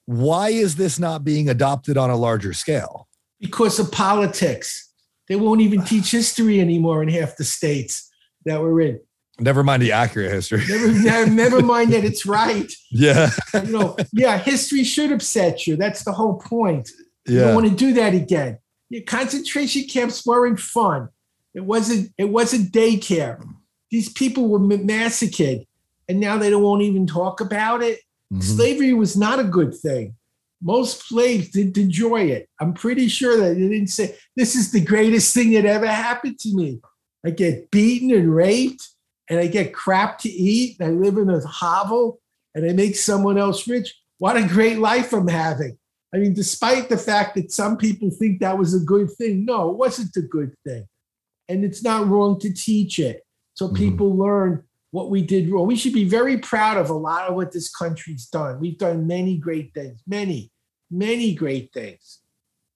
why 0.05 0.49
is 0.49 0.75
this 0.75 0.99
not 0.99 1.23
being 1.23 1.47
adopted 1.49 1.97
on 1.97 2.09
a 2.09 2.15
larger 2.17 2.53
scale? 2.53 3.07
because 3.39 3.77
of 3.79 3.91
politics. 3.91 4.91
They 5.27 5.35
won't 5.35 5.61
even 5.61 5.83
teach 5.83 6.09
history 6.11 6.59
anymore 6.59 7.03
in 7.03 7.09
half 7.09 7.37
the 7.37 7.43
states 7.43 8.09
that 8.45 8.59
we're 8.61 8.81
in. 8.81 8.99
Never 9.39 9.61
mind 9.63 9.83
the 9.83 9.91
accurate 9.91 10.31
history. 10.31 10.63
Never, 10.67 10.91
never, 10.91 11.29
never 11.31 11.61
mind 11.75 11.93
that 11.93 12.03
it's 12.03 12.25
right. 12.25 12.71
yeah. 12.89 13.29
You 13.53 13.71
know, 13.77 13.95
yeah, 14.11 14.39
history 14.39 14.83
should 14.83 15.11
upset 15.11 15.67
you. 15.67 15.75
That's 15.75 16.03
the 16.03 16.13
whole 16.13 16.39
point. 16.39 16.89
You 17.27 17.39
don't 17.39 17.55
want 17.55 17.67
to 17.67 17.75
do 17.75 17.93
that 17.93 18.13
again. 18.13 18.59
Your 18.89 19.03
concentration 19.03 19.83
camps 19.83 20.25
weren't 20.25 20.59
fun. 20.59 21.09
It 21.53 21.65
wasn't. 21.65 22.13
It 22.17 22.29
wasn't 22.29 22.71
daycare. 22.71 23.43
These 23.91 24.09
people 24.13 24.47
were 24.49 24.59
massacred, 24.59 25.65
and 26.07 26.19
now 26.19 26.37
they 26.37 26.49
don't 26.49 26.63
won't 26.63 26.83
even 26.83 27.07
talk 27.07 27.41
about 27.41 27.81
it. 27.81 27.99
Mhm. 28.33 28.43
Slavery 28.43 28.93
was 28.93 29.15
not 29.15 29.39
a 29.39 29.43
good 29.43 29.75
thing. 29.75 30.15
Most 30.61 31.07
slaves 31.07 31.49
didn't 31.49 31.77
enjoy 31.77 32.21
it. 32.23 32.49
I'm 32.59 32.73
pretty 32.73 33.07
sure 33.07 33.37
that 33.37 33.55
they 33.55 33.67
didn't 33.67 33.87
say, 33.87 34.15
This 34.35 34.55
is 34.55 34.71
the 34.71 34.81
greatest 34.81 35.33
thing 35.33 35.51
that 35.51 35.65
ever 35.65 35.87
happened 35.87 36.39
to 36.39 36.55
me. 36.55 36.79
I 37.25 37.29
get 37.31 37.69
beaten 37.71 38.11
and 38.11 38.33
raped, 38.33 38.89
and 39.29 39.39
I 39.39 39.47
get 39.47 39.73
crap 39.73 40.19
to 40.19 40.29
eat. 40.29 40.77
And 40.79 40.87
I 40.89 40.91
live 40.91 41.17
in 41.17 41.29
a 41.29 41.39
hovel, 41.45 42.19
and 42.55 42.65
I 42.65 42.73
make 42.73 42.95
someone 42.95 43.37
else 43.37 43.67
rich. 43.67 43.93
What 44.17 44.37
a 44.37 44.47
great 44.47 44.79
life 44.79 45.13
I'm 45.13 45.27
having. 45.27 45.77
I 46.13 46.17
mean, 46.17 46.33
despite 46.33 46.89
the 46.89 46.97
fact 46.97 47.35
that 47.35 47.51
some 47.51 47.77
people 47.77 48.09
think 48.09 48.39
that 48.39 48.57
was 48.57 48.73
a 48.73 48.79
good 48.79 49.11
thing, 49.11 49.45
no, 49.45 49.69
it 49.69 49.77
wasn't 49.77 50.15
a 50.15 50.21
good 50.21 50.53
thing. 50.65 50.87
And 51.49 51.65
it's 51.65 51.83
not 51.83 52.07
wrong 52.07 52.39
to 52.39 52.53
teach 52.53 52.99
it. 52.99 53.25
So 53.55 53.69
Mhm. 53.69 53.75
people 53.75 54.15
learn 54.15 54.63
what 54.91 55.09
we 55.09 55.21
did 55.21 55.49
wrong. 55.49 55.67
We 55.67 55.75
should 55.75 55.93
be 55.93 56.05
very 56.07 56.37
proud 56.37 56.77
of 56.77 56.89
a 56.89 56.93
lot 56.93 57.29
of 57.29 57.35
what 57.35 57.51
this 57.51 57.69
country's 57.69 58.25
done. 58.27 58.59
We've 58.59 58.77
done 58.77 59.05
many 59.05 59.37
great 59.37 59.73
things, 59.73 60.01
many, 60.07 60.51
many 60.89 61.33
great 61.33 61.73
things. 61.73 62.19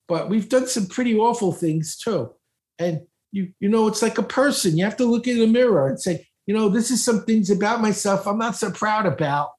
But 0.07 0.29
we've 0.29 0.49
done 0.49 0.67
some 0.67 0.87
pretty 0.87 1.15
awful 1.15 1.53
things 1.53 1.95
too. 1.95 2.33
And 2.77 3.01
you, 3.31 3.53
you 3.61 3.69
know, 3.69 3.87
it's 3.87 4.01
like 4.01 4.17
a 4.17 4.23
person. 4.23 4.77
You 4.77 4.83
have 4.83 4.97
to 4.97 5.05
look 5.05 5.25
in 5.25 5.39
the 5.39 5.47
mirror 5.47 5.87
and 5.87 5.99
say, 5.99 6.27
you 6.45 6.53
know, 6.53 6.67
this 6.67 6.91
is 6.91 7.01
some 7.01 7.23
things 7.23 7.49
about 7.49 7.81
myself 7.81 8.27
I'm 8.27 8.37
not 8.37 8.57
so 8.57 8.71
proud 8.71 9.05
about. 9.05 9.51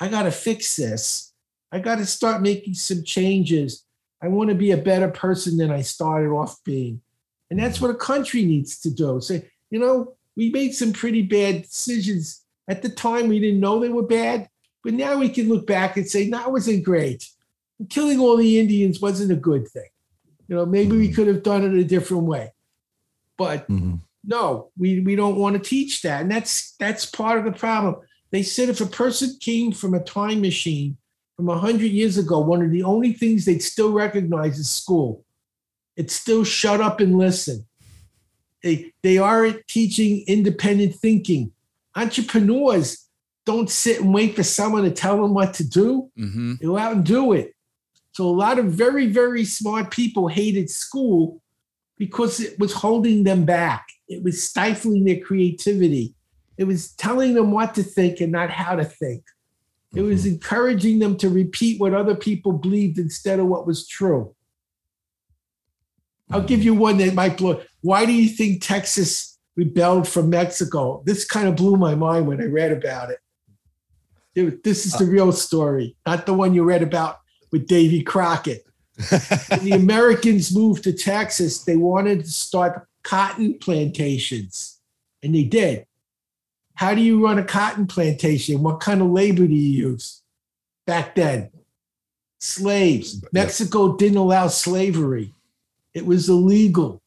I 0.00 0.08
got 0.08 0.24
to 0.24 0.32
fix 0.32 0.74
this. 0.74 1.31
I 1.72 1.80
got 1.80 1.96
to 1.98 2.06
start 2.06 2.42
making 2.42 2.74
some 2.74 3.02
changes. 3.02 3.84
I 4.22 4.28
want 4.28 4.50
to 4.50 4.54
be 4.54 4.70
a 4.72 4.76
better 4.76 5.08
person 5.08 5.56
than 5.56 5.70
I 5.70 5.80
started 5.80 6.28
off 6.28 6.62
being. 6.64 7.00
And 7.50 7.58
that's 7.58 7.80
what 7.80 7.90
a 7.90 7.94
country 7.94 8.44
needs 8.44 8.78
to 8.80 8.90
do. 8.90 9.20
Say, 9.20 9.48
you 9.70 9.78
know, 9.78 10.14
we 10.36 10.50
made 10.50 10.74
some 10.74 10.92
pretty 10.92 11.22
bad 11.22 11.62
decisions. 11.62 12.42
At 12.68 12.82
the 12.82 12.88
time, 12.88 13.28
we 13.28 13.40
didn't 13.40 13.60
know 13.60 13.80
they 13.80 13.88
were 13.88 14.02
bad, 14.02 14.48
but 14.84 14.94
now 14.94 15.16
we 15.18 15.28
can 15.28 15.48
look 15.48 15.66
back 15.66 15.96
and 15.96 16.06
say, 16.06 16.28
no, 16.28 16.42
it 16.46 16.52
wasn't 16.52 16.84
great. 16.84 17.26
Killing 17.88 18.20
all 18.20 18.36
the 18.36 18.60
Indians 18.60 19.00
wasn't 19.00 19.32
a 19.32 19.36
good 19.36 19.66
thing. 19.68 19.88
You 20.48 20.56
know, 20.56 20.66
maybe 20.66 20.96
we 20.96 21.08
Mhm. 21.08 21.14
could 21.14 21.26
have 21.26 21.42
done 21.42 21.64
it 21.64 21.78
a 21.78 21.84
different 21.84 22.24
way. 22.24 22.52
But 23.36 23.66
Mhm. 23.68 24.00
no, 24.24 24.70
we, 24.78 25.00
we 25.00 25.16
don't 25.16 25.36
want 25.36 25.56
to 25.56 25.68
teach 25.68 26.02
that. 26.02 26.22
And 26.22 26.30
that's 26.30 26.74
that's 26.78 27.06
part 27.06 27.38
of 27.38 27.44
the 27.44 27.58
problem. 27.58 27.96
They 28.30 28.42
said 28.42 28.68
if 28.68 28.80
a 28.80 28.86
person 28.86 29.36
came 29.40 29.72
from 29.72 29.94
a 29.94 30.02
time 30.02 30.40
machine 30.40 30.96
from 31.36 31.46
100 31.46 31.90
years 31.90 32.18
ago, 32.18 32.38
one 32.40 32.62
of 32.62 32.70
the 32.70 32.82
only 32.82 33.12
things 33.12 33.44
they'd 33.44 33.62
still 33.62 33.92
recognize 33.92 34.58
is 34.58 34.70
school. 34.70 35.24
It's 35.96 36.14
still 36.14 36.44
shut 36.44 36.80
up 36.80 37.00
and 37.00 37.18
listen. 37.18 37.66
They, 38.62 38.92
they 39.02 39.18
aren't 39.18 39.66
teaching 39.66 40.24
independent 40.26 40.94
thinking. 40.94 41.52
Entrepreneurs 41.96 43.08
don't 43.44 43.68
sit 43.68 44.00
and 44.00 44.14
wait 44.14 44.36
for 44.36 44.42
someone 44.42 44.84
to 44.84 44.90
tell 44.90 45.20
them 45.20 45.34
what 45.34 45.54
to 45.54 45.68
do. 45.68 46.10
hmm 46.16 46.54
They 46.60 46.66
go 46.66 46.78
out 46.78 46.92
and 46.92 47.04
do 47.04 47.32
it. 47.32 47.54
So 48.12 48.26
a 48.26 48.30
lot 48.30 48.58
of 48.58 48.66
very, 48.66 49.06
very 49.06 49.44
smart 49.44 49.90
people 49.90 50.28
hated 50.28 50.70
school 50.70 51.42
because 51.98 52.40
it 52.40 52.58
was 52.58 52.72
holding 52.72 53.24
them 53.24 53.44
back. 53.44 53.86
It 54.08 54.22
was 54.22 54.42
stifling 54.42 55.04
their 55.04 55.20
creativity. 55.20 56.14
It 56.58 56.64
was 56.64 56.92
telling 56.92 57.34
them 57.34 57.50
what 57.52 57.74
to 57.74 57.82
think 57.82 58.20
and 58.20 58.30
not 58.30 58.50
how 58.50 58.76
to 58.76 58.84
think. 58.84 59.24
It 59.94 60.02
was 60.02 60.24
mm-hmm. 60.24 60.34
encouraging 60.34 60.98
them 60.98 61.16
to 61.18 61.28
repeat 61.28 61.80
what 61.80 61.94
other 61.94 62.14
people 62.14 62.52
believed 62.52 62.98
instead 62.98 63.38
of 63.38 63.46
what 63.46 63.66
was 63.66 63.86
true. 63.86 64.34
I'll 66.30 66.42
give 66.42 66.62
you 66.62 66.74
one 66.74 66.96
that 66.98 67.14
might 67.14 67.36
blow. 67.36 67.60
Why 67.82 68.06
do 68.06 68.12
you 68.12 68.28
think 68.28 68.64
Texas 68.64 69.38
rebelled 69.54 70.08
from 70.08 70.30
Mexico? 70.30 71.02
This 71.04 71.26
kind 71.26 71.46
of 71.46 71.56
blew 71.56 71.76
my 71.76 71.94
mind 71.94 72.26
when 72.26 72.40
I 72.40 72.46
read 72.46 72.72
about 72.72 73.10
it. 73.10 73.18
It- 74.34 74.64
This 74.64 74.86
is 74.86 74.94
the 74.94 75.04
uh, 75.04 75.08
real 75.08 75.32
story, 75.32 75.94
not 76.06 76.24
the 76.24 76.32
one 76.32 76.54
you 76.54 76.64
read 76.64 76.82
about 76.82 77.18
with 77.50 77.66
Davy 77.66 78.02
Crockett. 78.02 78.64
When 79.48 79.64
the 79.64 79.72
Americans 79.72 80.54
moved 80.54 80.84
to 80.84 80.92
Texas, 80.92 81.64
they 81.64 81.76
wanted 81.76 82.24
to 82.24 82.30
start 82.30 82.86
cotton 83.02 83.58
plantations, 83.58 84.80
and 85.22 85.34
they 85.34 85.44
did. 85.44 85.86
How 86.74 86.94
do 86.94 87.00
you 87.00 87.24
run 87.24 87.38
a 87.38 87.44
cotton 87.44 87.86
plantation? 87.86 88.62
What 88.62 88.80
kind 88.80 89.02
of 89.02 89.10
labor 89.10 89.46
do 89.46 89.54
you 89.54 89.88
use 89.90 90.22
back 90.86 91.14
then? 91.14 91.50
Slaves. 92.40 93.24
Mexico 93.32 93.96
didn't 93.96 94.18
allow 94.18 94.48
slavery, 94.48 95.32
it 95.94 96.06
was 96.06 96.28
illegal. 96.28 97.00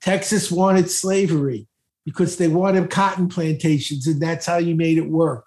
Texas 0.00 0.50
wanted 0.50 0.90
slavery 0.90 1.68
because 2.04 2.36
they 2.36 2.48
wanted 2.48 2.90
cotton 2.90 3.28
plantations, 3.28 4.06
and 4.06 4.20
that's 4.20 4.46
how 4.46 4.56
you 4.56 4.74
made 4.74 4.98
it 4.98 5.08
work. 5.08 5.46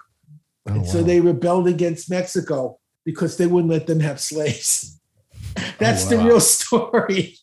Oh, 0.68 0.74
And 0.74 0.88
so 0.88 1.03
they 1.03 1.20
rebelled 1.20 1.68
against 1.68 2.10
Mexico 2.10 2.80
because 3.03 3.38
they 3.38 3.47
wouldn't 3.47 3.72
let 3.72 3.88
them 3.88 3.99
have 3.99 4.20
slaves. 4.20 4.99
Oh, 5.58 5.74
that's 5.78 6.06
the 6.06 6.18
wow. 6.18 6.26
real 6.26 6.39
story. 6.39 7.38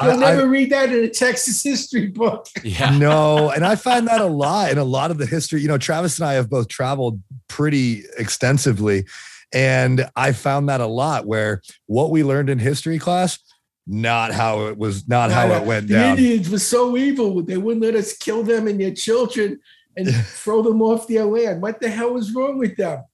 I- 0.00 0.08
You'll 0.10 0.18
never 0.20 0.46
read 0.48 0.70
that 0.70 0.90
in 0.92 1.04
a 1.04 1.08
Texas 1.08 1.62
history 1.62 2.06
book. 2.08 2.46
Yeah. 2.64 2.96
no, 2.96 3.50
and 3.50 3.64
I 3.64 3.76
find 3.76 4.06
that 4.08 4.20
a 4.20 4.26
lot 4.26 4.70
in 4.72 4.78
a 4.78 4.84
lot 4.84 5.10
of 5.10 5.18
the 5.18 5.26
history. 5.26 5.60
You 5.60 5.68
know, 5.68 5.78
Travis 5.78 6.18
and 6.18 6.26
I 6.28 6.34
have 6.34 6.48
both 6.50 6.68
traveled 6.68 7.20
pretty 7.48 8.04
extensively, 8.18 9.04
and 9.52 10.08
I 10.16 10.32
found 10.32 10.68
that 10.68 10.80
a 10.80 10.86
lot 10.86 11.26
where 11.26 11.62
what 11.86 12.10
we 12.10 12.24
learned 12.24 12.50
in 12.50 12.58
history 12.58 12.98
class, 12.98 13.38
not 13.86 14.32
how 14.32 14.66
it 14.68 14.78
was, 14.78 15.06
not 15.08 15.30
how 15.30 15.48
it 15.48 15.64
went 15.64 15.88
the 15.88 15.94
down. 15.94 16.18
Indians 16.18 16.48
were 16.50 16.58
so 16.58 16.96
evil; 16.96 17.42
they 17.42 17.56
wouldn't 17.58 17.82
let 17.84 17.94
us 17.94 18.16
kill 18.16 18.42
them 18.42 18.66
and 18.66 18.80
their 18.80 18.94
children 18.94 19.60
and 19.96 20.08
throw 20.26 20.62
them 20.62 20.80
off 20.82 21.06
their 21.06 21.24
land. 21.24 21.60
What 21.62 21.80
the 21.80 21.88
hell 21.90 22.14
was 22.14 22.32
wrong 22.34 22.58
with 22.58 22.76
them? 22.76 23.04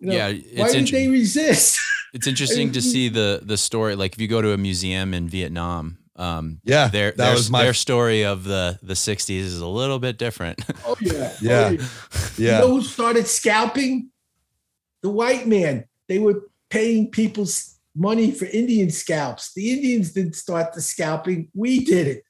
You 0.00 0.08
know, 0.08 0.14
Yeah, 0.14 0.26
why 0.28 0.64
it's 0.66 0.72
did 0.72 0.88
they 0.88 1.08
resist? 1.08 1.78
It's 2.12 2.26
interesting 2.26 2.72
to 2.72 2.80
see 2.92 3.08
the 3.08 3.40
the 3.42 3.56
story. 3.56 3.94
Like 3.96 4.14
if 4.14 4.20
you 4.20 4.28
go 4.28 4.40
to 4.42 4.52
a 4.52 4.56
museum 4.58 5.14
in 5.14 5.28
Vietnam, 5.28 5.98
um, 6.16 6.60
Yeah, 6.64 6.88
their 6.88 7.10
that 7.12 7.16
their, 7.16 7.32
was 7.34 7.50
my 7.50 7.64
their 7.64 7.74
story 7.74 8.24
of 8.24 8.44
the 8.44 8.78
the 8.82 8.94
'60s 8.94 9.30
is 9.40 9.60
a 9.60 9.66
little 9.66 9.98
bit 9.98 10.16
different. 10.18 10.60
oh 10.86 10.96
yeah, 11.00 11.32
Oh, 11.32 11.36
Yeah. 11.40 11.70
You 12.36 12.46
yeah. 12.46 12.58
know 12.60 12.68
who 12.68 12.82
started 12.82 13.26
scalping? 13.26 14.10
The 15.02 15.10
white 15.10 15.46
man. 15.46 15.84
They 16.08 16.18
were 16.18 16.48
paying 16.70 17.10
people's 17.10 17.78
money 17.94 18.30
for 18.32 18.46
Indian 18.46 18.90
scalps. 18.90 19.52
The 19.54 19.70
Indians 19.72 20.12
didn't 20.12 20.34
start 20.34 20.72
the 20.72 20.80
scalping. 20.80 21.48
We 21.54 21.84
did 21.84 22.06
it. 22.08 22.24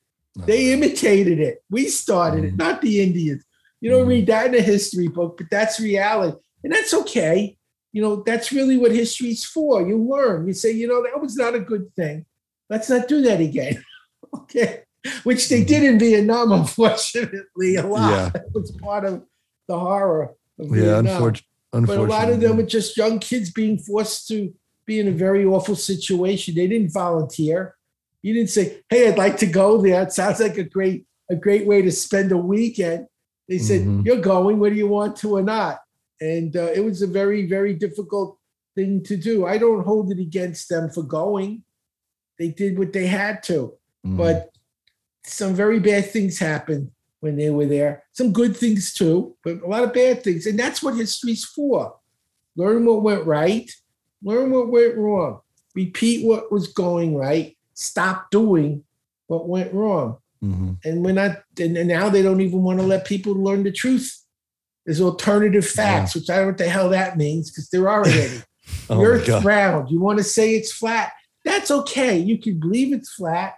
They 0.47 0.72
imitated 0.72 1.39
it. 1.41 1.62
We 1.70 1.89
started 1.89 2.45
it, 2.45 2.55
Mhm. 2.55 2.59
not 2.59 2.82
the 2.82 3.01
Indians. 3.03 3.45
You 3.80 3.91
don't 3.91 4.05
Mhm. 4.07 4.09
read 4.09 4.26
that 4.26 4.47
in 4.49 4.55
a 4.57 4.61
history 4.61 5.09
book, 5.09 5.37
but 5.39 5.47
that's 5.51 5.78
reality. 5.80 6.37
And 6.64 6.72
that's 6.72 6.93
okay. 6.93 7.57
You 7.93 8.03
know, 8.03 8.22
that's 8.26 8.51
really 8.53 8.76
what 8.76 8.91
history's 8.93 9.45
for. 9.45 9.87
You 9.89 9.97
learn. 9.99 10.47
You 10.49 10.53
say, 10.53 10.72
you 10.72 10.89
know, 10.89 11.03
that 11.05 11.20
was 11.22 11.37
not 11.37 11.55
a 11.55 11.61
good 11.61 11.95
thing. 11.95 12.26
Let's 12.75 12.91
not 12.91 13.07
do 13.07 13.22
that 13.22 13.41
again. 13.41 13.85
okay. 14.35 14.83
Which 15.22 15.49
they 15.49 15.62
did 15.62 15.85
in 15.85 15.97
Vietnam, 15.97 16.51
unfortunately, 16.61 17.77
a 17.77 17.87
lot. 17.87 18.11
Yeah. 18.11 18.29
That 18.31 18.53
was 18.53 18.72
part 18.72 19.05
of 19.05 19.22
the 19.68 19.79
horror 19.79 20.35
of 20.59 20.66
yeah, 20.70 20.83
Vietnam. 20.83 21.07
unfortunately. 21.07 21.47
But 21.70 21.99
a 21.99 22.03
lot 22.03 22.31
of 22.31 22.41
them 22.41 22.59
are 22.59 22.66
just 22.66 22.97
young 22.97 23.20
kids 23.20 23.51
being 23.53 23.79
forced 23.79 24.27
to 24.29 24.53
be 24.87 24.99
in 24.99 25.07
a 25.07 25.12
very 25.12 25.45
awful 25.45 25.77
situation. 25.77 26.57
They 26.57 26.66
didn't 26.66 26.93
volunteer. 26.93 27.77
You 28.22 28.35
didn't 28.35 28.51
say, 28.51 28.83
"Hey, 28.89 29.09
I'd 29.09 29.18
like 29.18 29.37
to 29.39 29.47
go 29.47 29.81
there." 29.81 30.03
It 30.03 30.12
sounds 30.12 30.41
like 30.41 30.59
a 30.59 30.64
great 30.64 31.07
a 31.31 31.37
great 31.37 31.66
way 31.66 31.83
to 31.83 31.91
spend 31.91 32.33
a 32.33 32.37
weekend. 32.37 33.07
They 33.49 33.59
said, 33.59 33.83
Mhm. 33.83 34.07
"You're 34.07 34.20
going, 34.20 34.59
whether 34.59 34.75
you 34.75 34.87
want 34.89 35.16
to 35.16 35.37
or 35.37 35.43
not." 35.43 35.81
And 36.20 36.57
uh, 36.57 36.70
it 36.75 36.85
was 36.85 37.03
a 37.03 37.09
very 37.09 37.47
very 37.47 37.75
difficult 37.75 38.39
thing 38.77 39.03
to 39.05 39.16
do. 39.16 39.45
I 39.45 39.59
don't 39.59 39.85
hold 39.85 40.12
it 40.12 40.20
against 40.20 40.68
them 40.68 40.91
for 40.91 41.03
going. 41.03 41.63
They 42.39 42.49
did 42.49 42.78
what 42.78 42.93
they 42.93 43.07
had 43.07 43.43
to, 43.45 43.74
Mhm. 44.07 44.16
but 44.16 44.51
some 45.24 45.55
very 45.55 45.78
bad 45.80 46.11
things 46.11 46.39
happened 46.39 46.91
when 47.20 47.37
they 47.37 47.51
were 47.51 47.66
there. 47.66 48.03
Some 48.12 48.32
good 48.32 48.57
things 48.57 48.93
too, 48.93 49.37
but 49.45 49.62
a 49.62 49.66
lot 49.66 49.85
of 49.85 49.93
bad 49.95 50.22
things. 50.22 50.47
And 50.47 50.59
that's 50.59 50.82
what 50.82 50.95
history's 50.97 51.45
for. 51.45 51.95
Learn 52.57 52.85
what 52.85 53.03
went 53.03 53.24
right, 53.24 53.70
learn 54.22 54.51
what 54.51 54.68
went 54.70 54.97
wrong, 54.97 55.41
repeat 55.74 56.26
what 56.26 56.53
was 56.53 56.68
going 56.68 57.16
right, 57.16 57.57
stop 57.74 58.30
doing 58.30 58.85
what 59.26 59.49
went 59.49 59.72
wrong. 59.72 60.18
Mhm. 60.43 60.76
And 60.85 61.05
we're 61.05 61.12
not, 61.12 61.43
and, 61.59 61.74
now 61.89 62.09
they 62.11 62.20
don't 62.22 62.41
even 62.43 62.62
want 62.62 62.78
to 62.80 62.85
let 62.87 63.07
people 63.07 63.32
learn 63.32 63.62
the 63.62 63.72
truth. 63.72 64.20
There's 64.85 65.01
alternative 65.01 65.66
facts, 65.66 66.14
which 66.14 66.28
I 66.28 66.35
don't 66.37 66.43
know 66.45 66.49
what 66.51 66.59
the 66.59 66.68
hell 66.68 66.91
that 66.91 67.16
means 67.16 67.51
because 67.51 67.70
there 67.70 67.89
are 67.89 68.01
already. 68.05 68.43
Oh 68.89 69.03
earth's 69.03 69.28
round. 69.45 69.91
You 69.91 70.01
want 70.01 70.18
to 70.18 70.24
say 70.24 70.55
it's 70.55 70.72
flat. 70.72 71.12
That's 71.45 71.70
okay. 71.70 72.18
You 72.18 72.38
can 72.38 72.59
believe 72.59 72.95
it's 72.95 73.12
flat. 73.12 73.57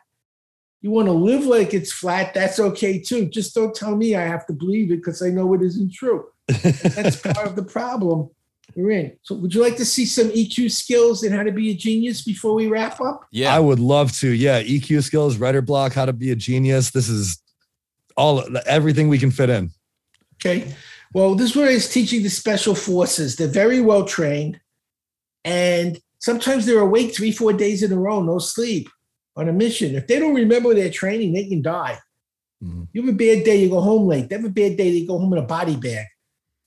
You 0.83 0.91
want 0.91 1.07
to 1.07 1.13
live 1.13 1.47
like 1.47 1.75
it's 1.75 1.93
flat. 1.93 2.35
That's 2.35 2.61
okay 2.61 3.01
too. 3.01 3.27
Just 3.27 3.55
don't 3.55 3.75
tell 3.75 3.97
me 3.97 4.15
I 4.15 4.23
have 4.23 4.47
to 4.47 4.53
believe 4.53 4.91
it 4.91 4.97
because 4.97 5.23
I 5.23 5.31
know 5.31 5.55
it 5.55 5.63
isn't 5.63 5.93
true. 5.93 6.27
That's 6.49 7.17
part 7.23 7.47
of 7.47 7.57
the 7.57 7.65
problem 7.65 8.31
we're 8.75 8.91
in. 8.91 9.17
So, 9.23 9.35
would 9.37 9.55
you 9.55 9.63
like 9.63 9.77
to 9.77 9.85
see 9.85 10.05
some 10.05 10.29
EQ 10.29 10.71
skills 10.71 11.23
and 11.23 11.35
how 11.35 11.43
to 11.43 11.53
be 11.53 11.71
a 11.71 11.75
genius 11.75 12.23
before 12.23 12.55
we 12.55 12.67
wrap 12.67 13.01
up? 13.01 13.27
yeah. 13.31 13.55
I 13.55 13.59
would 13.59 13.81
love 13.81 14.13
to. 14.19 14.29
Yeah, 14.29 14.63
EQ 14.63 15.03
skills, 15.03 15.39
writer 15.39 15.63
block, 15.63 15.93
how 15.95 16.05
to 16.05 16.13
be 16.13 16.31
a 16.31 16.37
genius. 16.37 16.91
This 16.91 17.09
is 17.09 17.41
all 18.17 18.45
everything 18.67 19.09
we 19.09 19.19
can 19.19 19.31
fit 19.31 19.51
in. 19.51 19.71
Okay. 20.37 20.75
Well, 21.15 21.35
this 21.35 21.57
one 21.57 21.65
is 21.65 21.67
what 21.67 21.71
I 21.71 21.75
was 21.75 21.89
teaching 21.89 22.23
the 22.23 22.29
special 22.29 22.75
forces. 22.75 23.37
They're 23.37 23.49
very 23.49 23.81
well 23.81 24.05
trained. 24.05 24.61
And 25.45 25.99
sometimes 26.27 26.67
they're 26.67 26.81
awake 26.81 27.15
three, 27.15 27.31
four 27.31 27.53
days 27.53 27.85
in 27.85 27.93
a 27.93 27.97
row, 27.97 28.21
no 28.21 28.41
sleep 28.41 28.89
on 29.37 29.49
a 29.49 29.53
mission. 29.53 29.95
If 29.95 30.09
they 30.09 30.19
don't 30.19 30.35
remember 30.35 30.75
their 30.75 30.91
training, 30.91 31.33
they 31.33 31.49
can 31.49 31.63
die. 31.63 32.01
Mhm. 32.65 32.89
You 32.93 33.03
have 33.03 33.15
a 33.15 33.17
bad 33.17 33.45
day, 33.45 33.63
you 33.63 33.69
go 33.69 33.81
home 33.81 34.09
late. 34.09 34.29
They 34.29 34.35
have 34.35 34.45
a 34.45 34.49
bad 34.49 34.77
day, 34.77 34.91
they 34.91 35.07
go 35.07 35.19
home 35.19 35.33
in 35.35 35.39
a 35.39 35.47
body 35.47 35.77
bag. 35.77 36.07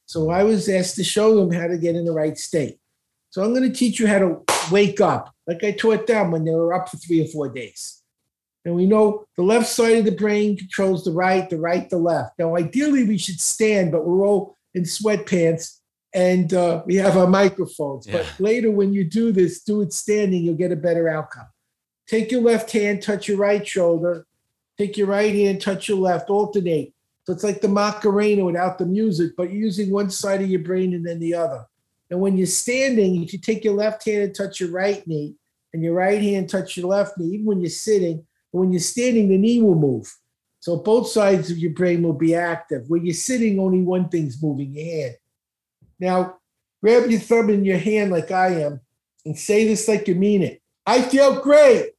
So 0.05 0.29
I 0.29 0.43
was 0.43 0.69
asked 0.69 0.95
to 0.95 1.03
show 1.03 1.35
them 1.35 1.51
how 1.51 1.67
to 1.67 1.77
get 1.77 1.97
in 1.97 2.05
the 2.05 2.13
right 2.13 2.37
state. 2.37 2.79
So 3.31 3.43
I'm 3.43 3.53
going 3.53 3.69
to 3.69 3.77
teach 3.77 3.99
you 3.99 4.07
how 4.07 4.19
to 4.19 4.41
wake 4.71 5.01
up, 5.01 5.35
like 5.45 5.61
I 5.61 5.71
taught 5.71 6.07
them 6.07 6.31
when 6.31 6.45
they 6.45 6.55
were 6.55 6.73
up 6.73 6.87
for 6.87 6.95
three 6.97 7.21
or 7.21 7.27
four 7.27 7.49
days. 7.49 8.01
And 8.63 8.75
we 8.75 8.85
know 8.85 9.25
the 9.35 9.43
left 9.43 9.67
side 9.67 9.97
of 9.97 10.05
the 10.05 10.19
brain 10.23 10.55
controls 10.55 11.03
the 11.03 11.11
right, 11.11 11.49
the 11.49 11.59
right, 11.59 11.89
the 11.89 11.97
left. 11.97 12.39
Now, 12.39 12.55
ideally, 12.55 13.03
we 13.03 13.17
should 13.17 13.41
stand, 13.41 13.91
but 13.91 14.05
we're 14.05 14.25
all 14.25 14.55
in 14.73 14.83
sweatpants 14.83 15.78
and 16.13 16.53
uh, 16.53 16.83
we 16.85 16.95
have 16.95 17.17
our 17.17 17.27
microphones. 17.27 18.07
But 18.07 18.31
later, 18.39 18.71
when 18.71 18.93
you 18.93 19.03
do 19.03 19.31
this, 19.31 19.63
do 19.63 19.81
it 19.81 19.93
standing, 19.93 20.43
you'll 20.43 20.55
get 20.55 20.71
a 20.71 20.75
better 20.75 21.07
outcome. 21.09 21.47
Take 22.07 22.31
your 22.31 22.41
left 22.41 22.71
hand, 22.71 23.01
touch 23.01 23.27
your 23.27 23.37
right 23.37 23.65
shoulder. 23.65 24.25
Take 24.77 24.97
your 24.97 25.07
right 25.07 25.33
hand, 25.33 25.61
touch 25.61 25.89
your 25.89 25.99
left, 25.99 26.29
alternate. 26.29 26.93
So 27.25 27.33
it's 27.33 27.43
like 27.43 27.61
the 27.61 27.67
Macarena 27.67 28.45
without 28.45 28.79
the 28.79 28.85
music, 28.85 29.33
but 29.37 29.51
you're 29.51 29.61
using 29.61 29.91
one 29.91 30.09
side 30.09 30.41
of 30.41 30.49
your 30.49 30.61
brain 30.61 30.93
and 30.93 31.05
then 31.05 31.19
the 31.19 31.35
other. 31.35 31.65
And 32.09 32.19
when 32.19 32.37
you're 32.37 32.47
standing, 32.47 33.21
if 33.21 33.33
you 33.33 33.39
take 33.39 33.63
your 33.63 33.75
left 33.75 34.03
hand 34.05 34.23
and 34.23 34.35
touch 34.35 34.59
your 34.59 34.71
right 34.71 35.05
knee, 35.05 35.35
and 35.73 35.83
your 35.83 35.93
right 35.93 36.21
hand 36.21 36.49
touch 36.49 36.77
your 36.77 36.87
left 36.87 37.17
knee, 37.17 37.35
even 37.35 37.45
when 37.45 37.61
you're 37.61 37.69
sitting, 37.69 38.25
but 38.51 38.59
when 38.59 38.71
you're 38.71 38.79
standing, 38.79 39.29
the 39.29 39.37
knee 39.37 39.61
will 39.61 39.75
move. 39.75 40.11
So 40.59 40.77
both 40.77 41.07
sides 41.07 41.51
of 41.51 41.57
your 41.57 41.71
brain 41.71 42.01
will 42.01 42.13
be 42.13 42.33
active. 42.35 42.85
When 42.89 43.05
you're 43.05 43.13
sitting, 43.13 43.59
only 43.59 43.81
one 43.81 44.09
thing's 44.09 44.41
moving 44.41 44.73
your 44.73 44.85
hand. 44.85 45.15
Now, 45.99 46.37
grab 46.81 47.09
your 47.09 47.19
thumb 47.19 47.49
in 47.49 47.65
your 47.65 47.77
hand 47.77 48.11
like 48.11 48.31
I 48.31 48.61
am 48.61 48.81
and 49.25 49.37
say 49.37 49.67
this 49.67 49.87
like 49.87 50.07
you 50.07 50.15
mean 50.15 50.43
it. 50.43 50.61
I 50.85 51.01
feel 51.01 51.41
great. 51.41 51.91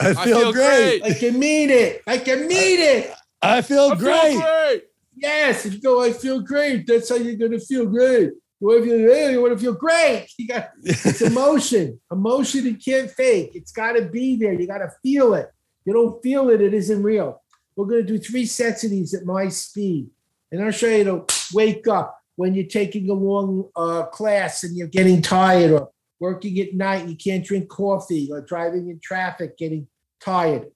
I 0.00 0.14
feel, 0.14 0.24
feel 0.24 0.52
great. 0.52 1.00
great. 1.00 1.02
Like 1.02 1.22
you 1.22 1.32
mean 1.32 1.70
it. 1.70 2.02
Like 2.06 2.26
you 2.26 2.36
mean 2.36 2.80
it. 2.80 3.12
I 3.40 3.62
feel 3.62 3.92
I 3.92 3.96
feel 3.96 3.96
great. 3.96 4.40
great. 4.40 4.82
Yes, 5.16 5.64
if 5.66 5.74
you 5.74 5.80
go, 5.80 6.02
I 6.02 6.12
feel 6.12 6.40
great. 6.40 6.86
That's 6.86 7.08
how 7.08 7.16
you're 7.16 7.36
gonna 7.36 7.60
feel 7.60 7.86
great. 7.86 8.32
You 8.60 8.68
want 8.68 8.84
to 8.84 8.90
feel, 8.90 9.14
hey, 9.14 9.32
you 9.32 9.42
want 9.42 9.52
to 9.52 9.58
feel 9.58 9.74
great. 9.74 10.26
You 10.38 10.48
got 10.48 10.70
it's 10.82 11.20
emotion. 11.22 12.00
Emotion 12.10 12.64
you 12.64 12.76
can't 12.76 13.10
fake. 13.10 13.50
It's 13.54 13.72
got 13.72 13.92
to 13.92 14.06
be 14.06 14.36
there. 14.36 14.52
You 14.52 14.66
got 14.66 14.78
to 14.78 14.90
feel 15.02 15.34
it. 15.34 15.50
You 15.84 15.92
don't 15.92 16.22
feel 16.22 16.48
it, 16.50 16.60
it 16.60 16.72
isn't 16.72 17.02
real. 17.02 17.42
We're 17.76 17.86
gonna 17.86 18.02
do 18.02 18.18
three 18.18 18.46
sets 18.46 18.84
of 18.84 18.90
these 18.90 19.14
at 19.14 19.26
my 19.26 19.48
speed, 19.48 20.08
and 20.50 20.64
I'll 20.64 20.70
show 20.70 20.86
you 20.86 21.04
to 21.04 21.26
wake 21.52 21.86
up. 21.88 22.18
When 22.36 22.54
you're 22.54 22.66
taking 22.66 23.08
a 23.10 23.14
long 23.14 23.68
uh, 23.76 24.04
class 24.06 24.64
and 24.64 24.76
you're 24.76 24.88
getting 24.88 25.22
tired 25.22 25.70
or 25.70 25.90
working 26.20 26.58
at 26.60 26.74
night, 26.74 27.08
you 27.08 27.16
can't 27.16 27.44
drink 27.44 27.68
coffee 27.68 28.28
or 28.30 28.40
driving 28.40 28.88
in 28.88 28.98
traffic, 29.00 29.56
getting 29.56 29.86
tired. 30.20 30.66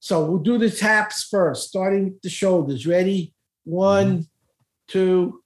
So 0.00 0.24
we'll 0.24 0.38
do 0.38 0.58
the 0.58 0.70
taps 0.70 1.24
first, 1.24 1.68
starting 1.68 2.04
with 2.04 2.22
the 2.22 2.28
shoulders. 2.28 2.86
Ready? 2.86 3.32
One, 3.64 4.26
two, 4.88 5.42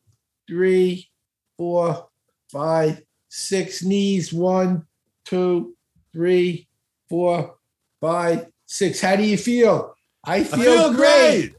three, 0.49 1.09
four, 1.57 2.09
five, 2.51 3.03
six. 3.29 3.85
Knees. 3.85 4.33
One, 4.33 4.87
two, 5.25 5.77
three, 6.13 6.67
four, 7.09 7.57
five, 8.01 8.47
six. 8.67 9.01
How 9.01 9.17
do 9.17 9.23
you 9.23 9.39
feel? 9.39 9.95
I 10.25 10.37
I 10.37 10.45
feel, 10.45 10.59
feel 10.59 10.95
great. 10.95 11.41
great. 11.41 11.55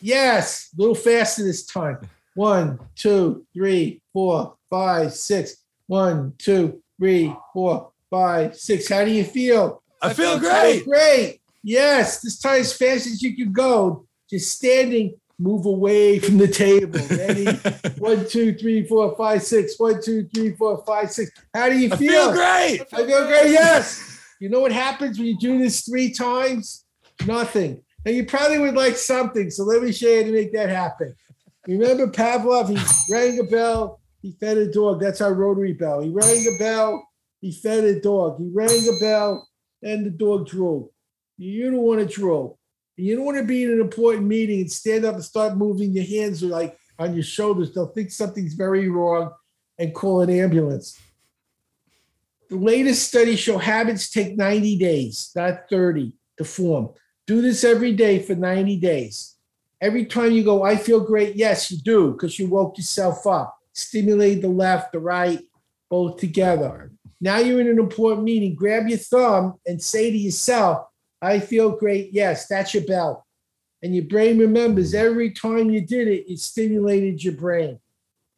Yes, 0.00 0.68
a 0.76 0.80
little 0.80 0.94
faster 0.94 1.44
this 1.44 1.64
time. 1.64 1.98
One, 2.34 2.78
two, 2.96 3.46
three, 3.52 4.00
four, 4.12 4.56
five, 4.70 5.12
six. 5.12 5.56
One, 5.86 6.34
two, 6.38 6.82
three, 6.98 7.34
four, 7.52 7.90
five, 8.10 8.56
six. 8.56 8.88
How 8.88 9.04
do 9.04 9.10
you 9.10 9.24
feel? 9.24 9.82
I 10.00 10.12
feel 10.14 10.36
I 10.36 10.38
great. 10.38 10.84
Great. 10.84 11.40
Yes, 11.62 12.20
this 12.20 12.40
time 12.40 12.60
as 12.60 12.72
fast 12.72 13.06
as 13.06 13.22
you 13.22 13.36
can 13.36 13.52
go. 13.52 14.06
Just 14.30 14.52
standing, 14.52 15.14
move 15.38 15.66
away 15.66 16.18
from 16.18 16.38
the 16.38 16.48
table. 16.48 17.00
Ready? 17.10 17.44
One, 17.98 18.26
two, 18.26 18.54
three, 18.54 18.86
four, 18.86 19.14
five, 19.16 19.42
six. 19.42 19.78
One, 19.78 20.00
two, 20.02 20.28
three, 20.34 20.52
four, 20.52 20.82
five, 20.86 21.10
six. 21.10 21.30
How 21.54 21.68
do 21.68 21.78
you 21.78 21.90
feel? 21.90 21.98
I 21.98 21.98
feel? 21.98 22.08
feel 22.08 22.32
great. 22.32 22.80
I 22.92 23.06
feel 23.06 23.26
great. 23.26 23.50
Yes. 23.50 24.20
You 24.40 24.48
know 24.48 24.60
what 24.60 24.72
happens 24.72 25.18
when 25.18 25.28
you 25.28 25.38
do 25.38 25.58
this 25.58 25.82
three 25.82 26.12
times? 26.12 26.84
Nothing. 27.26 27.82
And 28.04 28.16
you 28.16 28.26
probably 28.26 28.58
would 28.58 28.74
like 28.74 28.96
something. 28.96 29.50
So 29.50 29.64
let 29.64 29.82
me 29.82 29.92
show 29.92 30.08
you 30.08 30.16
how 30.18 30.26
to 30.26 30.32
make 30.32 30.52
that 30.54 30.68
happen. 30.68 31.14
Remember 31.66 32.08
Pavlov? 32.08 32.68
He 32.68 33.12
rang 33.14 33.38
a 33.38 33.44
bell. 33.44 34.00
He 34.20 34.32
fed 34.32 34.56
a 34.56 34.70
dog. 34.70 35.00
That's 35.00 35.20
our 35.20 35.34
rotary 35.34 35.72
bell. 35.72 36.00
He 36.00 36.10
rang 36.10 36.46
a 36.46 36.58
bell. 36.58 37.08
He 37.40 37.52
fed 37.52 37.84
a 37.84 38.00
dog. 38.00 38.38
He 38.38 38.48
rang 38.52 38.88
a 38.88 39.00
bell, 39.00 39.48
and 39.82 40.06
the 40.06 40.10
dog 40.10 40.46
drooled. 40.46 40.90
You 41.38 41.70
don't 41.70 41.82
want 41.82 42.00
to 42.00 42.06
drool. 42.06 42.58
You 42.96 43.16
don't 43.16 43.24
want 43.24 43.38
to 43.38 43.44
be 43.44 43.64
in 43.64 43.72
an 43.72 43.80
important 43.80 44.26
meeting 44.26 44.60
and 44.60 44.70
stand 44.70 45.04
up 45.04 45.14
and 45.14 45.24
start 45.24 45.56
moving 45.56 45.92
your 45.92 46.04
hands 46.04 46.42
like 46.42 46.76
on 46.98 47.14
your 47.14 47.24
shoulders. 47.24 47.74
They'll 47.74 47.86
think 47.86 48.10
something's 48.10 48.54
very 48.54 48.88
wrong 48.88 49.32
and 49.78 49.94
call 49.94 50.20
an 50.20 50.30
ambulance. 50.30 50.98
The 52.48 52.56
latest 52.56 53.08
studies 53.08 53.40
show 53.40 53.58
habits 53.58 54.10
take 54.10 54.36
90 54.36 54.78
days, 54.78 55.30
not 55.34 55.70
30, 55.70 56.12
to 56.38 56.44
form. 56.44 56.90
Do 57.26 57.40
this 57.40 57.64
every 57.64 57.94
day 57.94 58.18
for 58.18 58.34
90 58.34 58.76
days. 58.76 59.31
Every 59.82 60.06
time 60.06 60.30
you 60.30 60.44
go, 60.44 60.62
I 60.62 60.76
feel 60.76 61.00
great. 61.00 61.34
Yes, 61.34 61.68
you 61.68 61.78
do, 61.78 62.12
because 62.12 62.38
you 62.38 62.46
woke 62.46 62.78
yourself 62.78 63.26
up. 63.26 63.58
Stimulate 63.72 64.40
the 64.40 64.48
left, 64.48 64.92
the 64.92 65.00
right, 65.00 65.40
both 65.90 66.20
together. 66.20 66.92
Now 67.20 67.38
you're 67.38 67.60
in 67.60 67.66
an 67.66 67.80
important 67.80 68.22
meeting. 68.22 68.54
Grab 68.54 68.86
your 68.86 68.98
thumb 68.98 69.54
and 69.66 69.82
say 69.82 70.12
to 70.12 70.16
yourself, 70.16 70.86
I 71.20 71.40
feel 71.40 71.70
great. 71.76 72.10
Yes, 72.12 72.46
that's 72.46 72.74
your 72.74 72.84
bell. 72.84 73.26
And 73.82 73.92
your 73.92 74.04
brain 74.04 74.38
remembers 74.38 74.94
every 74.94 75.32
time 75.32 75.68
you 75.68 75.80
did 75.80 76.06
it, 76.06 76.30
it 76.30 76.38
stimulated 76.38 77.22
your 77.22 77.34
brain. 77.34 77.80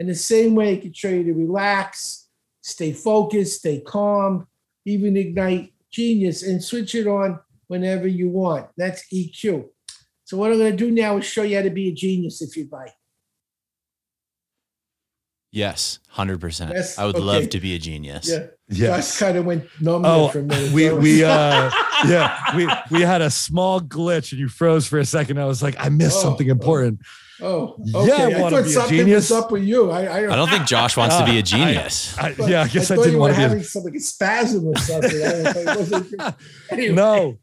In 0.00 0.06
the 0.06 0.14
same 0.14 0.54
way, 0.54 0.74
it 0.74 0.80
can 0.80 0.94
show 0.94 1.10
you 1.10 1.24
to 1.24 1.34
relax, 1.34 2.28
stay 2.62 2.92
focused, 2.92 3.58
stay 3.58 3.80
calm, 3.80 4.46
even 4.86 5.16
ignite 5.18 5.74
genius 5.90 6.42
and 6.42 6.64
switch 6.64 6.94
it 6.94 7.06
on 7.06 7.38
whenever 7.66 8.08
you 8.08 8.30
want. 8.30 8.66
That's 8.78 9.04
EQ. 9.12 9.68
So 10.24 10.36
what 10.36 10.50
I'm 10.50 10.58
going 10.58 10.70
to 10.72 10.76
do 10.76 10.90
now 10.90 11.18
is 11.18 11.24
show 11.24 11.42
you 11.42 11.56
how 11.56 11.62
to 11.62 11.70
be 11.70 11.88
a 11.88 11.92
genius 11.92 12.40
if 12.42 12.56
you'd 12.56 12.72
like. 12.72 12.92
Yes, 15.52 16.00
hundred 16.08 16.40
percent. 16.40 16.72
Yes, 16.74 16.98
I 16.98 17.06
would 17.06 17.14
okay. 17.14 17.24
love 17.24 17.48
to 17.50 17.60
be 17.60 17.76
a 17.76 17.78
genius. 17.78 18.28
Yeah. 18.28 18.46
Yes. 18.68 19.12
Josh 19.12 19.18
kind 19.20 19.38
of 19.38 19.44
went 19.44 19.64
numb 19.80 20.04
Oh, 20.04 20.26
for 20.28 20.40
a 20.40 20.42
minute. 20.42 20.72
we 20.72 20.88
So- 20.88 20.96
we 20.96 21.22
uh 21.24 21.70
yeah 22.08 22.56
we 22.56 22.66
we 22.90 23.02
had 23.02 23.22
a 23.22 23.30
small 23.30 23.80
glitch 23.80 24.32
and 24.32 24.40
you 24.40 24.48
froze 24.48 24.84
for 24.86 24.98
a 24.98 25.04
second. 25.04 25.38
I 25.38 25.44
was 25.44 25.62
like, 25.62 25.76
I 25.78 25.90
missed 25.90 26.16
Oh, 26.18 26.22
something 26.22 26.48
oh. 26.48 26.52
important. 26.52 26.98
Oh, 27.40 27.76
Yeah, 27.84 27.98
okay. 28.00 28.34
I 28.34 28.38
I, 28.38 28.40
wanna 28.42 28.56
thought 28.56 28.64
be 28.64 28.70
a 28.70 28.72
something 28.72 28.96
genius. 28.98 29.30
was 29.30 29.44
up 29.44 29.52
with 29.52 29.62
you. 29.62 29.90
I, 29.92 30.04
I, 30.06 30.32
I 30.32 30.36
don't 30.36 30.48
think 30.50 30.66
Josh 30.66 30.96
wants 30.96 31.16
to 31.18 31.24
be 31.24 31.38
a 31.38 31.42
genius. 31.54 32.18
I, 32.18 32.32
thought- 32.32 32.48
yeah, 32.48 32.62
I 32.62 32.66
guess 32.68 32.90
I, 32.90 32.96
thought 32.96 33.02
didn't 33.04 33.12
you 33.14 33.20
want 33.20 33.34
to 33.34 33.38
be. 33.38 33.42
having 33.42 33.62
some 33.62 33.84
like 33.84 33.94
a 33.94 34.00
spasm 34.00 34.66
or 34.66 34.76
something. 34.78 35.10
I 35.24 35.34
was 35.42 35.54
like, 35.54 35.78
wasn't- 35.78 36.34
anyway. 36.70 36.94
no, 36.96 37.38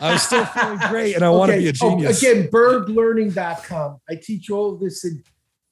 I 0.00 0.12
was 0.12 0.22
still 0.22 0.44
feeling 0.46 0.78
great, 0.90 1.14
and 1.16 1.24
I 1.24 1.30
want 1.30 1.50
to 1.50 1.54
Okay. 1.56 1.62
be 1.64 1.68
a 1.68 1.72
Oh, 1.82 1.90
genius. 1.90 2.22
again, 2.22 2.48
berglearning.com. 2.48 3.98
I 4.08 4.14
teach 4.16 4.50
all 4.50 4.74
of 4.74 4.80
this 4.80 5.04
in 5.04 5.22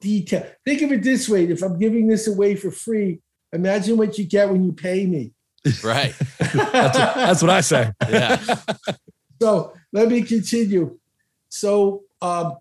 detail. 0.01 0.47
Think 0.65 0.83
of 0.83 0.93
it 0.93 1.03
this 1.03 1.29
way: 1.29 1.45
if 1.47 1.63
I'm 1.63 1.79
giving 1.79 2.07
this 2.07 2.27
away 2.27 2.55
for 2.57 2.71
free, 2.71 3.21
imagine 3.53 3.97
what 3.97 4.19
you 4.19 4.25
get 4.25 4.49
when 4.51 4.65
you 4.65 4.73
pay 4.73 5.07
me. 5.07 5.33
right. 5.85 6.15
that's, 6.39 6.55
what, 6.55 6.73
that's 7.15 7.43
what 7.43 7.51
I 7.51 7.61
say. 7.61 7.91
Yeah. 8.09 8.43
So 9.41 9.75
let 9.93 10.09
me 10.09 10.23
continue. 10.23 10.99
So, 11.49 12.03
um, 12.23 12.57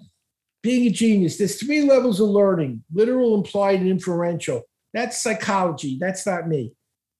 being 0.61 0.87
a 0.87 0.89
genius, 0.91 1.37
there's 1.37 1.59
three 1.59 1.81
levels 1.83 2.19
of 2.19 2.29
learning 2.29 2.83
literal, 2.93 3.35
implied, 3.35 3.79
and 3.79 3.89
inferential. 3.89 4.63
That's 4.93 5.17
psychology. 5.21 5.97
That's 5.99 6.25
not 6.25 6.47
me. 6.47 6.73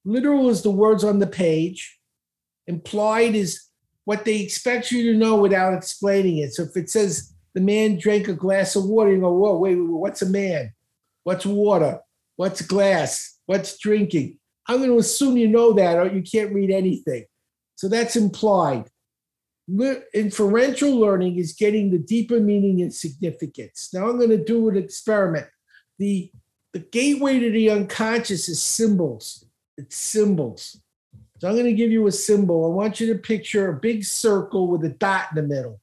Literal 0.04 0.49
is 0.49 0.62
the 0.64 0.72
words 0.72 1.04
on 1.04 1.20
the 1.20 1.28
page, 1.28 1.99
implied 2.68 3.36
is 3.36 3.62
what 4.12 4.26
they 4.26 4.41
expect 4.41 4.91
you 4.91 5.09
to 5.09 5.18
know 5.18 5.38
without 5.38 5.74
explaining 5.74 6.39
it. 6.39 6.53
So, 6.53 6.64
if 6.64 6.76
it 6.76 6.89
says 6.89 7.34
the 7.55 7.62
man 7.62 7.97
drank 7.97 8.28
a 8.28 8.34
glass 8.34 8.76
of 8.76 8.84
water, 8.84 9.14
you 9.14 9.22
go, 9.22 9.32
whoa, 9.32 9.57
wait, 9.57 9.76
wait, 9.76 9.84
wait, 9.84 10.01
what's 10.01 10.22
a 10.22 10.26
man? 10.26 10.74
What's 11.24 11.45
water? 11.45 12.01
What's 12.36 12.62
glass? 12.62 13.39
What's 13.45 13.78
drinking? 13.78 14.38
I'm 14.68 14.80
going 14.80 14.89
to 14.89 14.97
assume 14.97 15.38
you 15.38 15.47
know 15.47 15.72
that, 15.72 15.97
or 15.97 16.07
you 16.07 16.24
can't 16.24 16.53
read 16.53 16.72
anything. 16.72 17.24
So, 17.78 17.88
that's 17.88 18.18
implied. 18.18 18.89
Le- 19.70 20.01
inferential 20.14 20.93
learning 20.99 21.38
is 21.38 21.53
getting 21.53 21.89
the 21.89 21.99
deeper 21.99 22.41
meaning 22.41 22.82
and 22.82 22.93
significance. 22.93 23.91
Now 23.93 24.09
I'm 24.09 24.18
going 24.18 24.32
to 24.32 24.43
do 24.43 24.68
an 24.68 24.76
experiment. 24.76 25.47
The, 25.99 26.30
the 26.74 26.80
gateway 26.80 27.39
to 27.39 27.49
the 27.49 27.70
unconscious 27.70 28.49
is 28.49 28.62
symbols. 28.62 29.45
It's 29.78 29.95
symbols. 29.95 30.80
So 31.42 31.48
I'm 31.48 31.56
going 31.56 31.66
to 31.66 31.74
give 31.74 31.92
you 31.92 32.06
a 32.06 32.12
symbol. 32.12 32.66
I 32.66 32.68
want 32.68 33.00
you 33.00 33.12
to 33.12 33.18
picture 33.18 33.70
a 33.70 33.74
big 33.74 34.04
circle 34.04 34.68
with 34.68 34.86
a 34.86 34.89
dot 34.89 35.30
in 35.32 35.38
the 35.38 35.42
middle. 35.42 35.82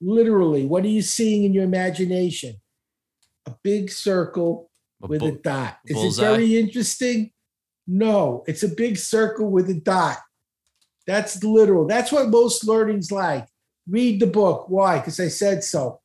Literally, 0.00 0.64
what 0.64 0.82
are 0.82 0.88
you 0.88 1.02
seeing 1.02 1.44
in 1.44 1.52
your 1.52 1.64
imagination? 1.64 2.56
A 3.44 3.54
big 3.62 3.90
circle 3.90 4.70
A 5.02 5.06
with 5.06 5.22
a 5.24 5.32
dot. 5.32 5.76
Is 5.84 5.94
bullseye? 5.94 6.22
it 6.22 6.26
very 6.26 6.56
interesting? 6.56 7.32
No, 7.86 8.44
it's 8.46 8.62
a 8.62 8.68
big 8.68 8.96
circle 8.96 9.50
with 9.50 9.68
a 9.68 9.74
dot. 9.74 10.20
That's 11.06 11.44
literal. 11.44 11.86
That's 11.86 12.10
what 12.10 12.30
most 12.30 12.66
learning's 12.66 13.12
like. 13.12 13.46
Read 13.86 14.20
the 14.20 14.26
book. 14.26 14.70
Why? 14.70 15.00
Because 15.00 15.20
I 15.20 15.28
said 15.28 15.62
so. 15.62 16.00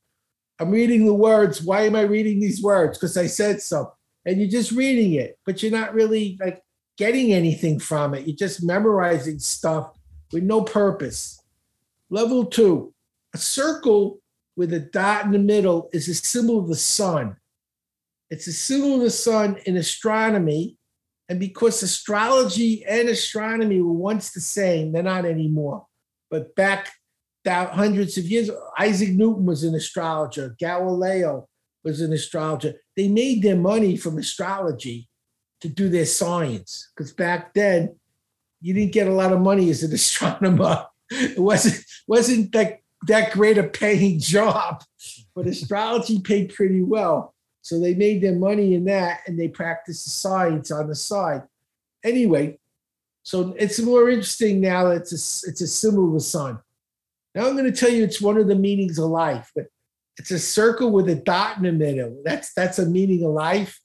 I'm 0.60 0.72
reading 0.72 1.06
the 1.06 1.14
words. 1.14 1.64
Why 1.64 1.84
am 1.84 1.96
I 1.96 2.02
reading 2.02 2.42
these 2.42 2.62
words? 2.62 2.98
Because 2.98 3.16
I 3.16 3.28
said 3.28 3.62
so. 3.62 3.94
And 4.26 4.42
you're 4.42 4.50
just 4.50 4.74
reading 4.74 5.14
it, 5.14 5.40
but 5.46 5.64
you're 5.64 5.72
not 5.72 5.94
really 5.94 6.38
like 6.42 6.62
getting 6.98 7.34
anything 7.34 7.80
from 7.80 8.14
it. 8.14 8.28
You're 8.28 8.36
just 8.36 8.64
memorizing 8.64 9.39
stuff 9.39 9.91
with 10.32 10.44
no 10.44 10.62
purpose. 10.62 11.41
Level 12.10 12.46
two, 12.46 12.94
a 13.34 13.38
circle 13.38 14.20
with 14.56 14.74
a 14.74 14.80
dot 14.80 15.26
in 15.26 15.32
the 15.32 15.39
middle 15.39 15.89
is 15.94 16.08
a 16.08 16.14
symbol 16.14 16.60
of 16.60 16.68
the 16.68 16.76
sun. 16.76 17.38
It's 18.30 18.48
a 18.48 18.54
symbol 18.54 18.96
of 18.96 19.02
the 19.02 19.10
sun 19.10 19.58
in 19.66 19.78
astronomy. 19.78 20.78
And 21.30 21.39
because 21.39 21.82
astrology 21.82 22.84
and 22.86 23.10
astronomy 23.10 23.82
were 23.82 23.94
once 23.94 24.32
the 24.32 24.41
same, 24.41 24.91
they're 24.91 25.04
not 25.04 25.26
anymore. 25.26 25.88
But 26.30 26.56
back 26.56 26.91
down 27.44 27.68
hundreds 27.68 28.18
of 28.18 28.26
years, 28.26 28.50
Isaac 28.78 29.10
Newton 29.10 29.46
was 29.46 29.64
an 29.64 29.76
astrologer, 29.76 30.56
Galileo 30.60 31.48
was 31.84 32.02
an 32.02 32.14
astrologer. 32.14 32.76
They 32.96 33.08
made 33.08 33.41
their 33.41 33.56
money 33.56 33.98
from 33.98 34.18
astrology 34.18 35.10
to 35.64 35.70
do 35.70 35.88
their 35.88 36.05
science. 36.05 36.91
Because 36.93 37.14
back 37.14 37.53
then, 37.53 37.95
you 38.59 38.74
didn't 38.74 38.91
get 38.91 39.07
a 39.07 39.14
lot 39.14 39.32
of 39.32 39.39
money 39.39 39.70
as 39.70 39.82
an 39.82 39.93
astronomer. 39.99 40.86
It 41.09 41.39
wasn't 41.39 41.84
wasn't 42.07 42.51
that 42.51 42.80
that 43.07 43.32
great 43.32 43.57
a 43.57 43.64
paying 43.64 44.20
job, 44.20 44.84
but 45.34 45.47
astrology 45.47 46.20
paid 46.20 46.53
pretty 46.53 46.84
well. 46.84 47.34
So 47.61 47.80
they 47.80 47.93
made 47.93 48.22
their 48.22 48.36
money 48.36 48.74
in 48.74 48.86
that 48.86 49.22
and 49.26 49.39
they 49.39 49.47
practiced 49.47 50.03
the 50.03 50.09
science 50.09 50.70
on 50.70 50.88
the 50.88 50.95
side. 50.95 51.43
Anyway, 52.03 52.59
so 53.24 53.55
it's 53.57 53.80
more 53.80 54.09
interesting 54.09 54.59
now 54.59 54.89
that 54.89 55.01
it's 55.01 55.11
a, 55.14 55.49
it's 55.49 55.61
a 55.61 55.68
symbol 55.68 56.07
of 56.07 56.14
the 56.14 56.20
sun. 56.20 56.59
Now 57.36 57.47
I'm 57.47 57.55
going 57.55 57.72
to 57.72 57.78
tell 57.78 57.89
you 57.89 58.03
it's 58.03 58.22
one 58.22 58.38
of 58.38 58.47
the 58.47 58.55
meanings 58.55 58.99
of 58.99 59.05
life, 59.05 59.49
but 59.55 59.68
it's 60.18 60.32
a 60.32 60.39
circle 60.39 60.91
with 60.91 61.07
a 61.07 61.16
dot 61.16 61.57
in 61.57 61.64
the 61.64 61.72
middle. 61.72 62.22
That's 62.26 62.53
that's 62.53 62.80
a 62.80 62.86
meaning 62.86 63.24
of 63.24 63.32
life. 63.32 63.80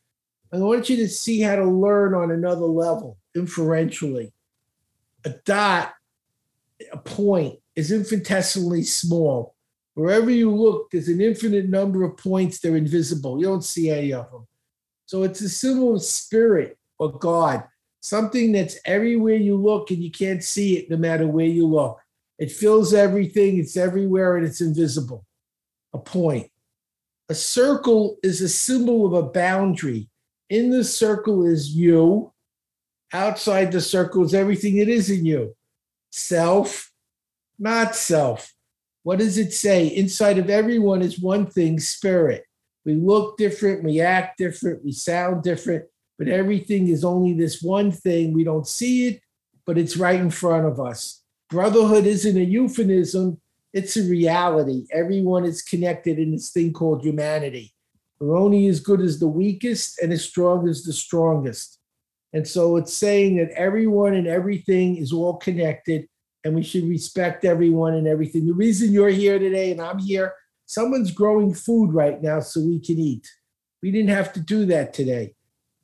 I 0.52 0.58
want 0.58 0.88
you 0.88 0.96
to 0.96 1.08
see 1.08 1.40
how 1.40 1.56
to 1.56 1.64
learn 1.64 2.14
on 2.14 2.30
another 2.30 2.64
level, 2.64 3.18
inferentially. 3.34 4.32
A 5.24 5.30
dot, 5.44 5.92
a 6.92 6.96
point, 6.96 7.58
is 7.76 7.92
infinitesimally 7.92 8.82
small. 8.82 9.54
Wherever 9.94 10.30
you 10.30 10.54
look, 10.54 10.90
there's 10.90 11.08
an 11.08 11.20
infinite 11.20 11.68
number 11.68 12.04
of 12.04 12.16
points. 12.16 12.60
They're 12.60 12.76
invisible. 12.76 13.38
You 13.38 13.46
don't 13.46 13.64
see 13.64 13.90
any 13.90 14.12
of 14.12 14.30
them. 14.30 14.46
So 15.06 15.22
it's 15.22 15.40
a 15.40 15.48
symbol 15.48 15.96
of 15.96 16.02
spirit 16.02 16.78
or 16.98 17.18
God, 17.18 17.64
something 18.00 18.52
that's 18.52 18.78
everywhere 18.84 19.36
you 19.36 19.56
look 19.56 19.90
and 19.90 20.02
you 20.02 20.10
can't 20.10 20.42
see 20.42 20.78
it 20.78 20.90
no 20.90 20.96
matter 20.96 21.26
where 21.26 21.46
you 21.46 21.66
look. 21.66 21.98
It 22.38 22.52
fills 22.52 22.94
everything, 22.94 23.58
it's 23.58 23.76
everywhere, 23.76 24.36
and 24.36 24.46
it's 24.46 24.60
invisible. 24.60 25.24
A 25.92 25.98
point. 25.98 26.50
A 27.28 27.34
circle 27.34 28.18
is 28.22 28.40
a 28.40 28.48
symbol 28.48 29.04
of 29.06 29.12
a 29.12 29.28
boundary. 29.28 30.07
In 30.50 30.70
the 30.70 30.84
circle 30.84 31.46
is 31.46 31.70
you. 31.70 32.32
Outside 33.12 33.72
the 33.72 33.80
circle 33.80 34.24
is 34.24 34.34
everything 34.34 34.76
that 34.78 34.88
is 34.88 35.10
in 35.10 35.24
you. 35.24 35.54
Self, 36.10 36.90
not 37.58 37.94
self. 37.94 38.52
What 39.02 39.18
does 39.18 39.38
it 39.38 39.52
say? 39.52 39.86
Inside 39.86 40.38
of 40.38 40.50
everyone 40.50 41.02
is 41.02 41.18
one 41.18 41.46
thing 41.46 41.80
spirit. 41.80 42.44
We 42.84 42.94
look 42.94 43.36
different, 43.36 43.84
we 43.84 44.00
act 44.00 44.38
different, 44.38 44.84
we 44.84 44.92
sound 44.92 45.42
different, 45.42 45.84
but 46.18 46.28
everything 46.28 46.88
is 46.88 47.04
only 47.04 47.34
this 47.34 47.62
one 47.62 47.90
thing. 47.90 48.32
We 48.32 48.44
don't 48.44 48.66
see 48.66 49.08
it, 49.08 49.20
but 49.66 49.78
it's 49.78 49.96
right 49.96 50.20
in 50.20 50.30
front 50.30 50.66
of 50.66 50.80
us. 50.80 51.22
Brotherhood 51.50 52.06
isn't 52.06 52.36
a 52.36 52.44
euphemism, 52.44 53.40
it's 53.72 53.96
a 53.96 54.02
reality. 54.02 54.86
Everyone 54.92 55.44
is 55.44 55.62
connected 55.62 56.18
in 56.18 56.32
this 56.32 56.50
thing 56.50 56.72
called 56.72 57.02
humanity. 57.02 57.74
We're 58.20 58.36
only 58.36 58.66
as 58.66 58.80
good 58.80 59.00
as 59.00 59.18
the 59.18 59.28
weakest 59.28 60.00
and 60.00 60.12
as 60.12 60.24
strong 60.24 60.68
as 60.68 60.82
the 60.82 60.92
strongest. 60.92 61.78
And 62.32 62.46
so 62.46 62.76
it's 62.76 62.92
saying 62.92 63.36
that 63.36 63.50
everyone 63.52 64.14
and 64.14 64.26
everything 64.26 64.96
is 64.96 65.12
all 65.12 65.36
connected 65.36 66.06
and 66.44 66.54
we 66.54 66.62
should 66.62 66.88
respect 66.88 67.44
everyone 67.44 67.94
and 67.94 68.06
everything. 68.06 68.46
The 68.46 68.52
reason 68.52 68.92
you're 68.92 69.08
here 69.08 69.38
today 69.38 69.70
and 69.70 69.80
I'm 69.80 69.98
here, 69.98 70.34
someone's 70.66 71.10
growing 71.10 71.54
food 71.54 71.92
right 71.92 72.20
now 72.22 72.40
so 72.40 72.60
we 72.60 72.80
can 72.80 72.98
eat. 72.98 73.28
We 73.82 73.90
didn't 73.90 74.10
have 74.10 74.32
to 74.34 74.40
do 74.40 74.66
that 74.66 74.92
today. 74.92 75.34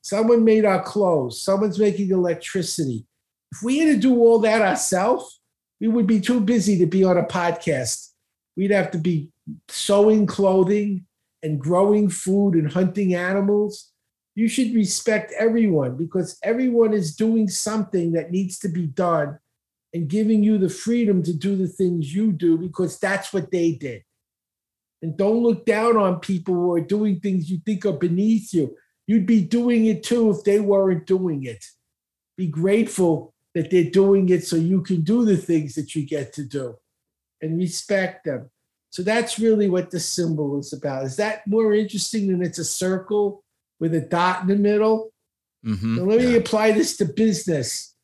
Someone 0.02 0.44
made 0.44 0.64
our 0.64 0.82
clothes, 0.82 1.40
someone's 1.40 1.78
making 1.78 2.10
electricity. 2.10 3.06
If 3.52 3.62
we 3.62 3.78
had 3.78 3.94
to 3.94 4.00
do 4.00 4.18
all 4.18 4.38
that 4.40 4.60
ourselves, 4.60 5.40
we 5.80 5.88
would 5.88 6.06
be 6.06 6.20
too 6.20 6.40
busy 6.40 6.78
to 6.78 6.86
be 6.86 7.04
on 7.04 7.16
a 7.16 7.24
podcast. 7.24 8.10
We'd 8.56 8.70
have 8.70 8.90
to 8.90 8.98
be 8.98 9.30
sewing 9.68 10.26
clothing 10.26 11.06
and 11.44 11.60
growing 11.60 12.08
food 12.08 12.54
and 12.54 12.72
hunting 12.72 13.14
animals. 13.14 13.92
You 14.34 14.48
should 14.48 14.74
respect 14.74 15.32
everyone 15.38 15.96
because 15.96 16.38
everyone 16.42 16.92
is 16.92 17.14
doing 17.14 17.48
something 17.48 18.12
that 18.12 18.32
needs 18.32 18.58
to 18.60 18.68
be 18.68 18.86
done 18.86 19.38
and 19.92 20.08
giving 20.08 20.42
you 20.42 20.58
the 20.58 20.70
freedom 20.70 21.22
to 21.22 21.32
do 21.32 21.54
the 21.54 21.68
things 21.68 22.12
you 22.12 22.32
do 22.32 22.58
because 22.58 22.98
that's 22.98 23.32
what 23.32 23.52
they 23.52 23.72
did. 23.72 24.02
And 25.02 25.16
don't 25.16 25.42
look 25.42 25.66
down 25.66 25.98
on 25.98 26.18
people 26.18 26.54
who 26.54 26.72
are 26.72 26.80
doing 26.80 27.20
things 27.20 27.50
you 27.50 27.58
think 27.64 27.84
are 27.84 27.92
beneath 27.92 28.52
you. 28.54 28.74
You'd 29.06 29.26
be 29.26 29.42
doing 29.42 29.84
it 29.84 30.02
too 30.02 30.30
if 30.30 30.42
they 30.44 30.58
weren't 30.58 31.06
doing 31.06 31.44
it. 31.44 31.62
Be 32.38 32.46
grateful 32.46 33.34
that 33.54 33.70
they're 33.70 33.90
doing 33.90 34.30
it 34.30 34.44
so 34.44 34.56
you 34.56 34.80
can 34.80 35.02
do 35.02 35.24
the 35.24 35.36
things 35.36 35.74
that 35.74 35.94
you 35.94 36.06
get 36.06 36.32
to 36.32 36.44
do 36.44 36.76
and 37.40 37.58
respect 37.58 38.24
them. 38.24 38.50
So 38.94 39.02
that's 39.02 39.40
really 39.40 39.68
what 39.68 39.90
the 39.90 39.98
symbol 39.98 40.56
is 40.60 40.72
about. 40.72 41.04
Is 41.04 41.16
that 41.16 41.44
more 41.48 41.74
interesting 41.74 42.28
than 42.28 42.40
it's 42.40 42.60
a 42.60 42.64
circle 42.64 43.42
with 43.80 43.92
a 43.92 44.00
dot 44.00 44.42
in 44.42 44.46
the 44.46 44.54
middle? 44.54 45.12
Mm-hmm. 45.66 45.98
Let 45.98 46.20
me 46.20 46.30
Yeah. 46.30 46.38
apply 46.38 46.70
this 46.70 46.96
to 46.98 47.04
business. 47.04 47.96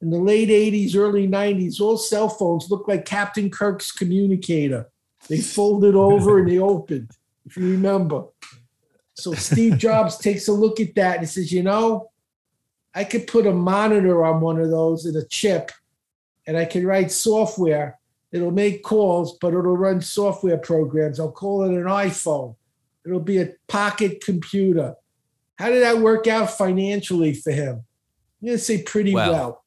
In 0.00 0.10
the 0.10 0.20
late 0.20 0.48
80s, 0.48 0.94
early 0.94 1.26
90s, 1.26 1.80
all 1.80 1.96
cell 1.96 2.28
phones 2.28 2.70
looked 2.70 2.88
like 2.88 3.04
Captain 3.04 3.50
Kirk's 3.50 3.90
communicator. 3.90 4.86
They 5.26 5.40
folded 5.40 5.96
over 6.10 6.38
and 6.38 6.48
they 6.48 6.58
opened, 6.60 7.10
if 7.44 7.56
you 7.56 7.68
remember. 7.72 8.26
So 9.14 9.32
Steve 9.34 9.78
Jobs 9.86 10.16
takes 10.16 10.46
a 10.46 10.52
look 10.52 10.78
at 10.78 10.94
that 10.94 11.16
and 11.16 11.22
he 11.22 11.26
says, 11.26 11.50
you 11.50 11.64
know, 11.64 12.12
I 12.94 13.02
could 13.02 13.26
put 13.26 13.48
a 13.48 13.52
monitor 13.52 14.24
on 14.24 14.40
one 14.40 14.60
of 14.60 14.70
those 14.70 15.06
and 15.06 15.16
a 15.16 15.24
chip, 15.26 15.72
and 16.46 16.56
I 16.56 16.66
could 16.66 16.84
write 16.84 17.10
software. 17.10 17.98
It'll 18.32 18.50
make 18.50 18.82
calls, 18.82 19.38
but 19.40 19.48
it'll 19.48 19.76
run 19.76 20.00
software 20.00 20.58
programs. 20.58 21.20
I'll 21.20 21.30
call 21.30 21.62
it 21.64 21.72
an 21.72 21.84
iPhone. 21.84 22.56
It'll 23.04 23.20
be 23.20 23.38
a 23.38 23.52
pocket 23.68 24.22
computer. 24.24 24.94
How 25.58 25.70
did 25.70 25.82
that 25.82 25.98
work 25.98 26.26
out 26.26 26.50
financially 26.50 27.34
for 27.34 27.52
him? 27.52 27.84
I'm 28.42 28.46
going 28.46 28.58
to 28.58 28.62
say 28.62 28.82
pretty 28.82 29.14
Well, 29.14 29.32
well. 29.32 29.64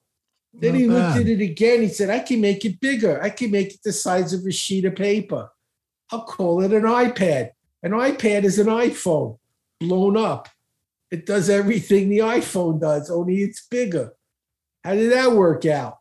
Then 0.53 0.74
Not 0.74 0.80
he 0.80 0.88
looked 0.88 1.18
at 1.18 1.28
it 1.28 1.41
again. 1.41 1.82
He 1.82 1.88
said, 1.88 2.10
I 2.10 2.20
can 2.20 2.41
make 2.41 2.66
it 2.66 2.80
bigger. 2.80 3.22
I 3.22 3.30
can 3.30 3.51
make 3.51 3.74
it 3.74 3.80
the 3.84 3.93
size 3.93 4.34
of 4.34 4.45
a 4.45 4.51
sheet 4.51 4.86
of 4.86 4.95
paper. 4.95 5.49
I'll 6.12 6.24
call 6.24 6.62
it 6.62 6.74
an 6.74 6.84
iPad. 6.84 7.51
An 7.82 7.91
iPad 7.91 8.43
is 8.43 8.60
an 8.60 8.68
iPhone 8.68 9.38
blown 9.80 10.18
up. 10.18 10.49
It 11.12 11.26
does 11.26 11.49
everything 11.49 12.10
the 12.10 12.20
iPhone 12.20 12.80
does, 12.80 13.10
only 13.10 13.38
it's 13.38 13.66
bigger. 13.68 14.14
How 14.84 14.93
did 14.95 15.12
that 15.12 15.32
work 15.32 15.66
out? 15.66 15.99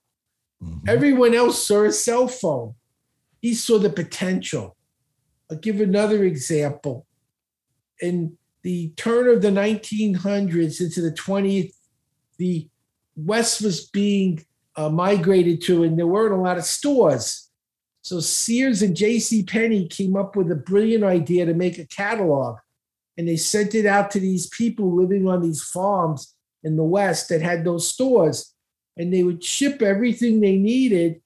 Mhm. 0.63 0.89
Everyone 0.89 1.35
else 1.35 1.65
saw 1.67 1.85
a 1.85 1.93
cell 1.93 2.29
phone. 2.29 2.75
He 3.41 3.55
saw 3.55 3.79
the 3.79 3.91
potential. 3.91 4.77
I'll 5.51 5.59
give 5.59 5.81
another 5.81 6.25
example. 6.25 7.07
In 8.01 8.37
the 8.63 8.91
turn 8.97 9.29
of 9.29 9.43
the 9.43 9.51
1900s 9.51 10.81
into 10.81 11.01
the 11.01 11.13
20th, 11.13 11.75
the 12.39 12.69
West 13.17 13.63
was 13.63 13.89
being 13.89 14.45
uh, 14.77 14.89
migrated 14.89 15.63
to, 15.63 15.83
and 15.83 15.99
there 15.99 16.07
weren't 16.07 16.35
a 16.35 16.43
lot 16.43 16.59
of 16.59 16.65
stores. 16.65 17.51
So 18.03 18.21
Sears 18.21 18.83
and 18.83 18.97
J.C. 18.97 19.43
Penney 19.43 19.87
came 19.89 20.17
up 20.17 20.37
with 20.37 20.51
a 20.51 20.57
brilliant 20.57 21.05
idea 21.05 21.47
to 21.47 21.55
make 21.55 21.79
a 21.79 21.87
catalog, 21.87 22.59
and 23.17 23.27
they 23.27 23.37
sent 23.37 23.75
it 23.75 23.87
out 23.87 24.11
to 24.13 24.21
these 24.21 24.49
people 24.49 24.95
living 24.95 25.29
on 25.29 25.43
these 25.43 25.63
farms 25.63 26.35
in 26.63 26.77
the 26.77 26.85
West 26.85 27.29
that 27.29 27.43
had 27.43 27.65
those 27.65 27.89
stores 27.89 28.55
and 28.99 29.13
they 29.13 29.23
would 29.23 29.43
ship 29.43 29.81
everything 29.81 30.41
they 30.41 30.57
needed 30.57 31.21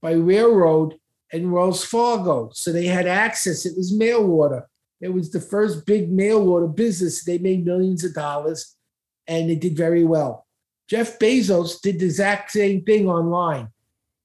by 0.00 0.12
railroad 0.12 0.94
and 1.32 1.52
Wells 1.52 1.84
Fargo. 1.84 2.50
So 2.54 2.72
they 2.72 2.86
had 2.86 3.06
access. 3.06 3.66
It 3.66 3.76
was 3.76 3.92
mail 3.92 4.24
order. 4.24 4.66
It 5.00 5.12
was 5.12 5.30
the 5.30 5.40
first 5.40 5.84
big 5.84 6.10
mail 6.10 6.48
order 6.48 6.68
business. 6.68 7.24
They 7.24 7.38
made 7.38 7.66
millions 7.66 8.04
of 8.04 8.14
dollars 8.14 8.76
and 9.26 9.50
they 9.50 9.56
did 9.56 9.76
very 9.76 10.04
well. 10.04 10.46
Jeff 10.88 11.18
Bezos 11.18 11.80
did 11.80 11.98
the 11.98 12.06
exact 12.06 12.52
same 12.52 12.82
thing 12.84 13.08
online. 13.08 13.68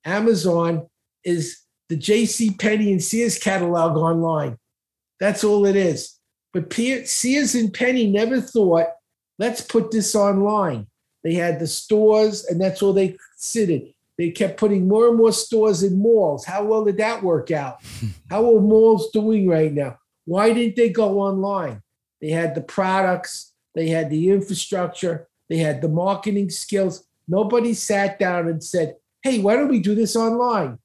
Amazon 0.05 0.87
is 1.23 1.59
the 1.89 1.95
J.C. 1.95 2.51
Penney 2.51 2.91
and 2.91 3.03
Sears 3.03 3.37
catalog 3.39 3.97
online. 3.97 4.57
That's 5.19 5.43
all 5.43 5.65
it 5.65 5.75
is. 5.75 6.17
But 6.53 6.71
Sears 6.73 7.55
and 7.55 7.73
Penney 7.73 8.07
never 8.07 8.39
thought, 8.41 8.87
let's 9.39 9.61
put 9.61 9.91
this 9.91 10.15
online. 10.15 10.87
They 11.23 11.35
had 11.35 11.59
the 11.59 11.67
stores, 11.67 12.45
and 12.45 12.59
that's 12.59 12.81
all 12.81 12.93
they 12.93 13.17
considered. 13.31 13.93
They 14.17 14.31
kept 14.31 14.59
putting 14.59 14.87
more 14.87 15.07
and 15.07 15.17
more 15.17 15.31
stores 15.31 15.83
in 15.83 15.97
malls. 15.97 16.45
How 16.45 16.63
well 16.63 16.85
did 16.85 16.97
that 16.97 17.23
work 17.23 17.51
out? 17.51 17.77
How 18.29 18.55
are 18.55 18.61
malls 18.61 19.09
doing 19.11 19.47
right 19.47 19.71
now? 19.71 19.97
Why 20.25 20.53
didn't 20.53 20.75
they 20.75 20.89
go 20.89 21.19
online? 21.19 21.81
They 22.21 22.29
had 22.29 22.53
the 22.53 22.61
products, 22.61 23.53
they 23.73 23.89
had 23.89 24.09
the 24.09 24.29
infrastructure, 24.29 25.27
they 25.49 25.57
had 25.57 25.81
the 25.81 25.89
marketing 25.89 26.49
skills. 26.49 27.03
Nobody 27.27 27.73
sat 27.73 28.19
down 28.19 28.47
and 28.47 28.63
said, 28.63 28.95
hey, 29.23 29.39
why 29.39 29.55
don't 29.55 29.69
we 29.69 29.79
do 29.79 29.95
this 29.95 30.15
online? 30.15 30.79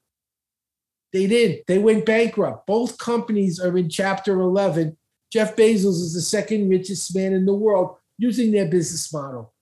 They 1.13 1.27
did. 1.27 1.63
They 1.67 1.79
went 1.79 2.05
bankrupt. 2.05 2.67
Both 2.67 2.99
companies 2.99 3.59
are 3.61 3.77
in 3.77 3.89
Chapter 3.89 4.41
11. 4.41 4.97
Jeff 5.31 5.57
Bezos 5.57 6.01
is 6.01 6.15
the 6.15 6.21
second 6.21 6.69
richest 6.69 7.15
man 7.15 7.33
in 7.33 7.47
the 7.47 7.55
world 7.55 7.97
using 8.19 8.53
their 8.53 8.69
business 8.69 9.13
model. 9.13 9.53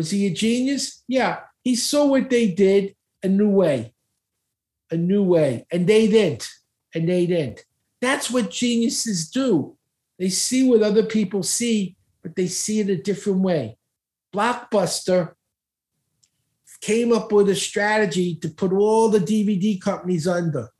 Was 0.00 0.12
he 0.12 0.26
a 0.26 0.30
genius? 0.30 1.04
Yeah. 1.08 1.40
He 1.62 1.76
saw 1.76 2.06
what 2.06 2.30
they 2.30 2.50
did 2.50 2.96
a 3.22 3.28
new 3.28 3.50
way, 3.50 3.92
a 4.90 4.96
new 4.96 5.22
way. 5.22 5.66
And 5.70 5.86
they 5.86 6.08
didn't. 6.08 6.48
And 6.94 7.06
they 7.06 7.26
didn't. 7.26 7.66
That's 8.00 8.30
what 8.30 8.50
geniuses 8.50 9.28
do. 9.28 9.76
They 10.18 10.30
see 10.30 10.66
what 10.66 10.80
other 10.80 11.02
people 11.02 11.42
see, 11.42 11.96
but 12.22 12.34
they 12.34 12.46
see 12.46 12.80
it 12.80 12.88
a 12.88 12.96
different 12.96 13.40
way. 13.40 13.76
Blockbuster 14.34 15.34
came 16.80 17.12
up 17.12 17.30
with 17.30 17.50
a 17.50 17.54
strategy 17.54 18.36
to 18.36 18.48
put 18.48 18.72
all 18.72 19.10
the 19.10 19.18
DVD 19.18 19.78
companies 19.78 20.26
under, 20.26 20.70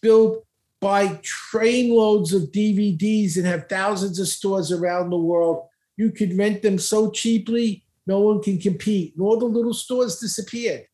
build, 0.00 0.44
buy 0.80 1.08
trainloads 1.52 2.32
of 2.32 2.52
DVDs 2.52 3.36
and 3.36 3.46
have 3.46 3.68
thousands 3.68 4.20
of 4.20 4.28
stores 4.28 4.70
around 4.70 5.10
the 5.10 5.18
world. 5.18 5.66
You 5.96 6.12
could 6.12 6.38
rent 6.38 6.62
them 6.62 6.78
so 6.78 7.10
cheaply, 7.10 7.82
no 8.08 8.20
one 8.20 8.42
can 8.42 8.58
compete. 8.58 9.14
And 9.14 9.22
all 9.24 9.38
the 9.38 9.44
little 9.44 9.74
stores 9.74 10.18
disappeared. 10.18 10.86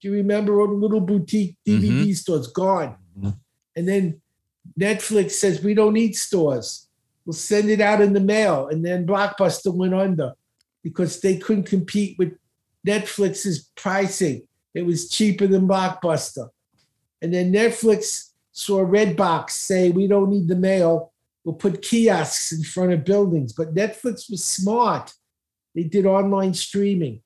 Do 0.00 0.08
you 0.08 0.14
remember 0.14 0.60
all 0.60 0.68
the 0.68 0.74
little 0.74 1.00
boutique 1.00 1.56
DVD 1.66 2.14
stores 2.14 2.46
gone? 2.46 2.96
Mhm. 3.18 3.36
And 3.76 3.88
then 3.88 4.22
Netflix 4.78 5.32
says 5.32 5.62
we 5.62 5.74
don't 5.74 5.94
need 5.94 6.16
stores. 6.16 6.86
We'll 7.26 7.34
send 7.34 7.68
it 7.68 7.80
out 7.80 8.00
in 8.00 8.12
the 8.12 8.20
mail. 8.20 8.68
And 8.68 8.84
then 8.84 9.06
Blockbuster 9.06 9.74
went 9.74 9.94
under 9.94 10.32
because 10.82 11.20
they 11.20 11.36
couldn't 11.36 11.64
compete 11.64 12.16
with 12.18 12.32
Netflix's 12.86 13.70
pricing. 13.74 14.46
It 14.72 14.86
was 14.86 15.10
cheaper 15.10 15.46
than 15.46 15.68
Blockbuster. 15.68 16.48
And 17.20 17.34
then 17.34 17.52
Netflix 17.52 18.30
saw 18.52 18.84
Redbox 18.84 19.50
say 19.50 19.90
we 19.90 20.06
don't 20.06 20.30
need 20.30 20.48
the 20.48 20.56
mail. 20.56 21.12
We'll 21.44 21.56
put 21.56 21.82
kiosks 21.82 22.52
in 22.52 22.62
front 22.62 22.92
of 22.92 23.04
buildings. 23.04 23.52
But 23.52 23.74
Netflix 23.74 24.30
was 24.30 24.44
smart. 24.44 25.12
They 25.80 25.88
did 25.88 26.04
online 26.04 26.52
streaming. 26.52 27.22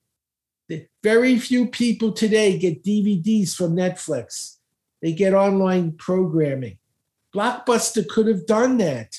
Very 1.02 1.40
few 1.40 1.66
people 1.66 2.12
today 2.12 2.56
get 2.56 2.84
DVDs 2.84 3.52
from 3.52 3.74
Netflix. 3.74 4.58
They 5.02 5.12
get 5.12 5.34
online 5.34 5.90
programming. 5.90 6.78
Blockbuster 7.34 8.06
could 8.06 8.28
have 8.28 8.46
done 8.46 8.78
that. 8.78 9.18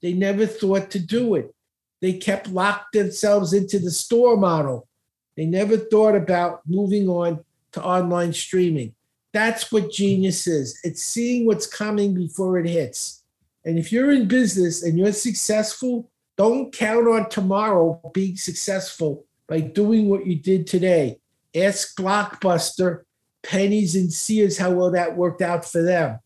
They 0.00 0.14
never 0.14 0.46
thought 0.46 0.90
to 0.92 0.98
do 0.98 1.34
it. 1.34 1.54
They 2.00 2.14
kept 2.14 2.48
locked 2.48 2.94
themselves 2.94 3.52
into 3.52 3.78
the 3.78 3.90
store 3.90 4.38
model. 4.38 4.88
They 5.36 5.44
never 5.44 5.76
thought 5.76 6.14
about 6.14 6.62
moving 6.66 7.10
on 7.10 7.44
to 7.72 7.84
online 7.84 8.32
streaming. 8.32 8.94
That's 9.34 9.70
what 9.70 9.92
genius 9.92 10.46
is. 10.46 10.80
It's 10.82 11.02
seeing 11.02 11.44
what's 11.44 11.66
coming 11.66 12.14
before 12.14 12.58
it 12.58 12.66
hits. 12.66 13.22
And 13.66 13.78
if 13.78 13.92
you're 13.92 14.12
in 14.12 14.28
business 14.28 14.82
and 14.82 14.98
you're 14.98 15.12
successful, 15.12 16.08
don't 16.36 16.72
count 16.72 17.08
on 17.08 17.28
tomorrow 17.28 18.00
being 18.12 18.36
successful 18.36 19.24
by 19.48 19.60
doing 19.60 20.08
what 20.08 20.26
you 20.26 20.36
did 20.36 20.66
today. 20.66 21.18
Ask 21.54 21.96
Blockbuster, 21.96 23.02
Penney's, 23.42 23.96
and 23.96 24.12
Sears 24.12 24.58
how 24.58 24.72
well 24.72 24.90
that 24.90 25.16
worked 25.16 25.40
out 25.40 25.64
for 25.64 25.82
them. 25.82 26.18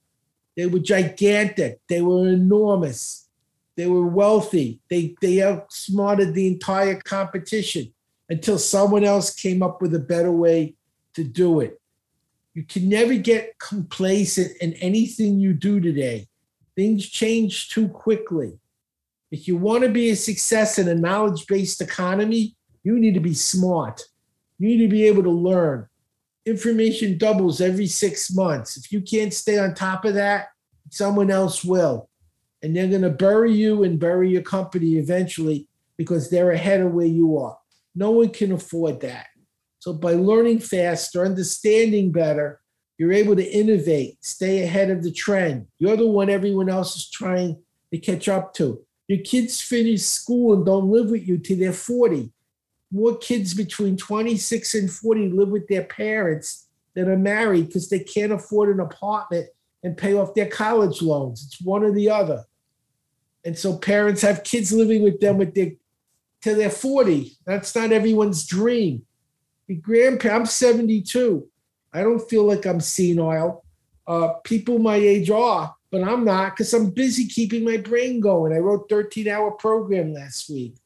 They 0.56 0.66
were 0.66 0.80
gigantic, 0.80 1.80
they 1.88 2.02
were 2.02 2.28
enormous, 2.28 3.28
they 3.76 3.86
were 3.86 4.06
wealthy, 4.06 4.80
they, 4.90 5.14
they 5.20 5.42
outsmarted 5.42 6.34
the 6.34 6.48
entire 6.48 7.00
competition 7.00 7.92
until 8.28 8.58
someone 8.58 9.04
else 9.04 9.32
came 9.32 9.62
up 9.62 9.80
with 9.80 9.94
a 9.94 10.00
better 10.00 10.32
way 10.32 10.74
to 11.14 11.24
do 11.24 11.60
it. 11.60 11.80
You 12.54 12.64
can 12.64 12.88
never 12.88 13.14
get 13.14 13.58
complacent 13.58 14.56
in 14.60 14.72
anything 14.74 15.38
you 15.38 15.52
do 15.52 15.80
today. 15.80 16.26
Things 16.74 17.08
change 17.08 17.68
too 17.68 17.88
quickly. 17.88 18.58
If 19.30 19.46
you 19.46 19.56
want 19.56 19.84
to 19.84 19.88
be 19.88 20.10
a 20.10 20.16
success 20.16 20.78
in 20.78 20.88
a 20.88 20.94
knowledge 20.94 21.46
based 21.46 21.80
economy, 21.80 22.56
you 22.82 22.98
need 22.98 23.14
to 23.14 23.20
be 23.20 23.34
smart. 23.34 24.02
You 24.58 24.68
need 24.68 24.84
to 24.84 24.88
be 24.88 25.06
able 25.06 25.22
to 25.22 25.30
learn. 25.30 25.86
Information 26.46 27.18
doubles 27.18 27.60
every 27.60 27.86
six 27.86 28.34
months. 28.34 28.76
If 28.76 28.90
you 28.90 29.00
can't 29.00 29.32
stay 29.32 29.58
on 29.58 29.74
top 29.74 30.04
of 30.04 30.14
that, 30.14 30.48
someone 30.90 31.30
else 31.30 31.64
will. 31.64 32.08
And 32.62 32.74
they're 32.74 32.88
going 32.88 33.02
to 33.02 33.10
bury 33.10 33.52
you 33.52 33.84
and 33.84 34.00
bury 34.00 34.30
your 34.30 34.42
company 34.42 34.96
eventually 34.96 35.68
because 35.96 36.28
they're 36.28 36.50
ahead 36.50 36.80
of 36.80 36.92
where 36.92 37.06
you 37.06 37.38
are. 37.38 37.56
No 37.94 38.10
one 38.10 38.30
can 38.30 38.52
afford 38.52 39.00
that. 39.00 39.26
So 39.78 39.92
by 39.92 40.12
learning 40.12 40.60
faster, 40.60 41.24
understanding 41.24 42.12
better, 42.12 42.60
you're 42.98 43.12
able 43.12 43.36
to 43.36 43.50
innovate, 43.50 44.22
stay 44.22 44.62
ahead 44.62 44.90
of 44.90 45.02
the 45.02 45.12
trend. 45.12 45.68
You're 45.78 45.96
the 45.96 46.06
one 46.06 46.28
everyone 46.28 46.68
else 46.68 46.96
is 46.96 47.10
trying 47.10 47.62
to 47.92 47.98
catch 47.98 48.28
up 48.28 48.52
to. 48.54 48.84
Your 49.10 49.18
kids 49.18 49.60
finish 49.60 50.02
school 50.02 50.54
and 50.54 50.64
don't 50.64 50.88
live 50.88 51.10
with 51.10 51.26
you 51.26 51.36
till 51.36 51.58
they're 51.58 51.72
40. 51.72 52.30
More 52.92 53.16
kids 53.16 53.54
between 53.54 53.96
26 53.96 54.74
and 54.76 54.88
40 54.88 55.30
live 55.30 55.48
with 55.48 55.66
their 55.66 55.82
parents 55.82 56.68
that 56.94 57.08
are 57.08 57.18
married 57.18 57.66
because 57.66 57.90
they 57.90 57.98
can't 57.98 58.30
afford 58.30 58.68
an 58.72 58.78
apartment 58.78 59.48
and 59.82 59.96
pay 59.96 60.14
off 60.14 60.34
their 60.34 60.46
college 60.46 61.02
loans. 61.02 61.44
It's 61.44 61.60
one 61.60 61.82
or 61.82 61.90
the 61.90 62.08
other. 62.08 62.44
And 63.44 63.58
so 63.58 63.76
parents 63.78 64.22
have 64.22 64.44
kids 64.44 64.72
living 64.72 65.02
with 65.02 65.18
them 65.18 65.38
with 65.38 65.56
their 65.56 65.72
till 66.40 66.54
they're 66.54 66.70
40. 66.70 67.32
That's 67.44 67.74
not 67.74 67.90
everyone's 67.90 68.46
dream. 68.46 69.02
Your 69.66 69.80
grandpa, 69.80 70.36
I'm 70.36 70.46
72. 70.46 71.48
I 71.92 72.04
don't 72.04 72.30
feel 72.30 72.44
like 72.44 72.64
I'm 72.64 72.78
senile. 72.78 73.64
Uh, 74.06 74.34
people 74.44 74.78
my 74.78 74.94
age 74.94 75.30
are, 75.30 75.74
but 75.90 76.02
I'm 76.02 76.24
not 76.24 76.56
because 76.56 76.72
I'm 76.72 76.90
busy 76.90 77.26
keeping 77.26 77.64
my 77.64 77.76
brain 77.76 78.20
going. 78.20 78.52
I 78.52 78.58
wrote 78.58 78.88
13 78.88 79.28
hour 79.28 79.50
program 79.52 80.14
last 80.14 80.48
week, 80.48 80.76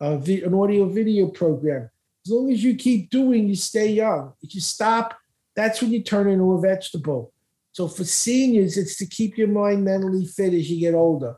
an 0.00 0.54
audio 0.54 0.86
video 0.86 1.28
program. 1.28 1.90
As 2.26 2.32
long 2.32 2.52
as 2.52 2.62
you 2.62 2.74
keep 2.74 3.10
doing, 3.10 3.48
you 3.48 3.56
stay 3.56 3.92
young. 3.92 4.34
If 4.42 4.54
you 4.54 4.60
stop, 4.60 5.16
that's 5.56 5.80
when 5.80 5.92
you 5.92 6.02
turn 6.02 6.28
into 6.28 6.52
a 6.52 6.60
vegetable. 6.60 7.32
So 7.72 7.88
for 7.88 8.04
seniors, 8.04 8.76
it's 8.76 8.96
to 8.98 9.06
keep 9.06 9.38
your 9.38 9.48
mind 9.48 9.84
mentally 9.84 10.26
fit 10.26 10.52
as 10.52 10.70
you 10.70 10.80
get 10.80 10.94
older. 10.94 11.36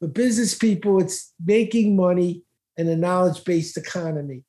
For 0.00 0.08
business 0.08 0.54
people, 0.54 1.00
it's 1.00 1.32
making 1.44 1.96
money 1.96 2.42
in 2.76 2.88
a 2.88 2.96
knowledge 2.96 3.44
based 3.44 3.76
economy. 3.76 4.44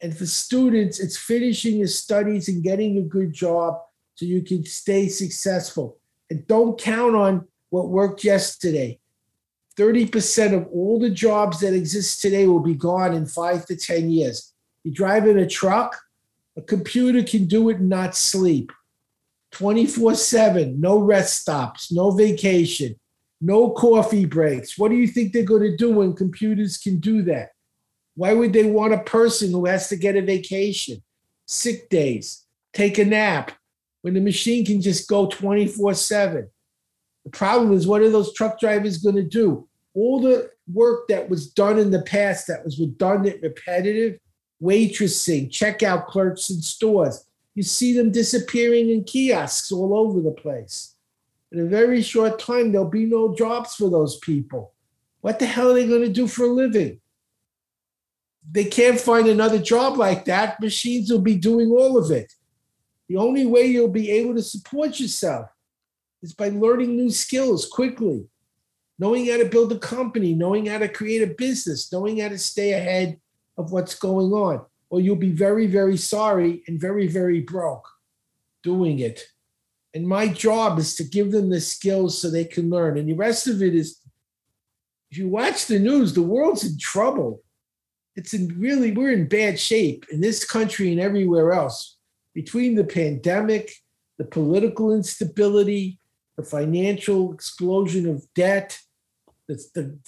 And 0.00 0.16
for 0.16 0.26
students, 0.26 1.00
it's 1.00 1.16
finishing 1.16 1.78
your 1.78 1.88
studies 1.88 2.48
and 2.48 2.62
getting 2.62 2.98
a 2.98 3.02
good 3.02 3.32
job 3.32 3.80
so 4.14 4.24
you 4.24 4.42
can 4.42 4.64
stay 4.64 5.08
successful. 5.08 5.98
And 6.30 6.46
don't 6.46 6.78
count 6.78 7.14
on 7.14 7.48
what 7.70 7.88
worked 7.88 8.24
yesterday. 8.24 8.98
30% 9.76 10.54
of 10.54 10.66
all 10.72 10.98
the 10.98 11.10
jobs 11.10 11.60
that 11.60 11.72
exist 11.72 12.20
today 12.20 12.46
will 12.46 12.60
be 12.60 12.74
gone 12.74 13.14
in 13.14 13.26
five 13.26 13.64
to 13.66 13.76
10 13.76 14.10
years. 14.10 14.52
You 14.82 14.92
drive 14.92 15.26
in 15.26 15.38
a 15.38 15.46
truck, 15.46 15.96
a 16.56 16.62
computer 16.62 17.22
can 17.22 17.46
do 17.46 17.68
it 17.68 17.78
and 17.78 17.88
not 17.88 18.16
sleep. 18.16 18.72
24 19.52 20.14
7, 20.16 20.80
no 20.80 20.98
rest 20.98 21.42
stops, 21.42 21.92
no 21.92 22.10
vacation, 22.10 22.96
no 23.40 23.70
coffee 23.70 24.24
breaks. 24.24 24.76
What 24.76 24.90
do 24.90 24.96
you 24.96 25.06
think 25.06 25.32
they're 25.32 25.44
going 25.44 25.62
to 25.62 25.76
do 25.76 25.92
when 25.92 26.14
computers 26.14 26.76
can 26.76 26.98
do 26.98 27.22
that? 27.22 27.50
Why 28.14 28.32
would 28.32 28.52
they 28.52 28.64
want 28.64 28.94
a 28.94 28.98
person 28.98 29.52
who 29.52 29.66
has 29.66 29.88
to 29.90 29.96
get 29.96 30.16
a 30.16 30.22
vacation, 30.22 31.02
sick 31.46 31.88
days, 31.88 32.44
take 32.72 32.98
a 32.98 33.04
nap, 33.04 33.52
when 34.02 34.14
the 34.14 34.20
machine 34.20 34.64
can 34.64 34.80
just 34.80 35.08
go 35.08 35.26
24 35.26 35.94
7? 35.94 36.48
The 37.24 37.30
problem 37.30 37.72
is, 37.72 37.86
what 37.86 38.02
are 38.02 38.10
those 38.10 38.32
truck 38.32 38.58
drivers 38.58 38.98
going 38.98 39.16
to 39.16 39.22
do? 39.22 39.68
All 39.94 40.20
the 40.20 40.50
work 40.72 41.08
that 41.08 41.28
was 41.28 41.50
done 41.50 41.78
in 41.78 41.90
the 41.90 42.02
past 42.02 42.46
that 42.46 42.64
was 42.64 42.78
redundant, 42.78 43.42
repetitive, 43.42 44.18
waitressing, 44.62 45.50
checkout 45.50 46.06
clerks 46.06 46.50
in 46.50 46.60
stores, 46.60 47.24
you 47.54 47.62
see 47.62 47.92
them 47.92 48.12
disappearing 48.12 48.90
in 48.90 49.04
kiosks 49.04 49.72
all 49.72 49.94
over 49.96 50.20
the 50.20 50.30
place. 50.30 50.94
In 51.50 51.60
a 51.60 51.64
very 51.64 52.02
short 52.02 52.38
time, 52.38 52.72
there'll 52.72 52.88
be 52.88 53.06
no 53.06 53.34
jobs 53.34 53.74
for 53.74 53.90
those 53.90 54.18
people. 54.18 54.74
What 55.20 55.38
the 55.38 55.46
hell 55.46 55.70
are 55.70 55.74
they 55.74 55.86
going 55.86 56.02
to 56.02 56.08
do 56.08 56.26
for 56.26 56.44
a 56.44 56.52
living? 56.52 57.00
They 58.50 58.64
can't 58.64 59.00
find 59.00 59.26
another 59.26 59.58
job 59.58 59.96
like 59.96 60.24
that. 60.26 60.60
Machines 60.60 61.10
will 61.10 61.20
be 61.20 61.36
doing 61.36 61.70
all 61.70 61.98
of 61.98 62.10
it. 62.10 62.32
The 63.08 63.16
only 63.16 63.46
way 63.46 63.66
you'll 63.66 63.88
be 63.88 64.10
able 64.10 64.34
to 64.34 64.42
support 64.42 65.00
yourself 65.00 65.48
is 66.22 66.34
by 66.34 66.48
learning 66.48 66.96
new 66.96 67.10
skills 67.10 67.66
quickly, 67.66 68.26
knowing 68.98 69.26
how 69.28 69.38
to 69.38 69.48
build 69.48 69.72
a 69.72 69.78
company, 69.78 70.34
knowing 70.34 70.66
how 70.66 70.78
to 70.78 70.88
create 70.88 71.22
a 71.22 71.34
business, 71.34 71.90
knowing 71.92 72.18
how 72.18 72.28
to 72.28 72.38
stay 72.38 72.72
ahead 72.72 73.18
of 73.56 73.72
what's 73.72 73.94
going 73.94 74.32
on, 74.32 74.64
or 74.90 75.00
you'll 75.00 75.16
be 75.16 75.32
very, 75.32 75.66
very 75.66 75.96
sorry 75.96 76.62
and 76.66 76.80
very, 76.80 77.06
very 77.06 77.40
broke 77.40 77.88
doing 78.62 78.98
it. 78.98 79.22
And 79.94 80.06
my 80.06 80.28
job 80.28 80.78
is 80.78 80.94
to 80.96 81.04
give 81.04 81.32
them 81.32 81.48
the 81.48 81.60
skills 81.60 82.20
so 82.20 82.30
they 82.30 82.44
can 82.44 82.68
learn. 82.68 82.98
And 82.98 83.08
the 83.08 83.14
rest 83.14 83.48
of 83.48 83.62
it 83.62 83.74
is 83.74 84.00
if 85.10 85.16
you 85.16 85.28
watch 85.28 85.66
the 85.66 85.78
news, 85.78 86.12
the 86.12 86.22
world's 86.22 86.64
in 86.64 86.78
trouble. 86.78 87.42
It's 88.14 88.34
in 88.34 88.48
really, 88.58 88.92
we're 88.92 89.12
in 89.12 89.28
bad 89.28 89.58
shape 89.58 90.06
in 90.12 90.20
this 90.20 90.44
country 90.44 90.90
and 90.92 91.00
everywhere 91.00 91.52
else. 91.52 91.97
Between 92.38 92.76
the 92.76 92.84
pandemic, 92.84 93.74
the 94.16 94.24
political 94.24 94.94
instability, 94.94 95.98
the 96.36 96.44
financial 96.44 97.32
explosion 97.32 98.08
of 98.08 98.32
debt, 98.32 98.78
the, 99.48 99.54
the 99.74 99.98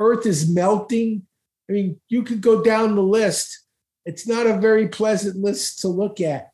earth 0.00 0.26
is 0.26 0.52
melting. 0.52 1.22
I 1.70 1.74
mean, 1.74 2.00
you 2.08 2.24
could 2.24 2.40
go 2.40 2.60
down 2.60 2.96
the 2.96 3.04
list. 3.04 3.66
It's 4.04 4.26
not 4.26 4.48
a 4.48 4.58
very 4.58 4.88
pleasant 4.88 5.36
list 5.36 5.78
to 5.82 5.88
look 5.88 6.20
at. 6.20 6.50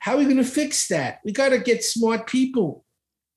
How 0.00 0.12
are 0.12 0.18
we 0.18 0.24
going 0.24 0.36
to 0.36 0.44
fix 0.44 0.86
that? 0.88 1.20
We 1.24 1.32
got 1.32 1.48
to 1.48 1.58
get 1.58 1.82
smart 1.82 2.26
people. 2.26 2.84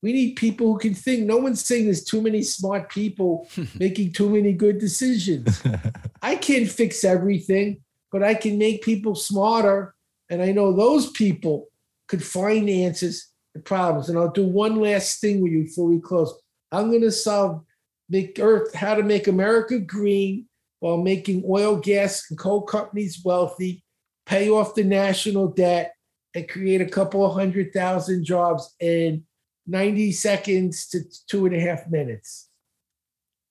We 0.02 0.12
need 0.12 0.36
people 0.36 0.74
who 0.74 0.80
can 0.80 0.94
think. 0.94 1.26
No 1.26 1.38
one's 1.38 1.64
saying 1.64 1.86
there's 1.86 2.04
too 2.04 2.22
many 2.22 2.44
smart 2.44 2.92
people 2.92 3.48
making 3.80 4.12
too 4.12 4.30
many 4.30 4.52
good 4.52 4.80
decisions. 4.80 5.64
I 6.22 6.36
can't 6.36 6.70
fix 6.70 7.06
everything, 7.06 7.78
but 8.12 8.22
I 8.22 8.34
can 8.34 8.58
make 8.58 8.84
people 8.84 9.16
smarter. 9.16 9.95
And 10.30 10.42
I 10.42 10.52
know 10.52 10.74
those 10.74 11.12
people 11.12 11.68
could 12.08 12.24
find 12.24 12.70
answers 12.70 13.32
to 13.54 13.62
problems. 13.62 14.10
And 14.10 14.18
I'll 14.18 14.32
do 14.32 14.46
one 14.46 14.80
last 14.80 15.22
thing 15.22 15.42
with 15.42 15.52
you 15.52 15.64
before 15.64 15.88
we 15.88 16.00
close. 16.00 16.34
I'm 16.72 16.90
going 16.90 17.02
to 17.02 17.12
solve 17.12 17.64
make 18.10 18.38
Earth 18.40 18.74
how 18.76 18.96
to 18.96 19.04
make 19.04 19.28
America 19.28 19.80
green 19.80 20.48
while 20.80 20.98
making 20.98 21.44
oil, 21.48 21.78
gas, 21.78 22.26
and 22.30 22.38
coal 22.38 22.62
companies 22.62 23.22
wealthy, 23.24 23.84
pay 24.26 24.50
off 24.50 24.76
the 24.76 24.84
national 24.84 25.48
debt, 25.48 25.94
and 26.36 26.48
create 26.50 26.82
a 26.82 26.86
couple 26.86 27.26
of 27.26 27.34
hundred 27.34 27.74
thousand 27.74 28.26
jobs 28.26 28.76
in 28.80 29.24
90 29.68 30.12
seconds 30.12 30.88
to 30.88 31.00
two 31.28 31.46
and 31.46 31.56
a 31.56 31.60
half 31.60 31.88
minutes. 31.90 32.50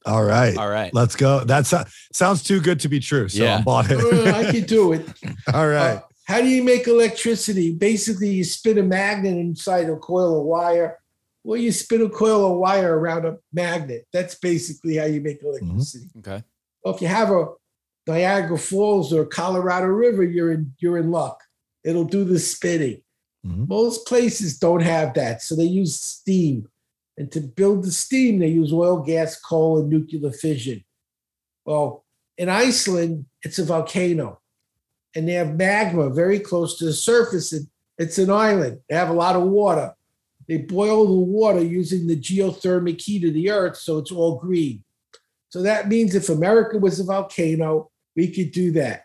All 0.07 0.23
right. 0.23 0.57
All 0.57 0.69
right. 0.69 0.93
Let's 0.93 1.17
go. 1.17 1.45
That 1.45 1.67
so- 1.67 1.85
sounds 2.13 2.43
too 2.43 2.61
good 2.61 2.81
to 2.81 2.89
be 2.89 3.01
true. 3.01 3.29
So 3.29 3.43
Yeah. 3.43 3.57
I'm 3.57 3.65
bought 3.65 3.91
it. 3.91 3.99
Uh, 3.99 4.37
I 4.37 4.51
can 4.51 4.65
do 4.65 4.93
it. 4.93 5.07
All 5.55 5.67
right. 5.67 5.97
Uh, 5.97 6.03
how 6.25 6.41
do 6.41 6.49
you 6.49 6.63
make 6.65 6.87
electricity? 6.87 7.73
Basically, 7.75 8.31
you 8.31 8.45
spin 8.45 8.79
a 8.79 8.83
magnet 8.83 9.37
inside 9.37 9.89
a 9.89 9.97
coil 9.97 10.41
of 10.41 10.47
wire, 10.47 10.99
Well, 11.45 11.61
you 11.61 11.73
spin 11.73 12.01
a 12.01 12.09
coil 12.09 12.53
of 12.53 12.59
wire 12.59 12.99
around 12.99 13.27
a 13.27 13.37
magnet. 13.53 14.07
That's 14.13 14.35
basically 14.35 14.97
how 14.97 15.05
you 15.05 15.21
make 15.21 15.43
electricity. 15.43 16.09
Okay. 16.19 16.43
Well, 16.83 16.95
if 16.95 17.03
you 17.03 17.09
have 17.09 17.31
a 17.31 17.49
Niagara 18.07 18.57
Falls 18.59 19.13
or 19.13 19.27
Colorado 19.27 19.87
River, 19.87 20.23
you're 20.25 20.53
in 20.53 20.73
you're 20.79 20.99
in 20.99 21.11
luck. 21.11 21.43
It'll 21.85 22.05
do 22.05 22.25
the 22.25 22.39
spinning. 22.39 23.03
Mhm. 23.47 23.69
Most 23.69 24.07
places 24.07 24.59
don't 24.59 24.81
have 24.81 25.13
that, 25.15 25.43
so 25.43 25.55
they 25.55 25.65
use 25.65 26.01
steam. 26.01 26.69
And 27.19 27.31
to 27.33 27.41
build 27.41 27.85
the 27.85 27.93
steam, 27.93 28.39
they 28.39 28.49
use 28.49 28.73
oil, 28.73 28.97
gas, 29.03 29.39
coal, 29.39 29.79
and 29.81 29.91
nuclear 29.91 30.33
fission. 30.33 30.83
Well, 31.67 32.05
in 32.39 32.49
Iceland, 32.49 33.27
it's 33.43 33.59
a 33.59 33.65
volcano, 33.65 34.41
and 35.15 35.29
they 35.29 35.33
have 35.35 35.57
magma 35.57 36.11
very 36.11 36.39
close 36.39 36.79
to 36.79 36.85
the 36.87 36.93
surface. 36.93 37.53
And 37.53 37.67
it's 37.99 38.19
an 38.19 38.31
island. 38.31 38.81
They 38.89 38.97
have 38.97 39.11
a 39.11 39.15
lot 39.15 39.37
of 39.37 39.43
water. 39.45 39.95
They 40.49 40.59
boil 40.59 41.07
the 41.07 41.13
water 41.13 41.63
using 41.63 42.07
the 42.07 42.17
geothermic 42.17 43.01
heat 43.01 43.25
of 43.27 43.33
the 43.35 43.51
earth, 43.51 43.77
so 43.77 43.99
it's 43.99 44.13
all 44.13 44.37
green. 44.39 44.85
So 45.49 45.63
that 45.63 45.89
means 45.89 46.15
if 46.15 46.29
America 46.29 46.77
was 46.79 47.01
a 47.01 47.05
volcano, 47.05 47.91
we 48.17 48.29
could 48.31 48.51
do 48.53 48.73
that. 48.73 49.05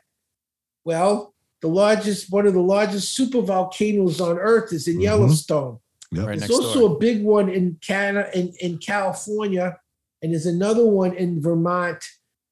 Well, 0.83 1.33
the 1.61 1.67
largest, 1.67 2.31
one 2.31 2.47
of 2.47 2.53
the 2.53 2.61
largest 2.61 3.13
super 3.13 3.41
volcanoes 3.41 4.19
on 4.19 4.37
Earth 4.39 4.73
is 4.73 4.87
in 4.87 4.97
Mhm. 4.97 5.03
Yellowstone. 5.03 5.79
Yep. 6.11 6.25
Right 6.25 6.39
There's 6.39 6.51
also 6.51 6.79
door. 6.87 6.95
a 6.95 6.99
big 6.99 7.23
one 7.23 7.49
in 7.49 7.77
Canada, 7.85 8.29
in, 8.37 8.53
in 8.59 8.77
California, 8.79 9.77
and 10.21 10.33
there's 10.33 10.45
another 10.47 10.85
one 10.85 11.13
in 11.13 11.41
Vermont, 11.41 12.03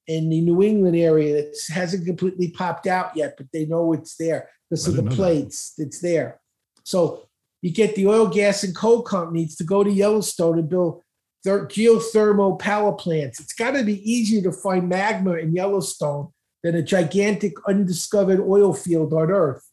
in 0.07 0.29
the 0.29 0.41
New 0.41 0.63
England 0.63 0.95
area 0.95 1.35
that 1.35 1.55
hasn't 1.69 2.05
completely 2.05 2.49
popped 2.49 2.87
out 2.87 3.15
yet, 3.15 3.35
but 3.37 3.47
they 3.51 3.65
know 3.65 3.93
it's 3.93 4.15
there 4.15 4.49
because 4.69 4.87
of 4.87 4.95
the 4.95 5.01
didn't 5.01 5.11
that. 5.11 5.15
plates 5.15 5.73
that's 5.77 5.99
there. 5.99 6.39
So 6.83 7.27
you 7.61 7.71
get 7.71 7.95
the 7.95 8.07
oil, 8.07 8.27
gas, 8.27 8.63
and 8.63 8.75
coal 8.75 9.01
companies 9.01 9.55
to 9.57 9.63
go 9.63 9.83
to 9.83 9.91
Yellowstone 9.91 10.59
and 10.59 10.69
build 10.69 11.03
ther- 11.43 11.67
geothermal 11.67 12.57
power 12.59 12.93
plants. 12.93 13.39
It's 13.39 13.53
got 13.53 13.71
to 13.71 13.83
be 13.83 14.09
easier 14.09 14.41
to 14.43 14.51
find 14.51 14.87
magma 14.87 15.33
in 15.33 15.53
Yellowstone 15.53 16.29
than 16.63 16.75
a 16.75 16.81
gigantic 16.81 17.53
undiscovered 17.67 18.39
oil 18.39 18.73
field 18.73 19.13
on 19.13 19.31
Earth. 19.31 19.69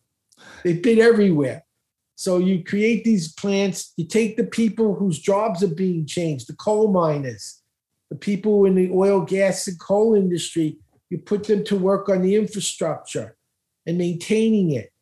They've 0.63 0.83
been 0.83 0.99
everywhere. 0.99 1.65
So 2.17 2.39
you 2.39 2.63
create 2.63 3.05
these 3.05 3.33
plants, 3.33 3.93
you 3.97 4.07
take 4.07 4.37
the 4.37 4.45
people 4.45 4.95
whose 4.95 5.19
jobs 5.19 5.63
are 5.63 5.75
being 5.75 6.07
changed, 6.07 6.49
the 6.49 6.55
coal 6.55 6.93
miners, 6.93 7.61
the 8.15 8.19
people 8.19 8.65
in 8.65 8.77
the 8.77 8.91
oil, 8.93 9.23
gas, 9.23 9.67
and 9.67 9.79
coal 9.81 10.15
industry, 10.15 10.77
you 11.11 11.19
put 11.19 11.45
them 11.45 11.65
to 11.65 11.77
work 11.77 12.09
on 12.09 12.23
the 12.23 12.37
infrastructure 12.37 13.37
and 13.87 13.99
maintaining 13.99 14.71
it. 14.71 14.93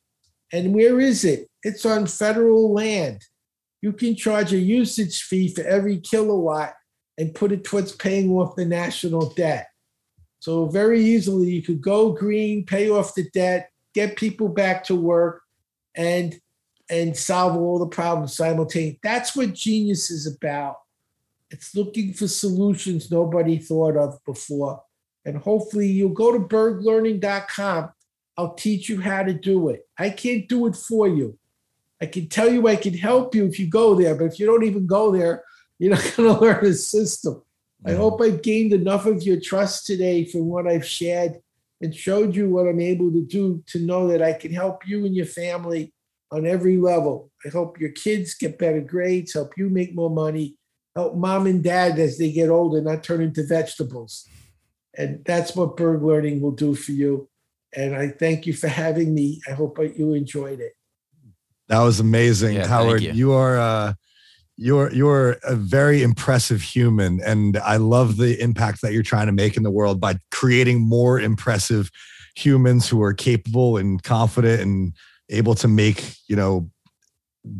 And 0.50 0.74
where 0.74 0.98
is 0.98 1.22
it? 1.22 1.50
It's 1.62 1.84
on 1.84 2.06
federal 2.06 2.72
land. 2.72 3.22
You 3.82 3.92
can 3.92 4.16
charge 4.16 4.54
a 4.54 4.58
usage 4.58 5.24
fee 5.24 5.48
for 5.48 5.62
every 5.62 5.98
kilowatt 5.98 6.74
and 7.18 7.34
put 7.34 7.52
it 7.52 7.64
towards 7.64 7.92
paying 7.92 8.30
off 8.30 8.56
the 8.56 8.64
national 8.64 9.34
debt. 9.34 9.68
So 10.38 10.66
very 10.66 11.04
easily 11.04 11.50
you 11.50 11.62
could 11.62 11.82
go 11.82 12.12
green, 12.12 12.64
pay 12.64 12.88
off 12.88 13.14
the 13.14 13.28
debt, 13.34 13.68
get 13.94 14.16
people 14.16 14.48
back 14.48 14.84
to 14.84 14.96
work, 14.96 15.42
and 15.94 16.34
and 16.88 17.14
solve 17.14 17.56
all 17.56 17.78
the 17.78 17.86
problems 17.86 18.36
simultaneously. 18.36 19.00
That's 19.02 19.36
what 19.36 19.52
genius 19.52 20.10
is 20.10 20.26
about. 20.26 20.76
It's 21.52 21.76
looking 21.76 22.14
for 22.14 22.26
solutions 22.26 23.10
nobody 23.10 23.58
thought 23.58 23.96
of 23.96 24.18
before. 24.24 24.82
And 25.24 25.36
hopefully 25.36 25.86
you'll 25.86 26.10
go 26.10 26.32
to 26.32 26.40
berglearning.com. 26.40 27.90
I'll 28.38 28.54
teach 28.54 28.88
you 28.88 29.00
how 29.00 29.22
to 29.22 29.34
do 29.34 29.68
it. 29.68 29.86
I 29.98 30.10
can't 30.10 30.48
do 30.48 30.66
it 30.66 30.74
for 30.74 31.06
you. 31.06 31.38
I 32.00 32.06
can 32.06 32.28
tell 32.28 32.50
you 32.50 32.66
I 32.66 32.76
can 32.76 32.94
help 32.94 33.34
you 33.34 33.44
if 33.46 33.60
you 33.60 33.68
go 33.68 33.94
there, 33.94 34.14
but 34.14 34.24
if 34.24 34.40
you 34.40 34.46
don't 34.46 34.64
even 34.64 34.86
go 34.86 35.12
there, 35.12 35.44
you're 35.78 35.94
not 35.94 36.12
going 36.16 36.34
to 36.34 36.40
learn 36.40 36.64
the 36.64 36.74
system. 36.74 37.42
I 37.84 37.92
hope 37.92 38.20
I've 38.20 38.42
gained 38.42 38.72
enough 38.72 39.06
of 39.06 39.22
your 39.24 39.40
trust 39.40 39.86
today 39.86 40.24
from 40.24 40.46
what 40.46 40.68
I've 40.68 40.86
shared 40.86 41.40
and 41.80 41.94
showed 41.94 42.34
you 42.34 42.48
what 42.48 42.68
I'm 42.68 42.80
able 42.80 43.10
to 43.10 43.26
do 43.26 43.62
to 43.66 43.80
know 43.80 44.08
that 44.08 44.22
I 44.22 44.32
can 44.32 44.52
help 44.52 44.86
you 44.86 45.04
and 45.04 45.14
your 45.14 45.26
family 45.26 45.92
on 46.30 46.46
every 46.46 46.76
level. 46.78 47.30
I 47.44 47.48
hope 47.48 47.80
your 47.80 47.90
kids 47.90 48.34
get 48.34 48.58
better 48.58 48.80
grades, 48.80 49.34
help 49.34 49.52
you 49.56 49.68
make 49.68 49.94
more 49.94 50.10
money, 50.10 50.56
help 50.94 51.14
mom 51.16 51.46
and 51.46 51.62
dad 51.62 51.98
as 51.98 52.18
they 52.18 52.30
get 52.32 52.48
older 52.48 52.80
not 52.80 53.02
turn 53.02 53.22
into 53.22 53.44
vegetables. 53.46 54.28
And 54.96 55.24
that's 55.24 55.56
what 55.56 55.76
Berg 55.76 56.02
Learning 56.02 56.40
will 56.40 56.50
do 56.52 56.74
for 56.74 56.92
you. 56.92 57.28
And 57.74 57.94
I 57.94 58.08
thank 58.08 58.46
you 58.46 58.52
for 58.52 58.68
having 58.68 59.14
me. 59.14 59.40
I 59.48 59.52
hope 59.52 59.78
you 59.96 60.12
enjoyed 60.12 60.60
it. 60.60 60.72
That 61.68 61.80
was 61.80 62.00
amazing, 62.00 62.56
Yeah, 62.56 62.66
Howard. 62.66 63.00
you. 63.02 63.12
You. 63.12 63.32
are 63.32 63.58
uh 63.58 63.94
you're 64.58 64.92
you're 64.92 65.38
a 65.44 65.56
very 65.56 66.02
impressive 66.02 66.60
human 66.60 67.20
and 67.22 67.56
I 67.56 67.78
love 67.78 68.18
the 68.18 68.38
impact 68.40 68.82
that 68.82 68.92
you're 68.92 69.02
trying 69.02 69.26
to 69.26 69.32
make 69.32 69.56
in 69.56 69.62
the 69.62 69.70
world 69.70 69.98
by 69.98 70.16
creating 70.30 70.80
more 70.80 71.18
impressive 71.18 71.90
humans 72.36 72.86
who 72.86 73.02
are 73.02 73.14
capable 73.14 73.78
and 73.78 74.02
confident 74.02 74.60
and 74.60 74.92
able 75.30 75.54
to 75.54 75.68
make, 75.68 76.16
you 76.28 76.36
know, 76.36 76.70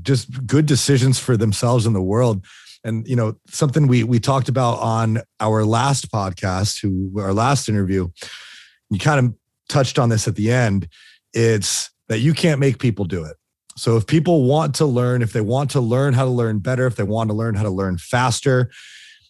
just 0.02 0.46
good 0.46 0.66
decisions 0.66 1.18
for 1.18 1.36
themselves 1.36 1.86
in 1.86 1.94
the 1.94 2.02
world. 2.02 2.44
And 2.84 3.06
you 3.06 3.16
know, 3.16 3.36
something 3.48 3.86
we 3.86 4.04
we 4.04 4.18
talked 4.18 4.48
about 4.48 4.78
on 4.78 5.20
our 5.40 5.64
last 5.64 6.10
podcast, 6.10 6.80
who 6.80 7.20
our 7.20 7.32
last 7.32 7.68
interview, 7.68 8.08
you 8.90 8.98
kind 8.98 9.26
of 9.26 9.34
touched 9.68 9.98
on 9.98 10.08
this 10.08 10.26
at 10.26 10.36
the 10.36 10.50
end. 10.50 10.88
It's 11.32 11.90
that 12.08 12.18
you 12.18 12.34
can't 12.34 12.60
make 12.60 12.78
people 12.78 13.04
do 13.04 13.24
it. 13.24 13.36
So 13.76 13.96
if 13.96 14.06
people 14.06 14.44
want 14.44 14.74
to 14.76 14.86
learn, 14.86 15.22
if 15.22 15.32
they 15.32 15.40
want 15.40 15.70
to 15.70 15.80
learn 15.80 16.12
how 16.12 16.24
to 16.24 16.30
learn 16.30 16.58
better, 16.58 16.86
if 16.86 16.96
they 16.96 17.04
want 17.04 17.30
to 17.30 17.34
learn 17.34 17.54
how 17.54 17.62
to 17.62 17.70
learn 17.70 17.96
faster, 17.96 18.70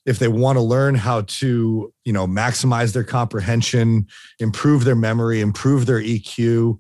if 0.05 0.19
they 0.19 0.29
want 0.29 0.57
to 0.57 0.63
learn 0.63 0.97
how 0.97 1.23
to, 1.23 1.93
you 2.05 2.13
know, 2.13 2.27
maximize 2.27 2.93
their 2.93 3.05
comprehension, 3.05 4.07
improve 4.41 4.85
their 4.85 4.97
memory, 4.97 5.41
improve 5.41 5.87
their 5.87 6.01
EQ, 6.01 6.79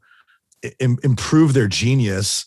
improve 0.80 1.54
their 1.54 1.68
genius, 1.68 2.44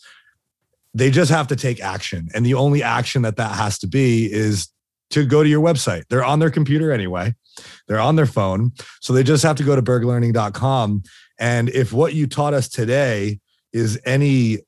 they 0.96 1.10
just 1.10 1.30
have 1.30 1.46
to 1.48 1.56
take 1.56 1.80
action. 1.80 2.28
And 2.34 2.44
the 2.44 2.54
only 2.54 2.82
action 2.82 3.22
that 3.22 3.36
that 3.36 3.52
has 3.52 3.78
to 3.80 3.86
be 3.86 4.32
is 4.32 4.68
to 5.10 5.26
go 5.26 5.42
to 5.42 5.48
your 5.48 5.62
website. 5.62 6.04
They're 6.08 6.24
on 6.24 6.38
their 6.38 6.50
computer 6.50 6.90
anyway. 6.90 7.34
They're 7.86 8.00
on 8.00 8.16
their 8.16 8.26
phone. 8.26 8.72
So 9.00 9.12
they 9.12 9.22
just 9.22 9.42
have 9.42 9.56
to 9.56 9.62
go 9.62 9.76
to 9.76 9.82
berglearning.com. 9.82 11.02
And 11.38 11.68
if 11.68 11.92
what 11.92 12.14
you 12.14 12.26
taught 12.26 12.54
us 12.54 12.68
today 12.68 13.40
is 13.74 14.00
any 14.06 14.60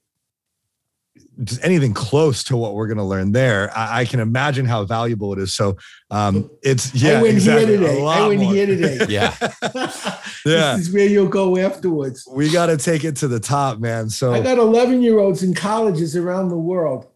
just 1.45 1.63
anything 1.65 1.95
close 1.95 2.43
to 2.45 2.57
what 2.57 2.75
we're 2.75 2.87
going 2.87 2.99
to 2.99 3.05
learn 3.05 3.33
there, 3.33 3.77
I, 3.77 4.01
I 4.01 4.05
can 4.05 4.21
imagine 4.21 4.67
how 4.67 4.85
valuable 4.85 5.33
it 5.33 5.39
is. 5.39 5.53
So 5.53 5.77
um, 6.11 6.51
it's 6.63 6.95
yeah, 6.95 7.19
I 7.19 7.23
win 7.23 7.35
exactly, 7.37 7.67
here 7.67 7.81
today. 7.81 8.01
I 8.01 8.03
lot 8.03 8.29
win 8.29 8.41
more. 8.41 8.53
here 8.53 8.67
today. 8.67 8.99
Yeah. 9.09 9.35
Yeah. 10.47 10.77
This 10.77 10.89
is 10.89 10.95
where 10.95 11.07
you'll 11.07 11.29
go 11.29 11.59
afterwards. 11.59 12.27
We 12.33 12.51
got 12.51 12.67
to 12.67 12.77
take 12.77 13.05
it 13.05 13.17
to 13.17 13.29
the 13.29 13.41
top, 13.41 13.81
man. 13.81 14.09
So 14.09 14.33
I 14.33 14.41
got 14.41 14.57
11 14.57 15.03
year 15.03 15.19
olds 15.19 15.43
in 15.43 15.53
colleges 15.53 16.17
around 16.17 16.49
the 16.49 16.57
world. 16.57 17.07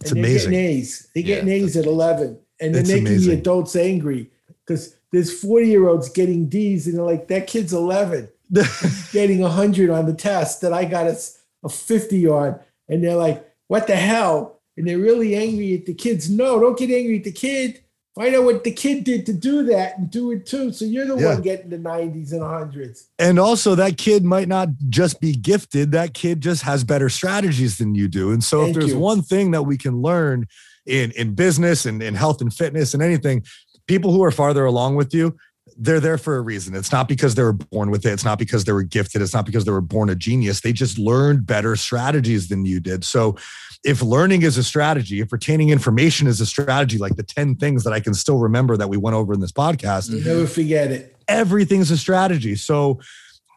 It's 0.00 0.10
and 0.10 0.18
amazing. 0.20 0.50
They're 0.50 0.60
getting 0.62 0.78
A's. 0.78 1.08
They're 1.14 1.22
getting 1.22 1.48
Yeah, 1.48 1.54
A's 1.54 1.76
at 1.76 1.84
11. 1.84 2.38
And 2.60 2.74
they're 2.74 2.80
It's 2.80 2.88
making 2.90 3.06
amazing. 3.06 3.30
the 3.32 3.38
adults 3.38 3.76
angry 3.76 4.30
because 4.66 4.96
there's 5.12 5.38
40 5.40 5.68
year 5.68 5.86
olds 5.88 6.08
getting 6.08 6.48
D's 6.48 6.86
and 6.86 6.96
they're 6.96 7.04
like, 7.04 7.28
that 7.28 7.46
kid's 7.46 7.72
11, 7.72 8.28
getting 9.12 9.40
a 9.40 9.48
100 9.48 9.90
on 9.90 10.06
the 10.06 10.14
test 10.14 10.62
that 10.62 10.72
I 10.72 10.84
got 10.86 11.06
a 11.06 11.68
50 11.68 12.26
on. 12.28 12.58
And 12.88 13.04
they're 13.04 13.14
like, 13.16 13.48
what 13.74 13.88
the 13.88 13.96
hell? 13.96 14.60
And 14.76 14.86
they're 14.86 14.98
really 14.98 15.34
angry 15.34 15.74
at 15.74 15.84
the 15.84 15.94
kids. 15.94 16.30
No, 16.30 16.60
don't 16.60 16.78
get 16.78 16.90
angry 16.90 17.18
at 17.18 17.24
the 17.24 17.32
kid. 17.32 17.80
Find 18.14 18.32
out 18.36 18.44
what 18.44 18.62
the 18.62 18.70
kid 18.70 19.02
did 19.02 19.26
to 19.26 19.32
do 19.32 19.64
that 19.64 19.98
and 19.98 20.08
do 20.08 20.30
it 20.30 20.46
too. 20.46 20.72
So 20.72 20.84
you're 20.84 21.06
the 21.06 21.16
Yeah. 21.16 21.30
one 21.34 21.42
getting 21.42 21.70
the 21.70 21.78
90s 21.78 22.32
and 22.32 22.40
100s. 22.42 23.06
and 23.18 23.40
also 23.40 23.74
that 23.74 23.98
kid 23.98 24.22
might 24.24 24.46
not 24.46 24.68
just 24.88 25.20
be 25.20 25.32
gifted 25.32 25.90
that 25.90 26.14
kid 26.14 26.40
just 26.40 26.62
has 26.62 26.84
better 26.84 27.08
strategies 27.08 27.78
than 27.78 27.96
you 27.96 28.06
do 28.06 28.30
and 28.30 28.44
so 28.44 28.58
Thank 28.62 28.68
if 28.70 28.74
there's 28.80 28.92
you. 28.92 28.98
one 29.00 29.22
thing 29.22 29.50
that 29.50 29.64
we 29.64 29.76
can 29.76 30.00
learn 30.00 30.46
in 30.86 31.10
in 31.12 31.34
business 31.34 31.84
and 31.86 32.00
in 32.00 32.14
health 32.14 32.40
and 32.40 32.52
fitness 32.54 32.94
and 32.94 33.02
anything 33.02 33.42
people 33.88 34.12
who 34.12 34.22
are 34.22 34.30
farther 34.30 34.64
along 34.64 34.94
with 34.94 35.12
you 35.12 35.34
they're 35.76 36.00
there 36.00 36.18
for 36.18 36.36
a 36.36 36.40
reason 36.40 36.74
it's 36.74 36.92
not 36.92 37.08
because 37.08 37.34
they 37.34 37.42
were 37.42 37.52
born 37.52 37.90
with 37.90 38.06
it 38.06 38.10
it's 38.12 38.24
not 38.24 38.38
because 38.38 38.64
they 38.64 38.72
were 38.72 38.82
gifted 38.82 39.20
it's 39.20 39.34
not 39.34 39.44
because 39.44 39.64
they 39.64 39.72
were 39.72 39.80
born 39.80 40.08
a 40.08 40.14
genius 40.14 40.60
they 40.60 40.72
just 40.72 40.98
learned 40.98 41.46
better 41.46 41.74
strategies 41.76 42.48
than 42.48 42.64
you 42.64 42.78
did 42.80 43.04
so 43.04 43.36
if 43.84 44.00
learning 44.00 44.42
is 44.42 44.56
a 44.56 44.62
strategy 44.62 45.20
if 45.20 45.32
retaining 45.32 45.70
information 45.70 46.26
is 46.26 46.40
a 46.40 46.46
strategy 46.46 46.96
like 46.98 47.16
the 47.16 47.22
10 47.24 47.56
things 47.56 47.82
that 47.84 47.92
i 47.92 47.98
can 47.98 48.14
still 48.14 48.38
remember 48.38 48.76
that 48.76 48.88
we 48.88 48.96
went 48.96 49.16
over 49.16 49.32
in 49.32 49.40
this 49.40 49.52
podcast 49.52 50.10
You 50.10 50.24
never 50.24 50.46
forget 50.46 50.90
it. 50.92 51.16
everything's 51.28 51.90
a 51.90 51.96
strategy. 51.98 52.54
So 52.54 53.00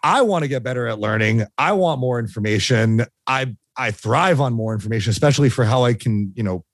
I 0.03 0.22
want 0.22 0.43
to 0.43 0.47
get 0.47 0.63
better 0.63 0.88
at 0.88 0.99
learning. 0.99 1.45
I 1.57 1.74
want 1.74 1.99
more 1.99 2.20
information. 2.20 3.05
I 3.26 3.55
I 3.78 3.91
thrive 3.91 4.41
on 4.41 4.53
more 4.53 4.73
information, 4.73 5.11
especially 5.11 5.49
for 5.49 5.63
how 5.63 5.84
I 5.84 5.93
can, 5.93 6.34
you 6.36 6.43
know, 6.43 6.65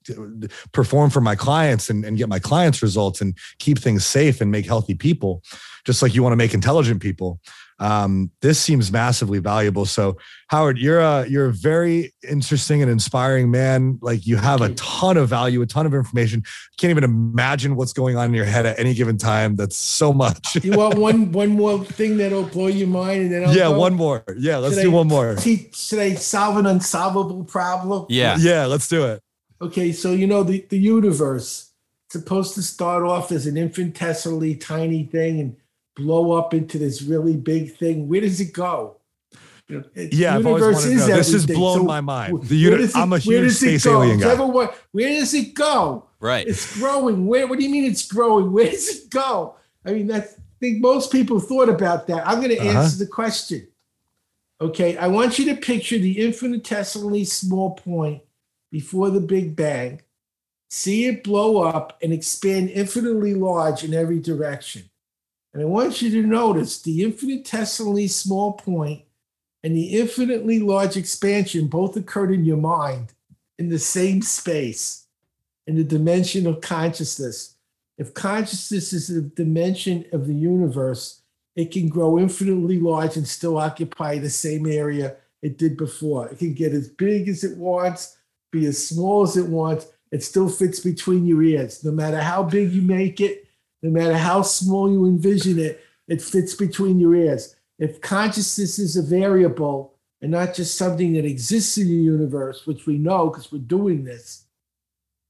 perform 0.72 1.10
for 1.10 1.20
my 1.20 1.36
clients 1.36 1.90
and, 1.90 2.04
and 2.04 2.16
get 2.16 2.28
my 2.28 2.38
clients 2.38 2.82
results 2.82 3.20
and 3.20 3.36
keep 3.58 3.78
things 3.78 4.06
safe 4.06 4.40
and 4.40 4.50
make 4.50 4.66
healthy 4.66 4.94
people, 4.94 5.42
just 5.84 6.00
like 6.02 6.14
you 6.14 6.22
want 6.22 6.32
to 6.32 6.36
make 6.36 6.54
intelligent 6.54 7.02
people. 7.02 7.40
Um, 7.78 8.30
this 8.40 8.60
seems 8.60 8.92
massively 8.92 9.38
valuable. 9.38 9.84
So, 9.84 10.16
Howard, 10.48 10.78
you're 10.78 11.00
a 11.00 11.26
you're 11.26 11.46
a 11.46 11.52
very 11.52 12.12
interesting 12.28 12.82
and 12.82 12.90
inspiring 12.90 13.50
man. 13.50 13.98
Like 14.00 14.26
you 14.26 14.36
have 14.36 14.60
a 14.60 14.72
ton 14.74 15.16
of 15.16 15.28
value, 15.28 15.60
a 15.62 15.66
ton 15.66 15.86
of 15.86 15.94
information. 15.94 16.42
Can't 16.78 16.90
even 16.90 17.04
imagine 17.04 17.76
what's 17.76 17.92
going 17.92 18.16
on 18.16 18.26
in 18.26 18.34
your 18.34 18.44
head 18.44 18.66
at 18.66 18.78
any 18.78 18.94
given 18.94 19.18
time. 19.18 19.56
That's 19.56 19.76
so 19.76 20.12
much. 20.12 20.56
you 20.62 20.76
want 20.76 20.98
one 20.98 21.32
one 21.32 21.50
more 21.50 21.84
thing 21.84 22.16
that'll 22.16 22.44
blow 22.44 22.68
your 22.68 22.88
mind, 22.88 23.22
and 23.22 23.32
then 23.32 23.44
I'll 23.44 23.54
yeah, 23.54 23.64
go? 23.64 23.78
one 23.78 23.94
more. 23.94 24.24
Yeah, 24.38 24.58
let's 24.58 24.76
Should 24.76 24.82
do 24.82 24.90
I- 24.92 24.94
one 24.94 25.08
more. 25.08 25.36
See, 25.38 25.70
should 25.72 25.98
I 25.98 26.14
solve 26.14 26.56
an 26.58 26.66
unsolvable 26.66 27.44
problem? 27.44 28.06
Yeah. 28.08 28.36
Yeah, 28.38 28.66
let's 28.66 28.88
do 28.88 29.06
it. 29.06 29.20
Okay, 29.60 29.92
so 29.92 30.12
you 30.12 30.26
know 30.26 30.42
the, 30.42 30.66
the 30.68 30.78
universe 30.78 31.70
supposed 32.10 32.54
to 32.54 32.62
start 32.62 33.02
off 33.02 33.32
as 33.32 33.46
an 33.46 33.56
infinitesimally 33.56 34.54
tiny 34.56 35.04
thing 35.04 35.40
and 35.40 35.56
blow 35.96 36.32
up 36.32 36.54
into 36.54 36.78
this 36.78 37.02
really 37.02 37.36
big 37.36 37.76
thing. 37.76 38.08
Where 38.08 38.20
does 38.20 38.40
it 38.40 38.52
go? 38.52 38.96
You 39.68 39.78
know, 39.78 39.84
Yeah, 40.12 40.36
I've 40.36 40.46
always 40.46 40.62
wanted 40.62 40.80
to 40.82 40.88
know. 40.96 41.06
This 41.06 41.32
has 41.32 41.34
everything. 41.44 41.56
blown 41.56 41.78
So 41.78 41.84
my 41.84 42.00
mind. 42.00 42.42
The 42.44 42.56
uni- 42.56 42.82
it- 42.84 42.96
I'm 42.96 43.12
a 43.12 43.20
where 43.20 43.42
huge 43.42 43.52
space 43.54 43.86
alien 43.86 44.18
guy. 44.20 44.32
Ever 44.32 44.46
wa- 44.46 44.72
Where 44.92 45.08
does 45.08 45.32
it 45.34 45.54
go? 45.54 46.04
Right. 46.20 46.46
It's 46.46 46.76
growing. 46.78 47.26
Where? 47.26 47.46
What 47.46 47.58
do 47.58 47.64
you 47.64 47.70
mean 47.70 47.84
it's 47.90 48.06
growing? 48.06 48.52
Where 48.52 48.70
does 48.70 48.88
it 48.88 49.10
go? 49.10 49.54
I 49.86 49.92
mean, 49.92 50.06
that's, 50.06 50.34
I 50.34 50.36
think 50.60 50.80
most 50.82 51.10
people 51.12 51.40
thought 51.40 51.68
about 51.68 52.06
that. 52.08 52.26
I'm 52.26 52.38
going 52.42 52.50
to 52.54 52.58
Uh-huh. 52.58 52.78
answer 52.80 52.98
the 52.98 53.06
question. 53.10 53.68
Okay, 54.60 54.96
I 54.96 55.08
want 55.08 55.38
you 55.38 55.46
to 55.46 55.56
picture 55.60 55.98
the 55.98 56.18
infinitesimally 56.20 57.24
small 57.24 57.72
point 57.72 58.22
before 58.70 59.10
the 59.10 59.20
Big 59.20 59.56
Bang. 59.56 60.00
See 60.70 61.06
it 61.06 61.22
blow 61.24 61.62
up 61.62 61.98
and 62.02 62.12
expand 62.12 62.70
infinitely 62.70 63.34
large 63.34 63.84
in 63.84 63.94
every 63.94 64.18
direction. 64.20 64.82
And 65.54 65.62
I 65.62 65.66
want 65.66 66.02
you 66.02 66.10
to 66.10 66.26
notice 66.26 66.82
the 66.82 67.04
infinitesimally 67.04 68.08
small 68.08 68.54
point 68.54 69.04
and 69.62 69.74
the 69.74 69.98
infinitely 69.98 70.58
large 70.58 70.96
expansion 70.96 71.68
both 71.68 71.96
occurred 71.96 72.32
in 72.32 72.44
your 72.44 72.56
mind 72.56 73.14
in 73.56 73.68
the 73.68 73.78
same 73.78 74.20
space, 74.20 75.06
in 75.68 75.76
the 75.76 75.84
dimension 75.84 76.48
of 76.48 76.60
consciousness. 76.60 77.54
If 77.96 78.12
consciousness 78.14 78.92
is 78.92 79.06
the 79.06 79.22
dimension 79.22 80.04
of 80.12 80.26
the 80.26 80.34
universe, 80.34 81.22
it 81.54 81.70
can 81.70 81.88
grow 81.88 82.18
infinitely 82.18 82.80
large 82.80 83.16
and 83.16 83.26
still 83.26 83.56
occupy 83.56 84.18
the 84.18 84.30
same 84.30 84.66
area 84.66 85.16
it 85.40 85.56
did 85.56 85.76
before. 85.76 86.28
It 86.28 86.40
can 86.40 86.54
get 86.54 86.72
as 86.72 86.88
big 86.88 87.28
as 87.28 87.44
it 87.44 87.56
wants, 87.56 88.16
be 88.50 88.66
as 88.66 88.84
small 88.84 89.22
as 89.22 89.36
it 89.36 89.46
wants. 89.46 89.86
It 90.10 90.24
still 90.24 90.48
fits 90.48 90.80
between 90.80 91.26
your 91.26 91.42
ears. 91.44 91.84
No 91.84 91.92
matter 91.92 92.20
how 92.20 92.42
big 92.42 92.72
you 92.72 92.82
make 92.82 93.20
it, 93.20 93.46
no 93.84 93.90
matter 93.90 94.16
how 94.16 94.40
small 94.40 94.90
you 94.90 95.04
envision 95.04 95.58
it, 95.58 95.84
it 96.08 96.22
fits 96.22 96.54
between 96.54 96.98
your 96.98 97.14
ears. 97.14 97.54
If 97.78 98.00
consciousness 98.00 98.78
is 98.78 98.96
a 98.96 99.02
variable 99.02 99.94
and 100.22 100.30
not 100.30 100.54
just 100.54 100.78
something 100.78 101.12
that 101.12 101.26
exists 101.26 101.76
in 101.76 101.88
the 101.88 101.94
universe, 101.94 102.66
which 102.66 102.86
we 102.86 102.96
know 102.96 103.28
because 103.28 103.52
we're 103.52 103.58
doing 103.58 104.04
this, 104.04 104.46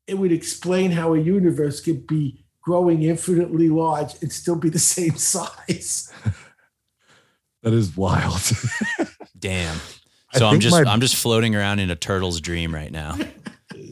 it 0.07 0.15
would 0.15 0.31
explain 0.31 0.93
how 0.93 1.15
a 1.15 1.19
universe 1.19 1.81
could 1.81 2.07
be 2.07 2.45
growing 2.63 3.03
infinitely 3.03 3.69
large 3.69 4.13
and 4.23 4.33
still 4.33 4.57
be 4.57 4.69
the 4.69 4.79
same 4.79 5.17
size. 5.17 6.13
That 7.65 7.73
is 7.73 7.97
wild. 7.97 8.41
Damn. 9.37 9.77
So 10.35 10.47
I'm 10.47 10.61
just 10.61 10.85
my- 10.85 10.91
I'm 10.91 11.01
just 11.01 11.17
floating 11.17 11.57
around 11.57 11.81
in 11.81 11.91
a 11.91 11.97
turtle's 11.97 12.41
dream 12.41 12.73
right 12.73 12.93
now. 12.93 13.19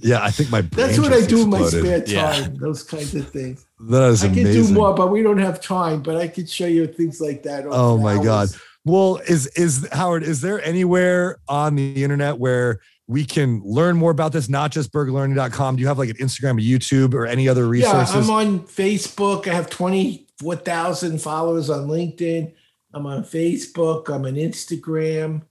yeah, 0.03 0.23
I 0.23 0.31
think 0.31 0.51
my 0.51 0.61
brain 0.63 0.87
That's 0.87 0.99
what 0.99 1.13
I 1.13 1.19
just 1.19 1.31
do 1.31 1.43
in 1.43 1.51
my 1.51 1.61
exploded. 1.61 2.09
spare 2.09 2.15
Yeah. 2.17 2.33
time, 2.33 2.57
those 2.57 2.83
kinds 2.83 3.15
of 3.15 3.29
things. 3.31 3.65
That 3.89 4.11
is 4.11 4.23
I 4.25 4.29
can 4.29 4.41
amazing. 4.41 4.67
do 4.67 4.73
more, 4.75 4.95
but 4.95 5.11
we 5.11 5.23
don't 5.23 5.39
have 5.39 5.61
time. 5.61 6.03
But 6.03 6.17
I 6.17 6.29
could 6.29 6.49
show 6.49 6.67
you 6.67 6.87
things 6.87 7.21
like 7.21 7.43
that. 7.45 7.65
Oh 7.67 7.95
over 7.95 8.03
my 8.03 8.23
God. 8.23 8.49
Well, 8.85 9.21
is 9.29 9.47
is 9.49 9.89
Howard? 9.93 10.23
Is 10.25 10.41
there 10.41 10.61
anywhere 10.65 11.39
on 11.49 11.77
the 11.77 12.03
internet 12.03 12.39
where 12.39 12.81
we 13.07 13.25
can 13.25 13.63
learn 13.65 13.97
more 13.97 14.11
about 14.11 14.33
this? 14.33 14.49
Not 14.49 14.73
just 14.73 14.93
berglearning.com. 14.93 15.77
Do 15.77 15.83
you 15.83 15.87
have 15.89 15.99
like 15.99 16.11
an 16.11 16.17
Instagram, 16.17 16.61
a 16.61 16.65
YouTube, 16.79 17.15
or 17.15 17.27
any 17.27 17.49
other 17.49 17.69
resources? 17.69 18.15
Yeah, 18.15 18.21
I'm 18.23 18.31
on 18.31 18.61
Facebook. 18.61 19.47
I 19.47 19.55
have 19.55 19.71
24,000 19.71 21.21
followers 21.21 21.71
on 21.71 21.87
LinkedIn. 21.89 22.53
I'm 22.95 23.07
on 23.07 23.23
Facebook. 23.25 24.09
I'm 24.09 24.25
on 24.25 24.35
Instagram. 24.35 25.43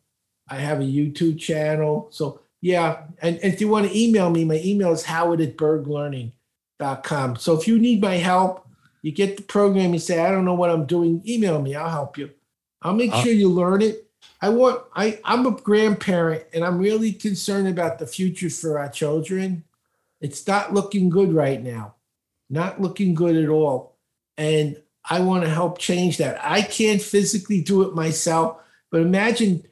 I 0.50 0.56
have 0.58 0.80
a 0.80 0.84
YouTube 0.84 1.40
channel. 1.40 2.08
So, 2.12 2.41
yeah. 2.62 3.04
And, 3.22 3.38
and 3.38 3.54
if 3.54 3.60
you 3.60 3.68
want 3.68 3.88
to 3.88 3.98
email 3.98 4.30
me, 4.30 4.46
my 4.46 4.62
email 4.64 4.92
is 4.92 5.04
howard 5.04 5.42
at 5.42 5.58
berglearning.com. 5.58 7.36
So, 7.38 7.58
if 7.58 7.68
you 7.68 7.80
need 7.80 8.02
my 8.02 8.16
help, 8.16 8.68
you 9.02 9.12
get 9.12 9.38
the 9.38 9.44
program, 9.44 9.94
you 9.94 10.00
say, 10.00 10.20
I 10.20 10.32
don't 10.32 10.46
know 10.46 10.54
what 10.54 10.70
I'm 10.70 10.86
doing, 10.86 11.24
email 11.28 11.62
me. 11.62 11.76
I'll 11.76 11.90
help 11.90 12.18
you. 12.18 12.30
I'll 12.82 12.94
make 12.94 13.12
Uh, 13.12 13.22
sure 13.24 13.34
you 13.34 13.50
learn 13.50 13.82
it. 13.82 14.08
I 14.42 14.50
want, 14.50 14.84
I, 14.96 15.20
I'm 15.24 15.46
a 15.46 15.52
grandparent 15.52 16.46
and 16.54 16.64
I'm 16.64 16.78
really 16.78 17.12
concerned 17.12 17.68
about 17.68 18.00
the 18.00 18.08
future 18.08 18.50
for 18.50 18.80
our 18.80 18.90
children. 18.90 19.64
It's 20.20 20.48
not 20.48 20.74
looking 20.74 21.10
good 21.10 21.34
right 21.34 21.62
now 21.62 21.96
not 22.52 22.82
looking 22.82 23.16
good 23.16 23.36
at 23.38 23.50
all. 23.50 23.96
And 24.38 24.78
I 25.10 25.22
want 25.22 25.44
to 25.44 25.50
help 25.50 25.80
change 25.80 26.18
that. 26.18 26.38
I 26.44 26.62
can't 26.62 27.02
physically 27.02 27.62
do 27.62 27.82
it 27.84 27.96
myself, 27.96 28.58
but 28.92 29.02
imagine 29.02 29.64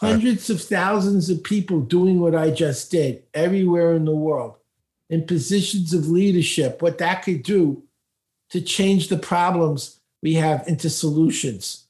hundreds 0.00 0.50
of 0.50 0.60
thousands 0.60 1.30
of 1.30 1.42
people 1.42 1.80
doing 1.80 2.20
what 2.20 2.34
I 2.34 2.50
just 2.50 2.90
did 2.90 3.22
everywhere 3.34 3.94
in 3.94 4.04
the 4.04 4.14
world 4.14 4.56
in 5.08 5.26
positions 5.26 5.94
of 5.94 6.08
leadership, 6.08 6.82
what 6.82 6.98
that 6.98 7.22
could 7.22 7.42
do 7.42 7.82
to 8.50 8.60
change 8.60 9.08
the 9.08 9.16
problems 9.16 10.00
we 10.22 10.34
have 10.34 10.66
into 10.66 10.90
solutions. 10.90 11.86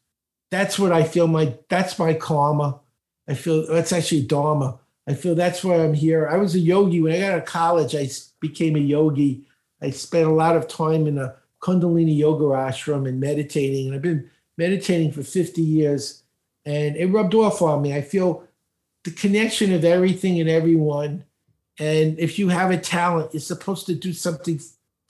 That's 0.51 0.79
what 0.79 0.93
I 0.93 1.05
feel 1.05 1.27
my 1.27 1.55
that's 1.69 1.99
my 1.99 2.15
karma. 2.15 2.81
I 3.29 3.35
feel 3.35 3.67
that's 3.67 3.93
actually 3.93 4.23
dharma. 4.23 4.79
I 5.09 5.15
feel 5.15 5.35
that's 5.35 5.65
why 5.65 5.77
I'm 5.77 5.95
here. 5.95 6.29
I 6.29 6.37
was 6.37 6.55
a 6.55 6.61
yogi 6.61 7.01
when 7.01 7.13
I 7.13 7.21
got 7.21 7.33
out 7.33 7.39
of 7.39 7.45
college. 7.45 7.95
I 7.95 8.09
became 8.41 8.77
a 8.77 8.81
yogi. 8.81 9.43
I 9.81 9.91
spent 9.91 10.29
a 10.29 10.33
lot 10.33 10.57
of 10.57 10.69
time 10.69 11.07
in 11.07 11.19
a 11.19 11.35
Kundalini 11.63 12.17
yoga 12.17 12.45
ashram 12.45 13.09
and 13.09 13.21
meditating, 13.21 13.87
and 13.87 13.95
I've 13.95 14.03
been 14.03 14.31
meditating 14.57 15.13
for 15.13 15.23
50 15.23 15.63
years, 15.63 16.23
and 16.67 16.97
it 16.97 17.07
rubbed 17.07 17.35
off 17.35 17.63
on 17.63 17.81
me. 17.81 17.95
I 17.95 18.03
feel 18.03 18.45
the 19.05 19.11
connection 19.13 19.73
of 19.73 19.85
everything 19.85 20.41
and 20.41 20.51
everyone. 20.51 21.25
And 21.79 22.19
if 22.19 22.39
you 22.39 22.49
have 22.49 22.71
a 22.71 22.77
talent, 22.79 23.33
you're 23.33 23.41
supposed 23.41 23.87
to 23.87 23.95
do 23.95 24.13
something 24.13 24.61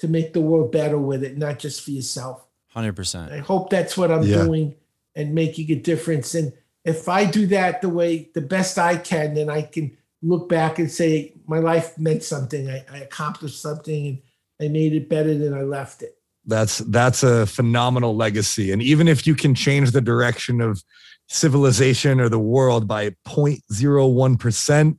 to 0.01 0.09
make 0.09 0.33
the 0.35 0.41
world 0.41 0.71
better 0.71 0.99
with 0.99 1.25
it, 1.25 1.39
not 1.39 1.59
just 1.59 1.81
for 1.83 1.91
yourself. 1.93 2.45
Hundred 2.69 2.95
percent. 2.95 3.33
I 3.33 3.39
hope 3.39 3.71
that's 3.71 3.97
what 3.97 4.13
I'm 4.13 4.23
Yeah. 4.25 4.45
doing 4.45 4.75
and 5.15 5.35
making 5.35 5.71
a 5.73 5.77
difference. 5.77 6.35
And 6.35 6.53
if 6.85 7.09
I 7.09 7.25
do 7.25 7.47
that 7.49 7.81
the 7.81 7.89
way 7.89 8.31
the 8.35 8.43
best 8.43 8.79
I 8.79 8.97
can, 8.99 9.33
then 9.35 9.49
I 9.49 9.63
can 9.63 9.97
look 10.23 10.49
back 10.49 10.79
and 10.79 10.91
say 10.91 11.33
my 11.47 11.59
life 11.59 11.97
meant 11.99 12.23
something. 12.23 12.69
I, 12.69 12.85
I 12.93 12.99
accomplished 12.99 13.61
something 13.63 14.21
and 14.59 14.69
I 14.69 14.69
made 14.71 14.93
it 14.93 15.09
better 15.09 15.33
than 15.37 15.55
I 15.55 15.63
left 15.63 16.03
it. 16.03 16.19
that's 16.45 16.79
that's 16.79 17.23
a 17.23 17.47
phenomenal 17.47 18.15
legacy. 18.15 18.73
And 18.73 18.83
even 18.83 19.09
if 19.09 19.27
you 19.27 19.35
can 19.35 19.55
change 19.55 19.93
the 19.93 20.01
direction 20.03 20.61
of 20.61 20.83
civilization 21.29 22.21
or 22.21 22.29
the 22.29 22.39
world 22.39 22.87
by 22.89 23.11
0.01 23.27 24.39
percent 24.39 24.99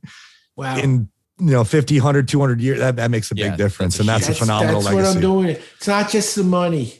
Wow. 0.56 0.76
in 0.78 1.08
you 1.38 1.52
know 1.52 1.62
50 1.64 1.98
100 1.98 2.26
200 2.28 2.60
years 2.60 2.78
that, 2.80 2.96
that 2.96 3.10
makes 3.12 3.30
a 3.30 3.36
Yeah, 3.36 3.50
big 3.50 3.58
difference 3.58 3.96
that's 3.96 4.00
a 4.00 4.02
and 4.02 4.08
that's 4.08 4.24
a 4.24 4.28
that's, 4.30 4.38
phenomenal 4.40 4.80
that's 4.80 4.94
what 4.94 5.04
I'm 5.04 5.20
doing. 5.20 5.48
It's 5.50 5.86
not 5.86 6.10
just 6.10 6.34
the 6.34 6.42
money. 6.44 6.94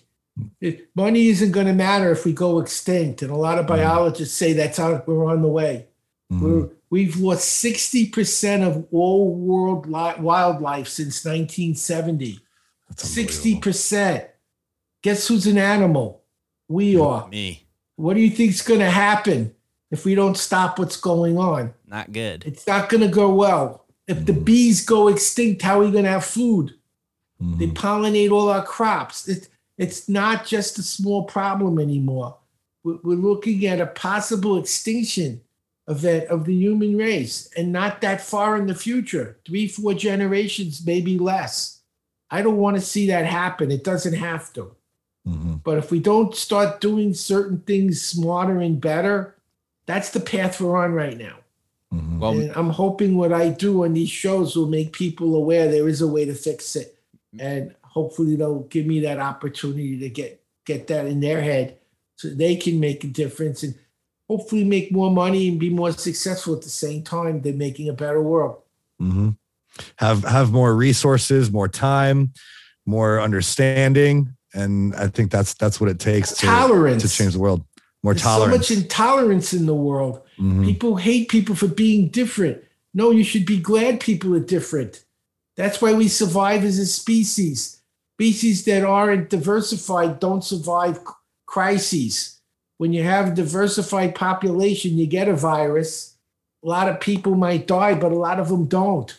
It, 0.61 0.89
money 0.95 1.27
isn't 1.27 1.51
going 1.51 1.67
to 1.67 1.73
matter 1.73 2.13
if 2.13 2.25
we 2.25 2.33
go 2.33 2.61
extinct. 2.61 3.23
And 3.23 3.33
a 3.33 3.37
lot 3.37 3.59
of 3.59 3.65
Mhm. 3.65 3.69
biologists 3.71 4.37
say 4.37 4.53
that's 4.53 4.79
how 4.79 5.03
we're 5.05 5.25
on 5.27 5.43
the 5.43 5.49
way. 5.49 5.89
Mhm. 6.33 6.41
We're, 6.41 6.69
we've 6.91 7.17
lost 7.17 7.49
60% 7.65 8.63
of 8.63 8.87
all 8.93 9.35
world 9.35 9.87
li- 9.89 10.21
wildlife 10.21 10.87
since 10.87 11.25
1970. 11.25 12.39
60%. 12.97 14.29
Guess 15.03 15.27
who's 15.29 15.47
an 15.49 15.59
animal? 15.59 16.23
We 16.69 16.97
are. 16.99 17.29
Me. 17.29 17.67
What 17.99 18.15
do 18.15 18.21
you 18.21 18.31
think's 18.31 18.63
going 18.63 18.79
to 18.79 18.91
happen 18.91 19.53
if 19.91 20.05
we 20.05 20.15
don't 20.15 20.37
stop 20.37 20.79
what's 20.79 20.97
going 20.97 21.37
on? 21.37 21.75
Not 21.85 22.13
good. 22.13 22.45
It's 22.47 22.65
not 22.65 22.89
going 22.89 23.01
to 23.03 23.09
go 23.09 23.35
well. 23.35 23.87
If 24.07 24.25
the 24.25 24.33
Mhm. 24.33 24.45
bees 24.45 24.85
go 24.85 25.09
extinct, 25.09 25.63
how 25.63 25.81
are 25.81 25.85
we 25.85 25.91
going 25.91 26.05
to 26.05 26.11
have 26.11 26.25
food? 26.25 26.75
They 27.41 27.67
Mhm. 27.67 27.75
pollinate 27.75 28.31
all 28.31 28.49
our 28.51 28.65
crops. 28.65 29.27
It, 29.29 29.49
it's 29.77 30.09
not 30.09 30.47
just 30.47 30.79
a 30.79 30.83
small 30.83 31.25
problem 31.25 31.81
anymore. 31.81 32.37
We're, 32.85 32.99
we're 33.03 33.17
looking 33.31 33.67
at 33.67 33.81
a 33.81 33.87
possible 33.87 34.57
extinction 34.59 35.41
event 35.89 36.29
of 36.29 36.45
the 36.45 36.55
human 36.55 36.97
race 36.97 37.49
and 37.57 37.73
not 37.73 38.01
that 38.03 38.21
far 38.21 38.57
in 38.57 38.67
the 38.69 38.75
future 38.77 39.39
three, 39.45 39.67
four 39.67 39.93
generations, 39.95 40.87
maybe 40.87 41.19
less. 41.19 41.81
I 42.31 42.43
don't 42.43 42.59
want 42.59 42.77
to 42.77 42.83
see 42.83 43.09
that 43.09 43.25
happen. 43.27 43.73
It 43.73 43.83
doesn't 43.83 44.15
have 44.15 44.53
to. 44.53 44.71
Mhm. 45.29 45.61
But 45.63 45.79
if 45.79 45.91
we 45.91 46.01
don't 46.01 46.35
start 46.35 46.81
doing 46.81 47.15
certain 47.15 47.59
things 47.59 48.03
smarter 48.03 48.61
and 48.61 48.81
better, 48.81 49.35
that's 49.87 50.11
the 50.11 50.21
path 50.21 50.61
we're 50.61 50.77
on 50.77 50.93
right 50.93 51.19
now. 51.19 51.37
Mhm. 51.93 52.19
Well, 52.19 52.33
And 52.33 52.53
I'm 52.55 52.71
hoping 52.71 53.17
what 53.17 53.33
I 53.33 53.51
do 53.51 53.85
on 53.85 53.95
these 53.95 54.11
shows 54.11 54.57
will 54.57 54.69
make 54.69 54.93
people 54.93 55.35
aware 55.35 55.69
there 55.69 55.89
is 55.89 56.01
a 56.01 56.07
way 56.09 56.25
to 56.25 56.35
fix 56.35 56.77
it. 56.77 56.97
And 57.39 57.75
hopefully 57.83 58.37
they'll 58.37 58.61
give 58.61 58.87
me 58.87 59.01
that 59.01 59.19
opportunity 59.19 59.99
to 59.99 60.09
get 60.09 60.41
get 60.65 60.87
that 60.89 61.07
in 61.07 61.21
their 61.21 61.41
head 61.41 61.79
so 62.17 62.29
they 62.29 62.55
can 62.55 62.79
make 62.79 63.03
a 63.03 63.07
difference 63.07 63.63
and 63.63 63.75
hopefully 64.29 64.65
make 64.65 64.93
more 64.93 65.11
money 65.11 65.49
and 65.49 65.59
be 65.59 65.71
more 65.71 65.93
successful 65.93 66.55
at 66.55 66.61
the 66.61 66.69
same 66.69 67.03
time 67.03 67.41
than 67.41 67.57
making 67.57 67.89
a 67.89 67.93
better 67.95 68.23
world. 68.23 68.59
Mm-hmm. 69.01 69.31
Have 69.97 70.25
have 70.25 70.53
more 70.53 70.75
resources, 70.75 71.51
more 71.51 71.69
time, 71.69 72.33
more 72.85 73.21
understanding, 73.21 74.37
and 74.55 74.95
I 74.95 75.09
think 75.09 75.31
that's 75.31 75.55
that's 75.55 75.81
what 75.81 75.91
it 75.91 75.99
takes 75.99 76.33
to, 76.39 76.47
tolerance 76.47 77.03
to 77.03 77.09
change 77.09 77.35
the 77.35 77.39
world. 77.39 77.65
More 78.03 78.15
There's 78.15 78.23
tolerance. 78.23 78.69
So 78.69 78.75
much 78.75 78.83
intolerance 78.83 79.53
in 79.53 79.67
the 79.67 79.75
world. 79.75 80.21
Mhm. 80.39 80.65
People 80.65 80.97
hate 80.97 81.29
people 81.29 81.55
for 81.55 81.67
being 81.69 82.09
different. 82.09 82.63
No, 82.95 83.11
you 83.11 83.25
should 83.25 83.45
be 83.45 83.59
glad 83.61 84.01
people 84.01 84.35
are 84.35 84.41
different. 84.41 85.05
That's 85.57 85.83
why 85.83 85.93
we 85.93 86.09
survive 86.09 86.65
as 86.65 86.79
a 86.79 86.87
species. 86.87 87.81
Species 88.17 88.65
that 88.65 88.85
aren't 88.85 89.31
diversified 89.31 90.21
don't 90.21 90.45
survive 90.45 91.01
crises. 91.47 92.37
When 92.79 92.93
you 92.93 93.03
have 93.03 93.29
a 93.29 93.35
diversified 93.35 94.15
population, 94.15 94.97
you 94.97 95.07
get 95.07 95.29
a 95.29 95.35
virus. 95.35 96.15
A 96.65 96.69
lot 96.69 96.89
of 96.89 97.01
people 97.01 97.35
might 97.35 97.67
die, 97.67 97.95
but 97.95 98.13
a 98.13 98.19
lot 98.19 98.39
of 98.39 98.49
them 98.49 98.67
don't 98.67 99.13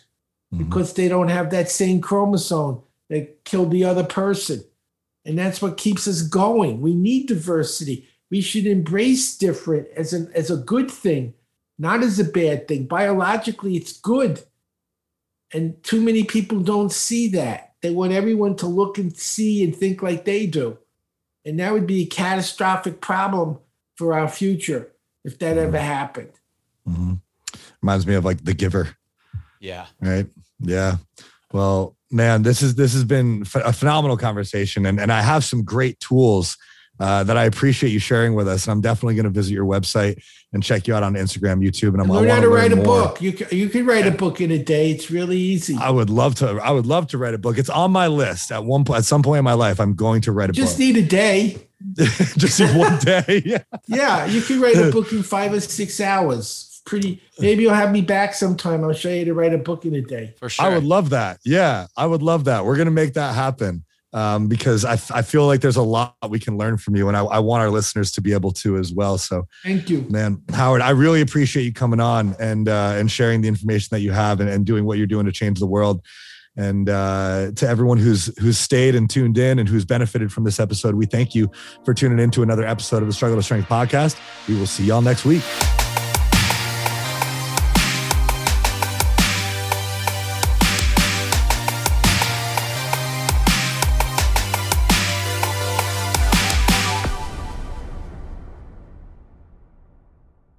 Mhm. 0.53 0.59
because 0.59 0.93
they 0.93 1.07
don't 1.09 1.27
have 1.29 1.49
that 1.51 1.69
same 1.69 1.99
chromosome 2.01 2.79
that 3.09 3.43
killed 3.43 3.71
the 3.71 3.83
other 3.83 4.03
person. 4.03 4.63
And 5.29 5.37
that's 5.37 5.61
what 5.61 5.77
keeps 5.77 6.07
us 6.07 6.23
going. 6.23 6.81
We 6.81 6.95
need 6.95 7.27
diversity. 7.27 8.09
We 8.31 8.41
should 8.41 8.65
embrace 8.65 9.37
different 9.37 9.87
as 9.95 10.11
an 10.11 10.31
as 10.33 10.49
a 10.49 10.57
good 10.57 10.89
thing, 10.89 11.35
not 11.77 12.01
as 12.01 12.17
a 12.19 12.23
bad 12.23 12.67
thing. 12.67 12.87
Biologically, 12.87 13.77
it's 13.77 13.93
good. 13.93 14.41
And 15.53 15.83
too 15.83 16.01
many 16.01 16.23
people 16.23 16.61
don't 16.61 16.91
see 16.91 17.27
that. 17.29 17.75
They 17.83 17.91
want 17.91 18.11
everyone 18.11 18.55
to 18.55 18.65
look 18.65 18.97
and 18.97 19.15
see 19.15 19.63
and 19.63 19.75
think 19.75 20.01
like 20.01 20.25
they 20.25 20.47
do. 20.47 20.79
And 21.45 21.59
that 21.59 21.73
would 21.73 21.85
be 21.85 22.01
a 22.01 22.07
catastrophic 22.07 22.99
problem 22.99 23.59
for 23.97 24.15
our 24.15 24.27
future 24.27 24.91
if 25.23 25.37
that 25.37 25.59
ever 25.59 25.77
happened. 25.79 26.31
Mhm. 26.87 27.21
Reminds 27.83 28.07
me 28.07 28.15
of 28.15 28.25
like 28.25 28.43
The 28.43 28.55
Giver. 28.55 28.97
Yeah. 29.59 29.85
right 30.01 30.25
yeah 30.59 30.97
well 31.53 31.95
man 32.11 32.41
this 32.41 32.61
is 32.61 32.75
this 32.75 32.93
has 32.93 33.03
been 33.03 33.43
a 33.55 33.73
phenomenal 33.73 34.17
conversation 34.17 34.85
and 34.85 34.99
and 34.99 35.11
i 35.11 35.21
have 35.21 35.43
some 35.43 35.63
great 35.63 35.99
tools 35.99 36.57
uh, 36.99 37.23
that 37.23 37.37
i 37.37 37.45
appreciate 37.45 37.91
you 37.91 37.99
sharing 37.99 38.33
with 38.33 38.47
us 38.47 38.65
and 38.65 38.71
i'm 38.71 38.81
definitely 38.81 39.15
going 39.15 39.23
to 39.25 39.29
visit 39.29 39.53
your 39.53 39.65
website 39.65 40.21
and 40.51 40.63
check 40.63 40.87
you 40.87 40.95
out 40.95 41.03
on 41.03 41.13
instagram 41.13 41.63
youtube 41.63 41.89
and 41.93 42.01
i'm 42.01 42.07
learn 42.09 42.25
I 42.25 42.29
how 42.29 42.35
wanna 42.37 42.41
to 42.41 42.49
write 42.49 42.71
a 42.71 42.75
more. 42.75 42.85
book. 42.85 43.21
You 43.21 43.31
can, 43.33 43.55
you 43.55 43.69
can 43.69 43.85
write 43.85 44.07
a 44.07 44.11
book 44.11 44.41
in 44.41 44.49
a 44.51 44.57
day. 44.57 44.91
It's 44.91 45.09
really 45.11 45.37
easy. 45.37 45.75
i 45.79 45.89
would 45.89 46.09
love 46.09 46.35
to 46.35 46.47
i 46.63 46.71
would 46.71 46.85
love 46.87 47.07
to 47.07 47.17
write 47.17 47.35
a 47.35 47.37
book 47.37 47.57
it's 47.57 47.69
on 47.69 47.91
my 47.91 48.07
list 48.07 48.51
at 48.51 48.65
one 48.65 48.83
point 48.83 48.97
at 48.99 49.05
some 49.05 49.21
point 49.23 49.37
in 49.39 49.45
my 49.45 49.53
life 49.53 49.79
i'm 49.79 49.93
going 49.95 50.21
to 50.21 50.31
write 50.31 50.49
a 50.49 50.53
Just 50.53 50.77
book 50.77 50.77
Just 50.77 50.79
need 50.79 50.97
a 50.97 51.07
day. 51.07 51.57
just 52.37 52.59
one 52.75 52.97
day 52.99 53.41
yeah 53.45 53.63
Yeah, 53.87 54.25
you 54.25 54.41
can 54.41 54.59
write 54.59 54.75
a 54.75 54.91
book 54.91 55.11
in 55.13 55.23
five 55.23 55.53
or 55.53 55.61
six 55.61 56.01
hours. 56.01 56.68
Pretty. 56.85 57.21
Maybe 57.39 57.63
you'll 57.63 57.73
have 57.73 57.91
me 57.91 58.01
back 58.01 58.33
sometime. 58.33 58.83
I'll 58.83 58.93
show 58.93 59.09
you 59.09 59.25
to 59.25 59.33
write 59.33 59.53
a 59.53 59.57
book 59.57 59.85
in 59.85 59.95
a 59.95 60.01
day. 60.01 60.33
For 60.39 60.49
sure. 60.49 60.65
I 60.65 60.73
would 60.73 60.83
love 60.83 61.11
that. 61.11 61.39
Yeah, 61.45 61.87
I 61.95 62.05
would 62.05 62.21
love 62.21 62.45
that. 62.45 62.65
We're 62.65 62.77
gonna 62.77 62.91
make 62.91 63.13
that 63.13 63.35
happen 63.35 63.83
um, 64.13 64.47
because 64.47 64.85
I, 64.85 64.93
I 65.13 65.21
feel 65.21 65.45
like 65.45 65.61
there's 65.61 65.75
a 65.75 65.83
lot 65.83 66.15
we 66.29 66.39
can 66.39 66.57
learn 66.57 66.77
from 66.77 66.95
you, 66.95 67.07
and 67.07 67.15
I, 67.15 67.23
I 67.23 67.39
want 67.39 67.61
our 67.61 67.69
listeners 67.69 68.11
to 68.13 68.21
be 68.21 68.33
able 68.33 68.51
to 68.53 68.77
as 68.77 68.91
well. 68.91 69.17
So, 69.17 69.47
Thank 69.63 69.89
you. 69.89 70.05
man, 70.09 70.41
Howard, 70.49 70.81
I 70.81 70.91
really 70.91 71.21
appreciate 71.21 71.63
you 71.63 71.73
coming 71.73 71.99
on 71.99 72.35
and 72.39 72.67
uh, 72.67 72.93
and 72.95 73.11
sharing 73.11 73.41
the 73.41 73.47
information 73.47 73.89
that 73.91 74.01
you 74.01 74.11
have 74.11 74.39
and, 74.39 74.49
and 74.49 74.65
doing 74.65 74.85
what 74.85 74.97
you're 74.97 75.07
doing 75.07 75.25
to 75.25 75.31
change 75.31 75.59
the 75.59 75.67
world. 75.67 76.03
And 76.57 76.89
uh, 76.89 77.51
to 77.55 77.67
everyone 77.67 77.99
who's 77.99 78.35
who's 78.39 78.57
stayed 78.57 78.95
and 78.95 79.09
tuned 79.09 79.37
in 79.37 79.59
and 79.59 79.69
who's 79.69 79.85
benefited 79.85 80.33
from 80.33 80.43
this 80.43 80.59
episode, 80.59 80.95
we 80.95 81.05
thank 81.05 81.35
you 81.35 81.49
for 81.85 81.93
tuning 81.93 82.19
in 82.19 82.31
to 82.31 82.43
another 82.43 82.65
episode 82.65 83.01
of 83.01 83.07
the 83.07 83.13
Struggle 83.13 83.37
to 83.37 83.43
Strength 83.43 83.69
podcast. 83.69 84.19
We 84.47 84.57
will 84.57 84.67
see 84.67 84.85
y'all 84.85 85.01
next 85.01 85.23
week. 85.23 85.43